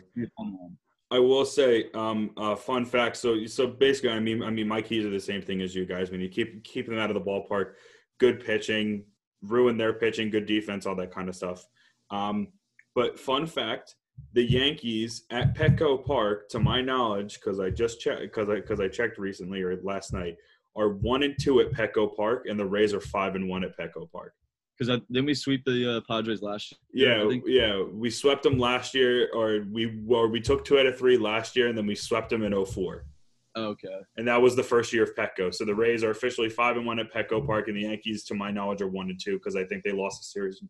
I 1.12 1.20
will 1.20 1.46
say, 1.46 1.90
um, 1.94 2.32
uh, 2.38 2.56
fun 2.56 2.86
fact. 2.86 3.18
So, 3.18 3.46
so 3.48 3.66
basically, 3.68 4.12
I 4.12 4.20
mean, 4.20 4.44
I 4.44 4.52
mean, 4.52 4.68
my 4.68 4.82
keys 4.82 5.06
are 5.06 5.10
the 5.10 5.20
same 5.20 5.42
thing 5.42 5.62
as 5.62 5.74
you 5.74 5.86
guys. 5.86 6.12
When 6.12 6.22
you 6.22 6.30
keep 6.30 6.64
keep 6.64 6.86
them 6.88 7.00
out 7.00 7.10
of 7.10 7.16
the 7.16 7.22
ballpark, 7.22 7.74
good 8.20 8.46
pitching, 8.46 9.06
ruin 9.42 9.78
their 9.78 9.94
pitching, 9.94 10.30
good 10.30 10.46
defense, 10.46 10.86
all 10.86 10.96
that 10.96 11.12
kind 11.14 11.28
of 11.28 11.36
stuff. 11.36 11.66
Um, 12.12 12.50
but 12.94 13.20
fun 13.20 13.48
fact: 13.48 13.96
the 14.34 14.44
Yankees 14.44 15.24
at 15.32 15.56
Petco 15.56 16.06
Park, 16.06 16.48
to 16.50 16.60
my 16.60 16.82
knowledge, 16.82 17.40
because 17.40 17.60
I 17.60 17.72
just 17.72 18.00
checked, 18.00 18.22
because 18.22 18.50
I 18.50 18.56
because 18.56 18.80
I 18.80 18.88
checked 18.88 19.18
recently 19.18 19.62
or 19.62 19.82
last 19.82 20.14
night, 20.14 20.36
are 20.76 20.90
one 20.90 21.24
and 21.24 21.36
two 21.40 21.60
at 21.60 21.72
Petco 21.72 22.16
Park, 22.16 22.46
and 22.48 22.60
the 22.60 22.66
Rays 22.66 22.94
are 22.94 23.02
five 23.02 23.36
and 23.36 23.50
one 23.50 23.64
at 23.64 23.78
Petco 23.78 24.12
Park. 24.12 24.34
Because 24.80 25.02
then 25.10 25.26
we 25.26 25.34
sweep 25.34 25.64
the 25.66 25.98
uh, 25.98 26.02
padres 26.08 26.42
last 26.42 26.74
year 26.94 27.10
Yeah, 27.30 27.40
yeah, 27.46 27.84
we 27.84 28.10
swept 28.10 28.44
them 28.44 28.58
last 28.58 28.94
year, 28.94 29.30
or 29.34 29.66
we 29.70 30.02
or 30.08 30.28
we 30.28 30.40
took 30.40 30.64
two 30.64 30.80
out 30.80 30.86
of 30.86 30.98
three 30.98 31.18
last 31.18 31.56
year, 31.56 31.68
and 31.68 31.78
then 31.78 31.86
we 31.86 31.96
swept 31.96 32.30
them 32.30 32.44
in 32.44 32.66
04. 32.66 33.06
okay 33.58 34.00
and 34.18 34.28
that 34.28 34.42
was 34.42 34.56
the 34.56 34.64
first 34.64 34.94
year 34.94 35.04
of 35.04 35.16
Petco. 35.16 35.54
So 35.54 35.66
the 35.66 35.76
Rays 35.76 36.04
are 36.04 36.12
officially 36.12 36.50
five 36.50 36.78
and 36.78 36.86
one 36.86 37.00
at 37.00 37.14
Petco 37.14 37.46
Park, 37.46 37.68
and 37.68 37.76
the 37.76 37.82
Yankees, 37.82 38.24
to 38.26 38.36
my 38.36 38.52
knowledge, 38.52 38.82
are 38.82 38.88
one 38.88 39.10
and 39.10 39.20
two 39.20 39.38
because 39.38 39.56
I 39.56 39.66
think 39.66 39.84
they 39.84 39.92
lost 39.92 40.22
a 40.22 40.26
series 40.26 40.62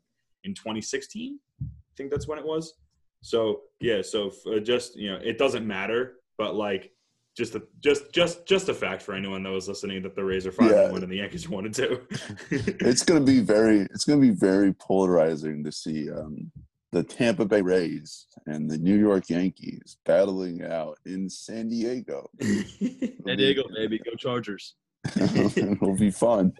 in 0.43 0.53
2016. 0.53 1.39
I 1.61 1.65
think 1.95 2.09
that's 2.09 2.27
when 2.27 2.39
it 2.39 2.45
was. 2.45 2.73
So 3.21 3.61
yeah, 3.79 4.01
so 4.01 4.31
uh, 4.51 4.59
just 4.59 4.95
you 4.95 5.11
know, 5.11 5.19
it 5.21 5.37
doesn't 5.37 5.67
matter, 5.67 6.15
but 6.37 6.55
like 6.55 6.91
just 7.39 7.55
a, 7.55 7.63
just 7.79 8.11
just 8.11 8.45
just 8.45 8.67
a 8.67 8.73
fact 8.73 9.01
for 9.01 9.15
anyone 9.15 9.41
that 9.43 9.49
was 9.51 9.69
listening 9.69 10.03
that 10.03 10.13
the 10.13 10.23
Rays 10.23 10.45
are 10.45 10.51
five 10.51 10.71
Yeah. 10.71 10.83
and 10.83 10.91
one 10.91 11.03
and 11.03 11.11
the 11.11 11.15
Yankees 11.15 11.45
are 11.47 11.49
one 11.51 11.65
and 11.65 11.73
two. 11.73 12.05
it's 12.51 13.03
going 13.03 13.25
to 13.25 13.31
be 13.31 13.39
very 13.39 13.79
it's 13.93 14.03
going 14.03 14.19
to 14.21 14.27
be 14.27 14.33
very 14.35 14.73
polarizing 14.73 15.63
to 15.63 15.71
see 15.71 16.11
um, 16.11 16.51
the 16.91 17.01
Tampa 17.01 17.45
Bay 17.45 17.61
Rays 17.61 18.27
and 18.45 18.69
the 18.69 18.77
New 18.77 18.97
York 18.97 19.29
Yankees 19.29 19.97
battling 20.05 20.63
out 20.63 20.97
in 21.05 21.29
San 21.29 21.69
Diego. 21.69 22.29
San 22.41 23.37
Diego, 23.37 23.63
baby, 23.73 23.99
go 23.99 24.11
Chargers. 24.17 24.75
It'll 25.15 25.95
be 25.95 26.11
fun. 26.11 26.51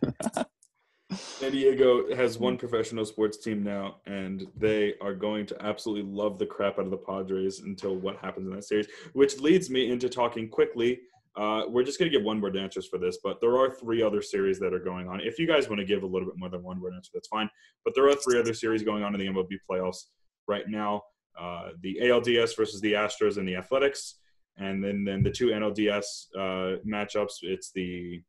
San 1.11 1.51
Diego 1.51 2.13
has 2.15 2.37
one 2.37 2.57
professional 2.57 3.05
sports 3.05 3.37
team 3.37 3.63
now, 3.63 3.97
and 4.05 4.47
they 4.55 4.93
are 5.01 5.13
going 5.13 5.45
to 5.47 5.65
absolutely 5.65 6.11
love 6.11 6.37
the 6.37 6.45
crap 6.45 6.77
out 6.77 6.85
of 6.85 6.91
the 6.91 6.97
Padres 6.97 7.61
until 7.61 7.95
what 7.95 8.17
happens 8.17 8.47
in 8.47 8.55
that 8.55 8.63
series. 8.63 8.87
Which 9.13 9.39
leads 9.39 9.69
me 9.69 9.91
into 9.91 10.07
talking 10.07 10.49
quickly. 10.49 10.99
Uh, 11.35 11.63
we're 11.67 11.83
just 11.83 11.99
going 11.99 12.11
to 12.11 12.17
give 12.17 12.25
one 12.25 12.41
word 12.41 12.57
answers 12.57 12.87
for 12.87 12.99
this, 12.99 13.19
but 13.23 13.39
there 13.41 13.57
are 13.57 13.73
three 13.73 14.03
other 14.03 14.21
series 14.21 14.59
that 14.59 14.73
are 14.73 14.79
going 14.79 15.07
on. 15.07 15.21
If 15.21 15.39
you 15.39 15.47
guys 15.47 15.69
want 15.69 15.79
to 15.79 15.85
give 15.85 16.03
a 16.03 16.07
little 16.07 16.27
bit 16.27 16.37
more 16.37 16.49
than 16.49 16.63
one 16.63 16.81
word 16.81 16.93
answer, 16.93 17.11
that's 17.13 17.27
fine. 17.27 17.49
But 17.85 17.95
there 17.95 18.07
are 18.07 18.15
three 18.15 18.39
other 18.39 18.53
series 18.53 18.83
going 18.83 19.03
on 19.03 19.15
in 19.15 19.19
the 19.19 19.27
MLB 19.27 19.57
playoffs 19.69 20.05
right 20.47 20.67
now 20.67 21.03
uh, 21.39 21.69
the 21.81 21.99
ALDS 22.03 22.55
versus 22.55 22.81
the 22.81 22.93
Astros 22.93 23.37
and 23.37 23.47
the 23.47 23.55
Athletics. 23.55 24.15
And 24.57 24.83
then, 24.83 25.05
then 25.05 25.23
the 25.23 25.31
two 25.31 25.47
NLDS 25.47 26.25
uh, 26.35 26.77
matchups, 26.85 27.37
it's 27.43 27.71
the 27.71 28.21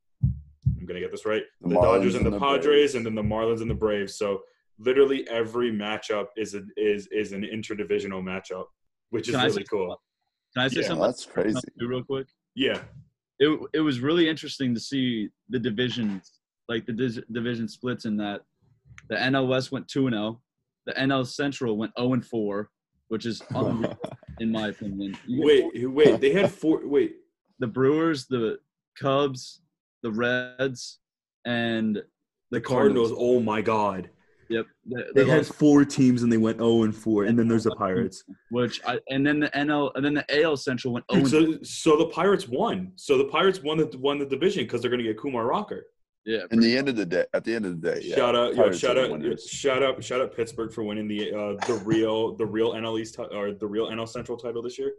I'm 0.80 0.86
gonna 0.86 1.00
get 1.00 1.10
this 1.10 1.26
right. 1.26 1.42
The 1.60 1.68
The, 1.68 1.74
Dodgers 1.74 2.14
Marlins 2.14 2.16
and 2.16 2.26
the, 2.26 2.30
the 2.30 2.38
Padres, 2.38 2.64
Braves. 2.64 2.94
and 2.94 3.06
then 3.06 3.14
the 3.14 3.22
Marlins 3.22 3.60
and 3.60 3.70
the 3.70 3.74
Braves. 3.74 4.16
So 4.16 4.40
literally 4.78 5.28
every 5.28 5.70
matchup 5.70 6.26
is 6.36 6.54
a, 6.54 6.62
is 6.76 7.06
is 7.08 7.32
an 7.32 7.42
interdivisional 7.42 8.22
matchup, 8.22 8.64
which 9.10 9.28
is 9.28 9.34
Can 9.34 9.44
I 9.44 9.48
say 9.48 9.54
really 9.54 9.64
cool. 9.64 10.00
Can 10.56 10.64
I 10.64 10.68
say 10.68 10.80
Yeah, 10.80 10.86
something 10.88 11.06
That's 11.06 11.26
crazy. 11.26 11.60
too, 11.78 11.86
real 11.86 12.02
quick? 12.02 12.26
Yeah, 12.54 12.80
It 13.38 13.60
it 13.74 13.80
was 13.80 14.00
really 14.00 14.28
interesting 14.28 14.74
to 14.74 14.80
see 14.80 15.28
the 15.50 15.58
divisions, 15.58 16.32
like 16.68 16.86
the 16.86 16.92
dis- 16.92 17.20
division 17.30 17.68
splits 17.68 18.04
in 18.06 18.16
that 18.16 18.40
the 19.08 19.16
NL 19.16 19.48
West 19.48 19.70
went 19.72 19.86
two 19.86 20.06
and 20.06 20.14
zero, 20.14 20.40
the 20.86 20.92
NL 20.94 21.26
Central 21.26 21.76
went 21.76 21.92
zero 21.98 22.14
and 22.14 22.24
four, 22.24 22.70
which 23.08 23.26
is 23.26 23.42
unreal, 23.54 23.96
in 24.40 24.50
my 24.50 24.68
opinion. 24.68 25.16
You 25.26 25.46
get 25.46 25.64
wait, 25.74 25.90
wait. 25.90 26.20
They 26.20 26.32
had 26.32 26.50
four. 26.50 26.80
Wait, 26.86 27.16
the 27.58 27.66
Brewers, 27.66 28.26
the 28.26 28.58
Cubs, 28.98 29.60
the 30.02 30.10
Reds, 30.10 30.98
and 31.44 31.96
the, 31.96 32.04
the 32.50 32.60
Cardinals. 32.60 33.12
Oh 33.16 33.40
my 33.40 33.60
God, 33.60 34.10
Yep, 34.48 34.66
they, 34.84 34.96
they 35.14 35.22
they 35.24 35.30
had 35.30 35.38
lost, 35.46 35.54
four 35.54 35.84
teams 35.84 36.22
and 36.24 36.32
they 36.32 36.36
went 36.36 36.58
zero 36.58 36.82
and 36.82 36.94
four, 36.94 37.24
and 37.24 37.38
then 37.38 37.46
there's 37.46 37.64
the 37.64 37.74
Pirates. 37.76 38.24
which 38.50 38.80
I 38.84 38.98
and 39.08 39.24
then 39.26 39.38
the 39.40 39.48
NL 39.50 39.92
and 39.94 40.04
then 40.04 40.14
the 40.14 40.42
AL 40.42 40.56
Central 40.56 40.92
went 40.94 41.04
zero. 41.10 41.20
and 41.22 41.28
So, 41.30 41.58
so 41.62 41.96
the 41.98 42.06
Pirates 42.06 42.48
won. 42.48 42.92
So 42.96 43.16
the 43.16 43.26
Pirates 43.26 43.62
won 43.62 43.78
the 43.78 43.96
won 43.98 44.18
the 44.18 44.26
division 44.26 44.64
because 44.64 44.82
they're 44.82 44.90
gonna 44.90 45.04
get 45.04 45.18
Kumar 45.18 45.46
Rocker. 45.46 45.86
Yeah, 46.26 46.40
In 46.50 46.60
the 46.60 46.76
end 46.76 46.88
of 46.90 46.96
the 46.96 47.06
day, 47.06 47.24
at 47.32 47.44
the 47.44 47.54
end 47.54 47.64
of 47.64 47.80
the 47.80 47.92
day, 47.92 48.00
yeah, 48.04 48.14
shout 48.14 48.34
out, 48.36 48.50
yo, 48.54 48.56
Pirates 48.62 48.78
shout 48.78 48.98
are 48.98 49.02
the 49.02 49.06
out, 49.06 49.10
winners. 49.20 49.48
shout 49.48 49.82
out, 49.82 50.04
shout 50.04 50.20
out 50.20 50.36
Pittsburgh 50.36 50.70
for 50.70 50.82
winning 50.84 51.08
the 51.08 51.30
uh, 51.32 51.66
the 51.66 51.80
real 51.84 52.34
the 52.36 52.44
real 52.44 52.72
NL 52.74 53.00
East 53.00 53.14
ti- 53.14 53.22
or 53.34 53.52
the 53.54 53.66
real 53.66 53.86
NL 53.88 54.06
Central 54.08 54.36
title 54.36 54.62
this 54.62 54.78
year. 54.78 54.92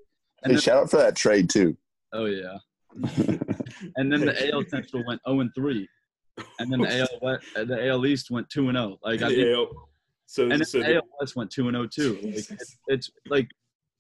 and 0.43 0.51
Hey, 0.51 0.55
then, 0.55 0.61
shout 0.61 0.77
out 0.77 0.89
for 0.89 0.97
that 0.97 1.15
trade 1.15 1.47
too. 1.49 1.77
oh 2.13 2.25
yeah, 2.25 2.57
and 3.95 4.11
then 4.11 4.21
the 4.21 4.51
AL 4.51 4.63
Central 4.67 5.03
went 5.05 5.21
zero 5.27 5.39
and 5.39 5.51
three, 5.55 5.87
and 6.59 6.71
then 6.71 6.81
the 6.81 6.99
AL 7.01 7.19
West, 7.21 7.45
the 7.55 7.87
AL 7.87 8.05
East 8.05 8.31
went 8.31 8.49
two 8.49 8.69
and 8.69 8.77
zero. 8.77 8.97
Like 9.03 9.21
I 9.21 9.29
think, 9.29 9.47
Yeah. 9.47 9.65
So, 10.25 10.49
and 10.49 10.65
so 10.65 10.79
the 10.79 10.95
AL 10.95 11.01
West 11.19 11.35
went 11.35 11.51
two 11.51 11.67
and 11.67 11.75
zero 11.75 11.87
too. 11.87 12.19
Like 12.23 12.35
it's, 12.35 12.77
it's 12.87 13.11
like 13.27 13.47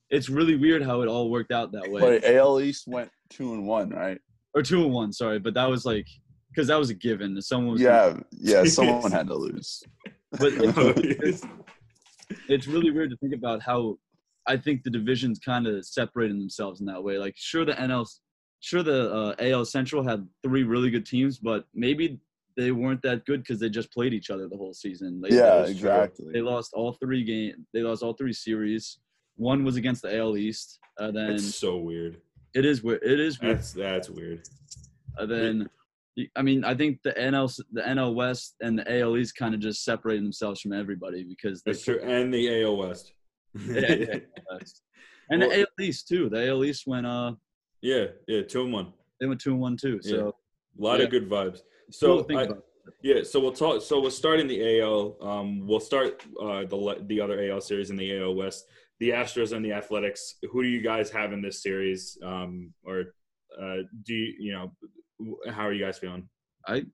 it's 0.09 0.29
really 0.29 0.55
weird 0.55 0.83
how 0.83 1.01
it 1.01 1.07
all 1.07 1.29
worked 1.29 1.51
out 1.51 1.71
that 1.71 1.89
way. 1.89 2.01
Wait, 2.01 2.25
AL 2.25 2.59
East 2.59 2.87
went 2.87 3.09
two 3.29 3.53
and 3.53 3.65
one, 3.65 3.89
right? 3.89 4.19
Or 4.53 4.61
two 4.61 4.83
and 4.83 4.93
one, 4.93 5.13
sorry, 5.13 5.39
but 5.39 5.53
that 5.53 5.69
was 5.69 5.85
like 5.85 6.07
because 6.49 6.67
that 6.67 6.77
was 6.77 6.89
a 6.89 6.93
given. 6.93 7.41
Someone 7.41 7.73
was 7.73 7.81
Yeah, 7.81 8.17
yeah. 8.31 8.63
Someone 8.65 9.11
had 9.11 9.27
to 9.27 9.35
lose. 9.35 9.83
but 10.31 10.53
it's, 10.53 10.77
it's, 11.23 11.43
it's 12.47 12.67
really 12.67 12.91
weird 12.91 13.09
to 13.09 13.17
think 13.17 13.33
about 13.33 13.61
how 13.61 13.97
I 14.47 14.57
think 14.57 14.83
the 14.83 14.89
divisions 14.89 15.39
kind 15.39 15.67
of 15.67 15.85
separated 15.85 16.37
themselves 16.39 16.79
in 16.79 16.85
that 16.87 17.03
way. 17.03 17.17
Like, 17.17 17.35
sure, 17.37 17.65
the 17.65 17.73
NL, 17.73 18.07
sure, 18.61 18.83
the 18.83 19.11
uh, 19.13 19.35
AL 19.39 19.65
Central 19.65 20.03
had 20.03 20.27
three 20.43 20.63
really 20.63 20.89
good 20.89 21.05
teams, 21.05 21.37
but 21.37 21.65
maybe 21.73 22.19
they 22.57 22.71
weren't 22.71 23.01
that 23.01 23.25
good 23.25 23.41
because 23.41 23.59
they 23.59 23.69
just 23.69 23.91
played 23.93 24.13
each 24.13 24.29
other 24.29 24.47
the 24.47 24.57
whole 24.57 24.73
season. 24.73 25.21
They, 25.21 25.35
Yeah, 25.35 25.59
is 25.63 25.65
true. 25.79 25.89
exactly. 25.89 26.31
they 26.33 26.41
lost 26.41 26.71
all 26.73 26.93
three 26.93 27.23
game. 27.23 27.65
They 27.73 27.81
lost 27.81 28.03
all 28.03 28.13
three 28.13 28.33
series. 28.33 28.99
One 29.35 29.63
was 29.63 29.75
against 29.77 30.01
the 30.03 30.15
AL 30.17 30.37
East. 30.37 30.79
Uh, 30.99 31.11
then 31.11 31.31
it's 31.31 31.55
so 31.55 31.77
weird. 31.77 32.17
It 32.53 32.65
is 32.65 32.83
weird. 32.83 33.01
It 33.03 33.19
is 33.19 33.41
weird. 33.41 33.57
That's 33.57 33.71
that's 33.73 34.09
weird. 34.09 34.43
And 35.17 35.31
then, 35.31 35.69
I 36.35 36.41
mean, 36.41 36.63
I 36.65 36.75
think 36.75 36.99
the 37.03 37.13
NL 37.13 37.57
the 37.71 37.81
NL 37.81 38.13
West 38.13 38.55
and 38.61 38.77
the 38.79 38.99
AL 38.99 39.17
East 39.17 39.35
kind 39.35 39.55
of 39.55 39.61
just 39.61 39.83
separated 39.85 40.23
themselves 40.23 40.59
from 40.61 40.73
everybody 40.73 41.23
because 41.23 41.63
they 41.63 41.71
That's 41.71 41.85
true. 41.85 41.99
And 42.03 42.33
the 42.33 42.63
AL 42.63 42.75
West. 42.77 43.13
Yeah, 43.57 43.79
yeah, 43.93 44.05
and 45.29 45.39
Well- 45.39 45.49
the 45.49 45.59
AL 45.61 45.85
East 45.85 46.07
too. 46.09 46.29
The 46.29 46.49
AL 46.49 46.63
East 46.65 46.85
went 46.85 47.05
uh 47.07 47.33
yeah, 47.81 48.05
yeah, 48.27 48.41
two 48.43 48.63
and 48.63 48.73
one. 48.73 48.93
they 49.19 49.27
went 49.27 49.41
two 49.41 49.51
and 49.51 49.59
one 49.61 49.77
too. 49.77 49.99
So 50.01 50.35
A 50.79 50.81
lot 50.81 50.99
Yeah. 50.99 51.05
of 51.05 51.11
good 51.11 51.29
vibes. 51.29 51.61
So 51.91 52.25
I- 52.35 52.47
Yeah, 53.03 53.21
so 53.23 53.39
we'll 53.39 53.51
talk. 53.53 53.81
So 53.81 53.99
we'll 53.99 54.09
start 54.23 54.39
in 54.39 54.47
the 54.47 54.59
AL. 54.79 55.17
Um, 55.21 55.67
we'll 55.67 55.79
start 55.91 56.23
uh, 56.41 56.65
the 56.65 57.03
the 57.07 57.21
other 57.21 57.37
AL 57.45 57.61
series 57.61 57.89
in 57.91 57.95
the 57.97 58.09
AL 58.17 58.33
West. 58.35 58.67
The 58.99 59.09
Astros 59.11 59.51
and 59.55 59.63
the 59.63 59.71
Athletics. 59.73 60.35
Who 60.51 60.63
do 60.63 60.69
you 60.69 60.81
guys 60.81 61.09
have 61.11 61.31
in 61.33 61.41
this 61.41 61.61
series? 61.61 62.17
Um, 62.23 62.73
or 62.83 63.13
uh, 63.61 63.77
do 64.05 64.13
you 64.13 64.33
you 64.45 64.51
know 64.53 64.71
how 65.51 65.63
are 65.67 65.73
you 65.73 65.83
guys 65.85 65.97
feeling? 65.99 66.27
I, 66.67 66.85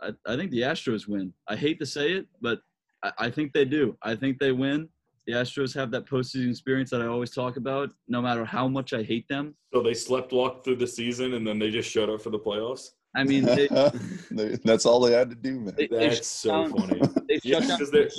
I 0.00 0.08
I 0.26 0.36
think 0.36 0.50
the 0.50 0.62
Astros 0.62 1.06
win. 1.08 1.32
I 1.46 1.56
hate 1.56 1.78
to 1.80 1.86
say 1.86 2.12
it, 2.12 2.26
but 2.40 2.60
I, 3.02 3.12
I 3.26 3.30
think 3.30 3.52
they 3.52 3.64
do. 3.66 3.96
I 4.02 4.14
think 4.16 4.38
they 4.38 4.52
win. 4.52 4.88
The 5.26 5.32
Astros 5.34 5.74
have 5.74 5.90
that 5.92 6.04
postseason 6.06 6.50
experience 6.50 6.90
that 6.90 7.00
I 7.00 7.06
always 7.06 7.30
talk 7.30 7.56
about. 7.56 7.90
No 8.08 8.20
matter 8.20 8.44
how 8.44 8.68
much 8.68 8.92
I 8.92 9.02
hate 9.02 9.26
them, 9.28 9.54
So 9.72 9.82
they 9.82 9.94
slept 9.94 10.32
walked 10.32 10.64
through 10.64 10.76
the 10.76 10.86
season 10.86 11.34
and 11.34 11.46
then 11.46 11.58
they 11.58 11.70
just 11.70 11.90
showed 11.90 12.10
up 12.10 12.20
for 12.20 12.30
the 12.30 12.38
playoffs. 12.38 12.90
I 13.16 13.24
mean 13.24 13.44
they, 13.44 13.68
They- 14.30 14.58
That's 14.64 14.84
all 14.86 15.00
they 15.00 15.12
had 15.12 15.30
to 15.30 15.36
do, 15.36 15.60
man. 15.60 15.74
they, 15.76 15.86
they 15.86 16.08
That's 16.08 16.16
shut 16.16 16.24
so 16.24 16.50
down- 16.50 16.72
funny. 16.76 17.00
they 17.28 17.38
shut 17.38 17.66
down 17.66 17.78
'cause 17.78 17.90
they're- 17.90 18.10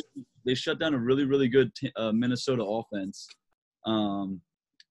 they 0.46 0.56
shut 0.56 0.80
down 0.80 0.94
a 0.94 0.98
really 0.98 1.26
really 1.26 1.48
good 1.48 1.74
t- 1.76 1.92
uh, 1.96 2.12
Minnesota 2.12 2.64
offense. 2.64 3.28
Um, 3.86 4.42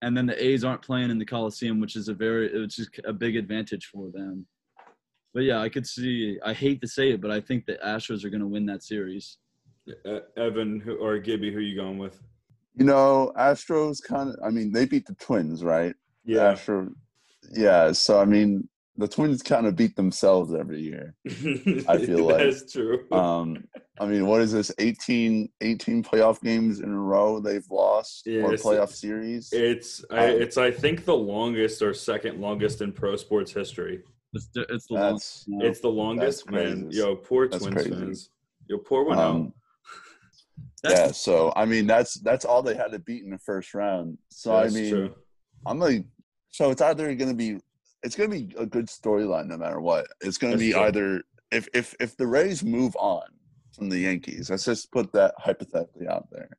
and 0.02 0.16
then 0.16 0.26
the 0.26 0.44
A's 0.44 0.62
aren't 0.64 0.82
playing 0.82 1.10
in 1.10 1.18
the 1.18 1.24
Coliseum, 1.24 1.80
which 1.80 1.96
is 1.96 2.08
a 2.08 2.14
very 2.14 2.60
which 2.60 2.78
is 2.78 2.88
a 3.04 3.12
big 3.12 3.36
advantage 3.36 3.86
for 3.86 4.10
them. 4.12 4.46
But 5.32 5.44
yeah, 5.44 5.60
I 5.60 5.68
could 5.68 5.86
see. 5.86 6.38
I 6.44 6.52
hate 6.52 6.80
to 6.82 6.86
say 6.88 7.10
it, 7.12 7.20
but 7.20 7.30
I 7.32 7.40
think 7.40 7.66
the 7.66 7.78
Astros 7.84 8.24
are 8.24 8.30
going 8.30 8.40
to 8.40 8.46
win 8.46 8.66
that 8.66 8.82
series. 8.84 9.38
Uh, 10.06 10.20
Evan 10.36 10.80
who, 10.80 10.96
or 10.96 11.18
Gibby, 11.18 11.50
who 11.52 11.58
are 11.58 11.62
you 11.62 11.76
going 11.76 11.98
with? 11.98 12.20
You 12.76 12.86
know, 12.86 13.32
Astros 13.38 13.98
kind 14.02 14.30
of. 14.30 14.36
I 14.44 14.50
mean, 14.50 14.72
they 14.72 14.86
beat 14.86 15.06
the 15.06 15.14
Twins, 15.14 15.62
right? 15.62 15.94
Yeah, 16.24 16.52
Astro. 16.52 16.90
Yeah. 17.52 17.92
So 17.92 18.18
I 18.20 18.24
mean, 18.24 18.68
the 18.96 19.06
Twins 19.08 19.42
kind 19.42 19.66
of 19.66 19.76
beat 19.76 19.94
themselves 19.96 20.54
every 20.54 20.80
year. 20.80 21.14
I 21.26 21.98
feel 21.98 22.26
like- 22.26 22.38
that's 22.38 22.72
true. 22.72 23.04
Um, 23.12 23.64
I 24.00 24.06
mean, 24.06 24.26
what 24.26 24.40
is 24.40 24.50
this? 24.52 24.72
18, 24.78 25.48
18 25.60 26.02
playoff 26.02 26.40
games 26.40 26.80
in 26.80 26.90
a 26.90 26.98
row 26.98 27.38
they've 27.38 27.66
lost 27.70 28.22
Yeah, 28.26 28.40
or 28.42 28.54
it's- 28.54 28.62
playoff 28.62 28.90
series. 28.90 29.50
It's 29.52 30.04
I, 30.10 30.32
Um, 30.32 30.40
it's 30.42 30.56
I 30.56 30.70
think 30.70 31.04
the 31.04 31.14
longest 31.16 31.82
or 31.82 31.92
second 31.92 32.40
longest 32.40 32.80
in 32.80 32.90
pro 32.92 33.16
sports 33.16 33.52
history. 33.52 34.02
It's 34.32 34.48
the, 34.54 34.66
it's 34.68 34.86
the 34.88 34.94
long, 34.94 35.12
That's 35.12 35.44
now. 35.46 35.64
It's 35.66 35.80
the 35.80 35.88
longest, 35.90 36.50
man. 36.50 36.84
crazy. 36.84 36.98
Yo, 36.98 37.14
poor 37.16 37.46
That's 37.48 37.62
Twins 37.64 37.74
crazy. 37.86 37.90
fans. 37.90 38.30
Yo, 38.68 38.78
poor 38.78 39.04
one. 39.04 39.18
um, 39.18 39.52
That's- 40.84 41.00
yeah. 41.06 41.12
So 41.12 41.52
I 41.56 41.64
mean, 41.64 41.86
that's 41.86 42.14
that's 42.20 42.44
all 42.44 42.62
they 42.62 42.76
had 42.76 42.92
to 42.92 42.98
beat 43.00 43.24
in 43.24 43.30
the 43.30 43.38
first 43.38 43.74
round. 43.74 44.18
So 44.30 44.54
I 44.54 44.68
mean, 44.68 45.12
I'm 45.66 45.78
like, 45.80 46.04
so 46.50 46.70
it's 46.70 46.82
either 46.82 47.12
going 47.16 47.30
to 47.30 47.36
be, 47.36 47.58
it's 48.02 48.14
going 48.14 48.30
to 48.30 48.36
be 48.38 48.54
a 48.56 48.66
good 48.66 48.86
storyline 48.86 49.46
no 49.46 49.56
matter 49.56 49.80
what. 49.80 50.06
It's 50.20 50.38
going 50.38 50.52
to 50.52 50.58
be 50.58 50.72
true. 50.72 50.80
either 50.82 51.22
if 51.50 51.66
if 51.74 51.94
if 52.00 52.16
the 52.16 52.26
Rays 52.26 52.62
move 52.62 52.94
on 52.96 53.22
from 53.74 53.88
the 53.88 53.98
Yankees, 53.98 54.50
let's 54.50 54.64
just 54.66 54.92
put 54.92 55.10
that 55.14 55.34
hypothetically 55.38 56.06
out 56.06 56.28
there. 56.30 56.50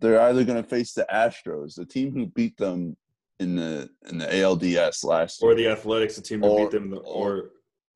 They're 0.00 0.20
either 0.20 0.44
going 0.44 0.60
to 0.62 0.68
face 0.68 0.92
the 0.92 1.06
Astros, 1.12 1.76
the 1.76 1.84
team 1.86 2.12
who 2.12 2.26
beat 2.26 2.56
them 2.56 2.96
in 3.38 3.54
the 3.56 3.88
in 4.08 4.18
the 4.18 4.26
ALDS 4.26 5.04
last 5.04 5.42
or 5.42 5.50
year, 5.50 5.56
the 5.56 5.68
Athletics, 5.78 6.16
the 6.16 6.22
team 6.22 6.40
who 6.40 6.46
Or- 6.48 6.58
beat 6.58 6.70
them, 6.70 6.90
the, 6.90 6.96
or 6.98 7.50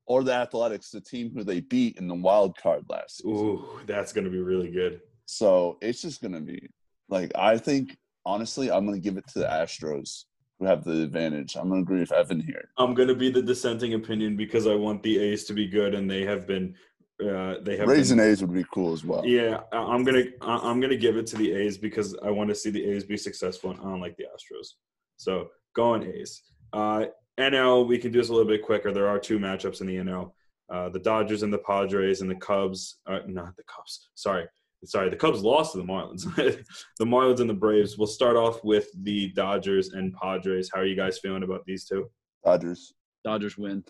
or 0.05 0.23
the 0.23 0.33
Athletics, 0.33 0.89
the 0.89 1.01
team 1.01 1.31
who 1.35 1.43
they 1.43 1.59
beat 1.59 1.97
in 1.97 2.07
the 2.07 2.15
wild 2.15 2.57
card 2.57 2.83
last 2.89 3.17
season. 3.17 3.31
ooh, 3.31 3.79
that's 3.85 4.11
gonna 4.13 4.29
be 4.29 4.39
really 4.39 4.71
good. 4.71 5.01
So 5.31 5.77
it's 5.79 6.01
just 6.01 6.23
gonna 6.23 6.41
be 6.41 6.69
like 7.07 7.31
I 7.35 7.55
think 7.55 7.95
honestly, 8.25 8.71
I'm 8.71 8.83
gonna 8.83 8.97
give 8.97 9.15
it 9.15 9.27
to 9.33 9.39
the 9.39 9.45
Astros 9.45 10.23
who 10.57 10.65
have 10.65 10.83
the 10.83 11.03
advantage. 11.03 11.55
I'm 11.55 11.69
gonna 11.69 11.81
agree 11.81 11.99
with 11.99 12.11
Evan 12.11 12.39
here. 12.39 12.69
I'm 12.79 12.95
gonna 12.95 13.13
be 13.13 13.29
the 13.29 13.41
dissenting 13.43 13.93
opinion 13.93 14.35
because 14.35 14.65
I 14.65 14.73
want 14.73 15.03
the 15.03 15.19
A's 15.19 15.43
to 15.45 15.53
be 15.53 15.67
good, 15.67 15.93
and 15.93 16.09
they 16.09 16.25
have 16.25 16.47
been. 16.47 16.75
Uh, 17.23 17.55
they 17.61 17.77
have 17.77 17.87
Rays 17.87 18.09
been, 18.09 18.19
and 18.19 18.27
A's 18.27 18.41
would 18.41 18.53
be 18.53 18.65
cool 18.73 18.91
as 18.91 19.05
well. 19.05 19.23
Yeah, 19.23 19.61
I- 19.71 19.77
I'm 19.77 20.03
gonna 20.03 20.25
I'm 20.41 20.79
gonna 20.81 20.97
give 20.97 21.15
it 21.15 21.27
to 21.27 21.37
the 21.37 21.51
A's 21.51 21.77
because 21.77 22.17
I 22.23 22.31
want 22.31 22.49
to 22.49 22.55
see 22.55 22.71
the 22.71 22.83
A's 22.89 23.03
be 23.03 23.15
successful, 23.15 23.69
and 23.69 23.79
I 23.81 23.83
don't 23.83 24.01
like 24.01 24.17
the 24.17 24.25
Astros. 24.35 24.69
So 25.17 25.49
going 25.75 26.11
A's. 26.11 26.41
Uh, 26.73 27.05
NL, 27.39 27.87
we 27.87 27.99
can 27.99 28.11
do 28.11 28.17
this 28.19 28.29
a 28.29 28.33
little 28.33 28.47
bit 28.47 28.63
quicker. 28.63 28.91
There 28.91 29.07
are 29.07 29.19
two 29.19 29.37
matchups 29.37 29.81
in 29.81 29.85
the 29.87 29.97
NL: 29.97 30.33
uh, 30.73 30.89
the 30.89 30.99
Dodgers 30.99 31.43
and 31.43 31.53
the 31.53 31.59
Padres, 31.59 32.21
and 32.21 32.29
the 32.31 32.35
Cubs. 32.35 32.97
Uh, 33.05 33.19
not 33.27 33.55
the 33.57 33.63
Cubs. 33.63 34.09
Sorry, 34.15 34.47
sorry. 34.85 35.09
The 35.09 35.15
Cubs 35.15 35.41
lost 35.41 35.73
to 35.73 35.77
the 35.79 35.83
Marlins. 35.83 36.23
the 36.99 37.05
Marlins 37.05 37.39
and 37.39 37.49
the 37.49 37.53
Braves. 37.53 37.97
We'll 37.97 38.07
start 38.07 38.35
off 38.35 38.63
with 38.63 38.87
the 39.03 39.29
Dodgers 39.33 39.89
and 39.89 40.13
Padres. 40.13 40.69
How 40.73 40.81
are 40.81 40.85
you 40.85 40.95
guys 40.95 41.19
feeling 41.19 41.43
about 41.43 41.65
these 41.65 41.85
two? 41.85 42.09
Dodgers. 42.45 42.93
Dodgers 43.23 43.57
win. 43.57 43.83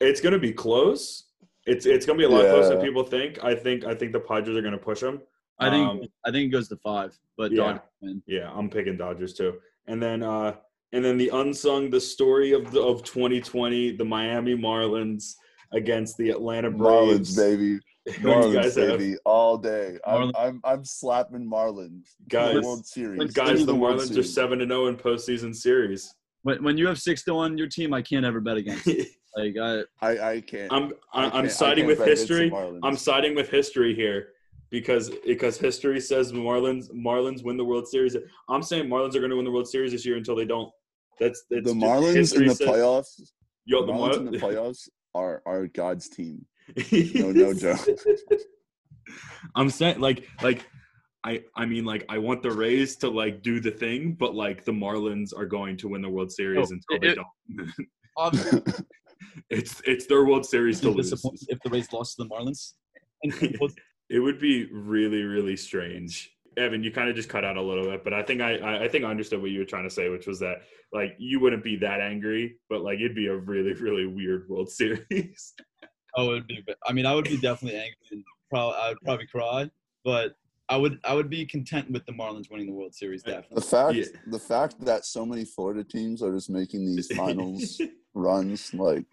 It's 0.00 0.20
gonna 0.20 0.38
be 0.38 0.52
close. 0.52 1.24
It's 1.66 1.84
it's 1.84 2.06
gonna 2.06 2.18
be 2.18 2.24
a 2.24 2.28
lot 2.28 2.42
closer 2.42 2.70
than 2.70 2.80
people 2.80 3.04
think. 3.04 3.42
I 3.44 3.54
think 3.54 3.84
I 3.84 3.94
think 3.94 4.12
the 4.12 4.20
Padres 4.20 4.56
are 4.56 4.62
gonna 4.62 4.78
push 4.78 5.00
them. 5.00 5.20
I 5.58 5.70
think 5.70 5.88
Um, 5.88 6.00
I 6.24 6.30
think 6.30 6.46
it 6.46 6.52
goes 6.52 6.68
to 6.68 6.76
five, 6.76 7.18
but 7.36 7.50
yeah. 7.50 7.58
Dodgers 7.58 7.82
win. 8.00 8.22
Yeah, 8.26 8.50
I'm 8.54 8.70
picking 8.70 8.96
Dodgers 8.96 9.34
too. 9.34 9.58
And 9.86 10.02
then 10.02 10.22
uh 10.22 10.54
and 10.92 11.04
then 11.04 11.18
the 11.18 11.28
unsung 11.30 11.90
the 11.90 12.00
story 12.00 12.52
of 12.52 12.70
the 12.70 12.80
of 12.80 13.02
2020, 13.02 13.96
the 13.96 14.04
Miami 14.04 14.56
Marlins 14.56 15.34
against 15.72 16.16
the 16.16 16.30
Atlanta 16.30 16.70
Braves. 16.70 17.36
Marlins, 17.36 17.36
baby. 17.36 17.80
Who 18.16 18.22
do 18.22 18.28
you 18.28 18.34
Marlins, 18.34 18.54
guys 18.54 18.76
have? 18.76 18.98
baby. 18.98 19.16
All 19.24 19.58
day. 19.58 19.98
I'm, 20.06 20.32
I'm, 20.38 20.60
I'm 20.64 20.84
slapping 20.84 21.48
Marlins. 21.48 22.06
Guys- 22.28 22.62
World 22.62 22.86
Series. 22.86 23.32
Guys, 23.32 23.64
the 23.66 23.74
World 23.74 24.00
Marlins 24.00 24.16
are 24.18 24.22
7 24.22 24.60
and 24.60 24.70
0 24.70 24.86
in 24.88 24.96
postseason 24.96 25.54
series. 25.54 26.14
When 26.42 26.62
when 26.62 26.78
you 26.78 26.86
have 26.86 27.00
six 27.00 27.22
to 27.24 27.34
one 27.34 27.58
your 27.58 27.66
team, 27.66 27.92
I 27.92 28.00
can't 28.02 28.24
ever 28.24 28.40
bet 28.40 28.56
against. 28.56 28.88
Like 29.36 29.56
I, 29.60 29.82
I, 30.00 30.30
I 30.32 30.40
can't. 30.40 30.72
I'm 30.72 30.92
I 31.12 31.22
I, 31.22 31.24
I'm 31.26 31.30
can't- 31.32 31.52
siding 31.52 31.86
with 31.86 31.98
bet 31.98 32.08
against 32.08 32.28
the 32.28 32.34
history. 32.38 32.78
I'm 32.82 32.96
siding 32.96 33.36
with 33.36 33.50
history 33.50 33.94
here 33.94 34.28
because 34.70 35.10
because 35.24 35.58
history 35.58 36.00
says 36.00 36.32
Marlins 36.32 36.90
Marlins 36.92 37.44
win 37.44 37.56
the 37.56 37.64
World 37.64 37.86
Series. 37.86 38.16
I'm 38.48 38.62
saying 38.62 38.88
Marlins 38.88 39.14
are 39.14 39.20
going 39.20 39.30
to 39.30 39.36
win 39.36 39.44
the 39.44 39.50
World 39.52 39.68
Series 39.68 39.92
this 39.92 40.04
year 40.06 40.16
until 40.16 40.34
they 40.34 40.46
don't. 40.46 40.72
That's, 41.20 41.44
that's 41.50 41.66
the 41.66 41.72
Marlins 41.74 42.34
in 42.36 42.46
the 42.48 42.54
says- 42.54 42.66
playoffs. 42.66 43.20
Yo, 43.66 43.84
The 43.84 43.92
the 43.92 43.98
Marlins 43.98 44.16
in 44.16 44.24
the 44.32 44.38
playoffs 44.38 44.88
are 45.14 45.42
are 45.46 45.66
God's 45.68 46.08
team. 46.08 46.44
No, 47.14 47.30
no 47.32 47.54
joke. 47.64 47.80
I'm 49.54 49.70
saying 49.70 50.00
like 50.00 50.28
like 50.42 50.66
I 51.24 51.42
I 51.56 51.64
mean 51.66 51.84
like 51.84 52.04
I 52.08 52.18
want 52.18 52.42
the 52.42 52.50
Rays 52.50 52.96
to 52.96 53.08
like 53.08 53.42
do 53.42 53.60
the 53.60 53.70
thing, 53.70 54.12
but 54.12 54.34
like 54.34 54.64
the 54.64 54.72
Marlins 54.72 55.30
are 55.36 55.46
going 55.46 55.76
to 55.78 55.88
win 55.88 56.02
the 56.02 56.08
World 56.08 56.30
Series 56.32 56.70
Oh, 56.70 56.74
until 56.74 57.00
they 57.00 57.08
it- 57.08 57.18
don't. 57.18 58.74
it's 59.50 59.80
it's 59.86 60.06
their 60.06 60.24
World 60.24 60.44
Series 60.44 60.80
to 60.80 60.90
be 60.90 60.96
lose. 61.02 61.12
if 61.48 61.58
the 61.64 61.70
Rays 61.70 61.92
lost 61.92 62.16
to 62.16 62.24
the 62.24 62.28
Marlins. 62.28 62.74
It 64.10 64.20
would 64.20 64.38
be 64.38 64.66
really 64.72 65.22
really 65.22 65.56
strange. 65.56 66.30
Evan, 66.56 66.82
you 66.82 66.90
kind 66.90 67.08
of 67.08 67.14
just 67.14 67.28
cut 67.28 67.44
out 67.44 67.56
a 67.56 67.62
little 67.62 67.84
bit, 67.84 68.02
but 68.02 68.12
I 68.12 68.22
think 68.22 68.40
I, 68.40 68.56
I 68.56 68.84
I 68.84 68.88
think 68.88 69.04
I 69.04 69.10
understood 69.10 69.40
what 69.40 69.50
you 69.50 69.60
were 69.60 69.64
trying 69.64 69.84
to 69.84 69.90
say, 69.94 70.08
which 70.08 70.26
was 70.26 70.40
that 70.40 70.62
like 70.92 71.14
you 71.18 71.38
wouldn't 71.40 71.62
be 71.62 71.76
that 71.76 72.00
angry, 72.00 72.56
but 72.68 72.80
like 72.82 72.98
it'd 72.98 73.14
be 73.14 73.26
a 73.28 73.36
really 73.36 73.72
really 73.74 74.06
weird 74.06 74.48
World 74.48 74.70
Series. 74.70 75.54
Oh, 76.18 76.30
it'd 76.32 76.46
be. 76.46 76.64
I 76.86 76.92
mean, 76.92 77.06
I 77.06 77.14
would 77.14 77.24
be 77.24 77.36
definitely 77.38 77.78
angry. 77.78 77.96
And 78.10 78.24
probably, 78.50 78.76
I 78.78 78.88
would 78.90 79.00
probably 79.02 79.26
cry, 79.26 79.70
but 80.04 80.36
I 80.68 80.76
would. 80.76 80.98
I 81.04 81.14
would 81.14 81.30
be 81.30 81.46
content 81.46 81.90
with 81.90 82.04
the 82.06 82.12
Marlins 82.12 82.50
winning 82.50 82.66
the 82.66 82.72
World 82.72 82.94
Series. 82.94 83.22
Definitely. 83.22 83.54
the 83.56 83.60
Definitely. 83.62 84.02
fact 84.02 84.14
Yeah. 84.14 84.20
the 84.32 84.38
fact 84.38 84.84
that 84.84 85.04
so 85.06 85.24
many 85.24 85.44
Florida 85.44 85.84
teams 85.84 86.22
are 86.22 86.32
just 86.32 86.50
making 86.50 86.84
these 86.86 87.06
finals 87.14 87.80
runs 88.14 88.74
like 88.74 89.04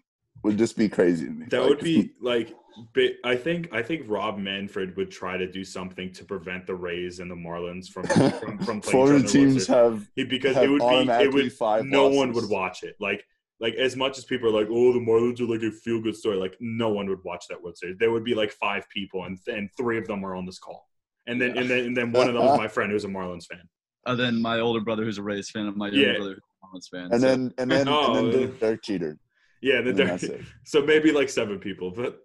would 0.42 0.58
just 0.58 0.76
be 0.76 0.88
crazy 0.88 1.26
to 1.26 1.30
me. 1.30 1.46
That 1.48 1.60
Like, 1.60 1.68
would 1.70 1.80
be 1.80 2.10
like, 2.20 2.54
but 2.94 3.12
I 3.24 3.36
think 3.36 3.72
I 3.72 3.82
think 3.82 4.02
Rob 4.06 4.38
Manfred 4.38 4.94
would 4.96 5.10
try 5.10 5.38
to 5.38 5.50
do 5.50 5.64
something 5.64 6.12
to 6.12 6.24
prevent 6.24 6.66
the 6.66 6.74
Rays 6.74 7.20
and 7.20 7.30
the 7.30 7.34
Marlins 7.34 7.88
from 7.88 8.04
from, 8.06 8.58
from 8.58 8.80
playing 8.80 8.82
Florida 8.82 9.16
in 9.16 9.22
the 9.26 9.38
World 9.38 9.52
teams 9.54 9.66
have 9.66 10.08
because 10.14 10.54
have 10.56 10.64
it 10.64 10.68
would 10.68 10.80
be 10.80 10.84
it 10.84 10.88
automatically 10.88 11.42
would 11.44 11.52
five 11.54 11.86
no 11.86 12.08
one 12.08 12.32
would 12.32 12.50
watch 12.50 12.82
it 12.82 12.96
like 13.00 13.24
like 13.60 13.74
as 13.74 13.96
much 13.96 14.18
as 14.18 14.24
people 14.24 14.48
are 14.48 14.52
like 14.60 14.68
oh 14.70 14.92
the 14.92 14.98
Marlins 14.98 15.40
are 15.40 15.44
like 15.46 15.62
a 15.62 15.70
feel 15.70 16.00
good 16.00 16.16
story 16.16 16.36
like 16.36 16.56
no 16.60 16.88
one 16.90 17.08
would 17.08 17.22
watch 17.24 17.44
that 17.48 17.62
World 17.62 17.76
Series 17.78 17.96
there 17.98 18.10
would 18.10 18.24
be 18.24 18.34
like 18.34 18.52
five 18.52 18.88
people 18.90 19.24
and 19.24 19.38
and 19.46 19.70
three 19.76 19.98
of 19.98 20.06
them 20.06 20.24
are 20.24 20.34
on 20.34 20.44
this 20.46 20.58
call 20.58 20.88
and 21.26 21.40
then 21.40 21.56
and 21.58 21.68
then 21.70 21.84
and 21.86 21.96
then 21.96 22.12
one 22.12 22.28
of 22.28 22.34
them 22.34 22.42
is 22.44 22.56
my 22.58 22.68
friend 22.68 22.92
who's 22.92 23.04
a 23.04 23.08
Marlins 23.08 23.46
fan 23.46 23.62
And 24.06 24.18
then 24.20 24.40
my 24.40 24.60
older 24.60 24.80
brother, 24.80 25.04
who's 25.04 25.18
a 25.18 25.22
Rays 25.22 25.50
fan, 25.50 25.66
and 25.66 25.76
my 25.76 25.88
younger 25.88 26.12
Yeah. 26.12 26.16
brother, 26.18 26.34
who's 26.34 26.88
a 26.90 26.96
Marlins 26.96 27.02
fan. 27.02 27.12
and 27.12 27.20
so- 27.20 27.26
then 27.28 27.52
and 27.58 27.70
then 27.70 27.88
Oh, 27.88 28.14
and 28.18 28.32
then 28.32 28.56
Derek 28.60 28.82
Jeter. 28.82 29.18
yeah 29.62 29.80
the, 29.80 29.90
And 29.90 29.98
then 29.98 30.06
that's 30.08 30.22
it. 30.24 30.40
so 30.64 30.82
maybe 30.82 31.10
like 31.12 31.28
seven 31.30 31.58
people 31.58 31.90
but 31.90 32.18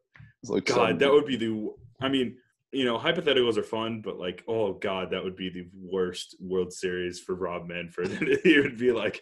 like 0.43 0.65
God, 0.65 0.75
seven. 0.75 0.97
that 0.99 1.11
would 1.11 1.25
be 1.25 1.37
the. 1.37 1.69
I 2.01 2.09
mean, 2.09 2.35
you 2.71 2.83
know, 2.83 2.97
hypotheticals 2.97 3.57
are 3.57 3.63
fun, 3.77 4.01
but 4.01 4.17
like, 4.17 4.43
oh 4.47 4.73
God, 4.73 5.11
that 5.11 5.23
would 5.23 5.35
be 5.35 5.49
the 5.49 5.67
worst 5.75 6.35
World 6.39 6.73
Series 6.73 7.19
for 7.19 7.35
Rob 7.35 7.67
Manfred. 7.67 8.39
he 8.43 8.59
would 8.59 8.77
be 8.77 8.91
like, 8.91 9.21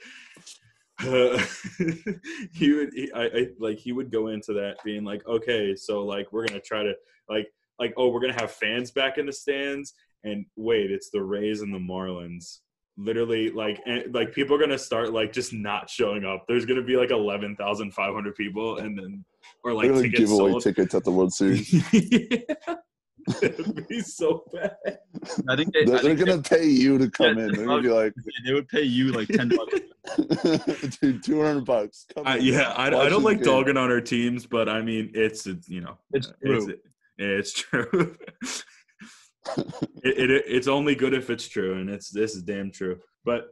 uh, 1.08 1.44
he 2.54 2.72
would 2.74 2.94
he, 2.94 3.12
I, 3.14 3.24
I 3.24 3.48
like 3.60 3.78
he 3.78 3.92
would 3.92 4.12
go 4.12 4.28
into 4.28 4.54
that 4.54 4.78
being 4.84 5.04
like 5.04 5.26
okay 5.28 5.76
so 5.76 6.04
like 6.04 6.32
we're 6.32 6.46
gonna 6.48 6.60
try 6.60 6.84
to 6.84 6.94
like 7.30 7.48
like 7.80 7.94
oh 7.98 8.10
we're 8.10 8.20
gonna 8.20 8.40
have 8.40 8.52
fans 8.52 8.92
back 8.92 9.18
in 9.18 9.26
the 9.26 9.34
stands 9.34 9.94
and 10.24 10.46
wait 10.56 10.92
it's 10.92 11.10
the 11.10 11.22
rays 11.22 11.62
and 11.62 11.74
the 11.74 11.80
marlins 11.80 12.60
literally 12.98 13.50
like 13.50 13.80
and, 13.86 14.14
like 14.14 14.34
people 14.34 14.56
are 14.56 14.60
gonna 14.60 14.78
start 14.78 15.14
like 15.14 15.32
just 15.32 15.54
not 15.54 15.90
showing 15.90 16.26
up 16.26 16.44
there's 16.48 16.66
gonna 16.66 16.84
be 16.84 16.98
like 16.98 17.12
11500 17.12 18.36
people 18.36 18.78
and 18.78 18.98
then 18.98 19.24
or 19.64 19.74
like 19.74 19.94
tickets 19.94 20.20
give 20.20 20.32
away 20.32 20.52
sold 20.52 20.64
tickets 20.64 20.94
at 20.94 21.04
the 21.04 21.12
World 21.12 21.34
Series. 21.34 21.74
yeah. 21.94 22.76
It'd 23.42 23.88
be 23.88 24.02
so 24.02 24.44
bad 24.54 24.76
I 25.50 25.56
think 25.56 25.74
they—they're 25.74 26.02
they're 26.02 26.16
gonna 26.16 26.42
pay 26.42 26.66
you 26.66 26.98
to 26.98 27.10
come 27.10 27.38
Yeah, 27.38 27.46
in. 27.46 27.54
They're 27.54 27.66
gonna 27.66 27.82
be 27.82 27.90
like, 27.90 28.14
they, 28.16 28.32
they 28.48 28.54
would 28.54 28.68
pay 28.68 28.84
you 28.84 29.12
like 29.12 29.28
ten 29.28 29.50
bucks. 29.50 30.98
dude, 31.02 31.24
two 31.24 31.42
hundred 31.42 31.66
bucks. 31.66 32.06
Come 32.14 32.28
I, 32.28 32.38
yeah 32.38 32.72
I, 32.72 32.88
I 32.88 33.10
don't 33.10 33.24
like 33.24 33.38
game." 33.38 33.46
dogging 33.46 33.78
on 33.78 33.92
our 33.92 34.02
teams 34.02 34.46
but 34.46 34.68
i 34.70 34.82
mean 34.82 35.12
it's, 35.14 35.46
it's 35.48 35.70
you 35.70 35.82
know 35.82 35.98
It's 36.14 36.32
it's, 36.42 36.66
true. 36.66 36.76
it's 37.18 37.52
true 37.54 38.16
it, 40.04 40.30
it 40.32 40.44
it's 40.48 40.68
only 40.68 40.96
good 40.96 41.14
if 41.14 41.30
it's 41.30 41.48
true, 41.48 41.76
and 41.80 41.90
it's 41.90 42.10
this 42.10 42.36
is 42.36 42.44
damn 42.44 42.72
true. 42.72 43.00
But 43.26 43.50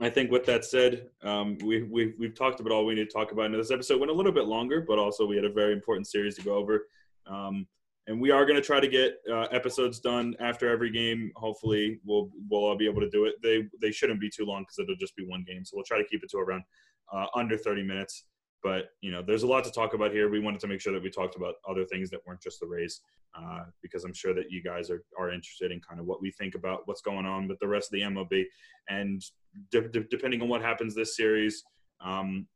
I 0.00 0.10
think 0.10 0.30
with 0.30 0.44
that 0.46 0.64
said, 0.64 1.08
um, 1.22 1.58
we 1.64 1.82
we 1.84 2.14
we've 2.18 2.34
talked 2.34 2.60
about 2.60 2.72
all 2.72 2.84
we 2.84 2.94
need 2.94 3.08
to 3.08 3.12
talk 3.12 3.32
about. 3.32 3.46
in 3.46 3.52
this 3.52 3.70
episode 3.70 4.00
went 4.00 4.10
a 4.10 4.14
little 4.14 4.32
bit 4.32 4.46
longer, 4.46 4.84
but 4.86 4.98
also 4.98 5.26
we 5.26 5.36
had 5.36 5.44
a 5.44 5.52
very 5.52 5.72
important 5.72 6.06
series 6.06 6.36
to 6.36 6.42
go 6.42 6.54
over. 6.54 6.86
Um, 7.26 7.66
and 8.06 8.20
we 8.20 8.30
are 8.30 8.44
going 8.44 8.56
to 8.56 8.62
try 8.62 8.80
to 8.80 8.88
get 8.88 9.14
uh, 9.30 9.46
episodes 9.52 10.00
done 10.00 10.34
after 10.40 10.68
every 10.68 10.90
game. 10.90 11.30
Hopefully, 11.36 12.00
we'll 12.04 12.30
we'll 12.50 12.64
all 12.64 12.76
be 12.76 12.88
able 12.88 13.00
to 13.00 13.10
do 13.10 13.26
it. 13.26 13.36
They 13.42 13.64
they 13.80 13.92
shouldn't 13.92 14.20
be 14.20 14.30
too 14.30 14.44
long 14.44 14.62
because 14.62 14.78
it'll 14.80 14.96
just 14.96 15.16
be 15.16 15.24
one 15.24 15.44
game. 15.46 15.64
So 15.64 15.76
we'll 15.76 15.84
try 15.84 15.98
to 15.98 16.08
keep 16.08 16.24
it 16.24 16.30
to 16.30 16.38
around 16.38 16.64
uh, 17.12 17.26
under 17.34 17.56
30 17.56 17.82
minutes. 17.82 18.24
But 18.62 18.90
you 19.00 19.10
know, 19.10 19.22
there's 19.24 19.42
a 19.42 19.46
lot 19.46 19.64
to 19.64 19.70
talk 19.70 19.94
about 19.94 20.12
here. 20.12 20.30
We 20.30 20.40
wanted 20.40 20.60
to 20.60 20.68
make 20.68 20.80
sure 20.80 20.92
that 20.92 21.02
we 21.02 21.10
talked 21.10 21.36
about 21.36 21.54
other 21.68 21.84
things 21.84 22.10
that 22.10 22.20
weren't 22.26 22.42
just 22.42 22.60
the 22.60 22.66
Rays, 22.66 23.00
uh, 23.36 23.64
because 23.82 24.04
I'm 24.04 24.14
sure 24.14 24.34
that 24.34 24.50
you 24.50 24.62
guys 24.62 24.90
are 24.90 25.04
are 25.18 25.32
interested 25.32 25.70
in 25.70 25.80
kind 25.80 26.00
of 26.00 26.06
what 26.06 26.20
we 26.20 26.30
think 26.32 26.54
about 26.54 26.82
what's 26.86 27.02
going 27.02 27.26
on 27.26 27.48
with 27.48 27.58
the 27.60 27.68
rest 27.68 27.92
of 27.92 27.98
the 27.98 28.02
MLB, 28.02 28.44
and 28.88 29.22
de- 29.70 29.88
de- 29.88 30.08
depending 30.10 30.42
on 30.42 30.48
what 30.48 30.62
happens 30.62 30.94
this 30.94 31.16
series, 31.16 31.64
um, 32.04 32.46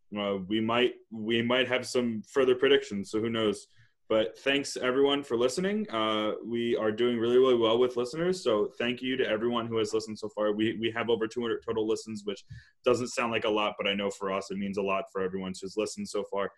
we 0.49 0.61
might 0.61 0.95
we 1.11 1.43
might 1.43 1.69
have 1.69 1.87
some 1.87 2.23
further 2.33 2.55
predictions. 2.55 3.11
So 3.11 3.21
who 3.21 3.31
knows? 3.31 3.67
But 4.09 4.39
thanks 4.39 4.77
everyone 4.77 5.25
for 5.25 5.37
listening. 5.37 5.89
Uh, 5.91 6.33
we 6.45 6.77
are 6.77 6.93
doing 6.93 7.19
really, 7.19 7.39
really 7.39 7.57
well 7.57 7.77
with 7.79 7.97
listeners. 7.97 8.43
So 8.43 8.71
thank 8.79 9.03
you 9.03 9.17
to 9.17 9.29
everyone 9.29 9.67
who 9.67 9.79
has 9.79 9.93
listened 9.93 10.17
so 10.17 10.29
far. 10.29 10.53
We, 10.53 10.79
we 10.81 10.93
have 10.93 11.11
over 11.11 11.27
200 11.27 11.65
total 11.67 11.89
listens, 11.89 12.23
which 12.25 12.45
doesn't 12.85 13.09
sound 13.09 13.33
like 13.33 13.45
a 13.45 13.51
lot, 13.51 13.75
but 13.77 13.89
I 13.89 13.95
know 13.95 14.11
for 14.11 14.33
us 14.33 14.53
it 14.53 14.59
means 14.59 14.79
a 14.79 14.83
lot 14.83 15.07
for 15.13 15.23
everyone 15.23 15.55
who's 15.61 15.77
listened 15.77 16.09
so 16.09 16.23
far. 16.31 16.53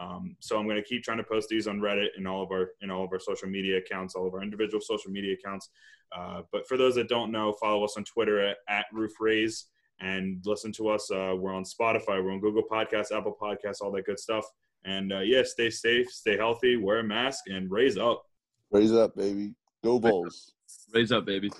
Um, 0.00 0.34
so 0.40 0.58
I'm 0.58 0.64
going 0.64 0.76
to 0.76 0.82
keep 0.82 1.02
trying 1.02 1.18
to 1.18 1.24
post 1.24 1.50
these 1.50 1.68
on 1.68 1.78
Reddit 1.78 2.08
and 2.16 2.26
all 2.26 2.42
of 2.42 2.50
our 2.50 2.70
in 2.80 2.90
all 2.90 3.04
of 3.04 3.12
our 3.12 3.20
social 3.20 3.48
media 3.48 3.78
accounts, 3.78 4.14
all 4.14 4.26
of 4.26 4.34
our 4.34 4.42
individual 4.42 4.80
social 4.80 5.10
media 5.10 5.34
accounts. 5.34 5.70
Uh, 6.16 6.42
but 6.52 6.66
for 6.66 6.76
those 6.76 6.94
that 6.94 7.08
don't 7.08 7.30
know, 7.30 7.52
follow 7.52 7.84
us 7.84 7.96
on 7.96 8.04
Twitter 8.04 8.40
at, 8.40 8.56
at 8.68 8.86
Roof 8.92 9.12
Rays 9.20 9.66
and 10.00 10.42
listen 10.44 10.72
to 10.72 10.88
us. 10.88 11.10
Uh, 11.10 11.34
we're 11.38 11.54
on 11.54 11.64
Spotify, 11.64 12.22
we're 12.22 12.32
on 12.32 12.40
Google 12.40 12.64
Podcasts, 12.68 13.16
Apple 13.16 13.36
Podcasts, 13.40 13.80
all 13.80 13.92
that 13.92 14.06
good 14.06 14.18
stuff. 14.18 14.44
And 14.84 15.12
uh, 15.12 15.20
yeah, 15.20 15.42
stay 15.44 15.70
safe, 15.70 16.10
stay 16.10 16.36
healthy, 16.36 16.76
wear 16.76 16.98
a 16.98 17.04
mask, 17.04 17.44
and 17.48 17.70
Rays 17.70 17.96
up. 17.96 18.22
Rays 18.70 18.92
up, 18.92 19.16
baby. 19.16 19.54
Go 19.82 19.98
Bulls. 19.98 20.54
Rays 20.92 21.12
up, 21.12 21.24
baby. 21.24 21.50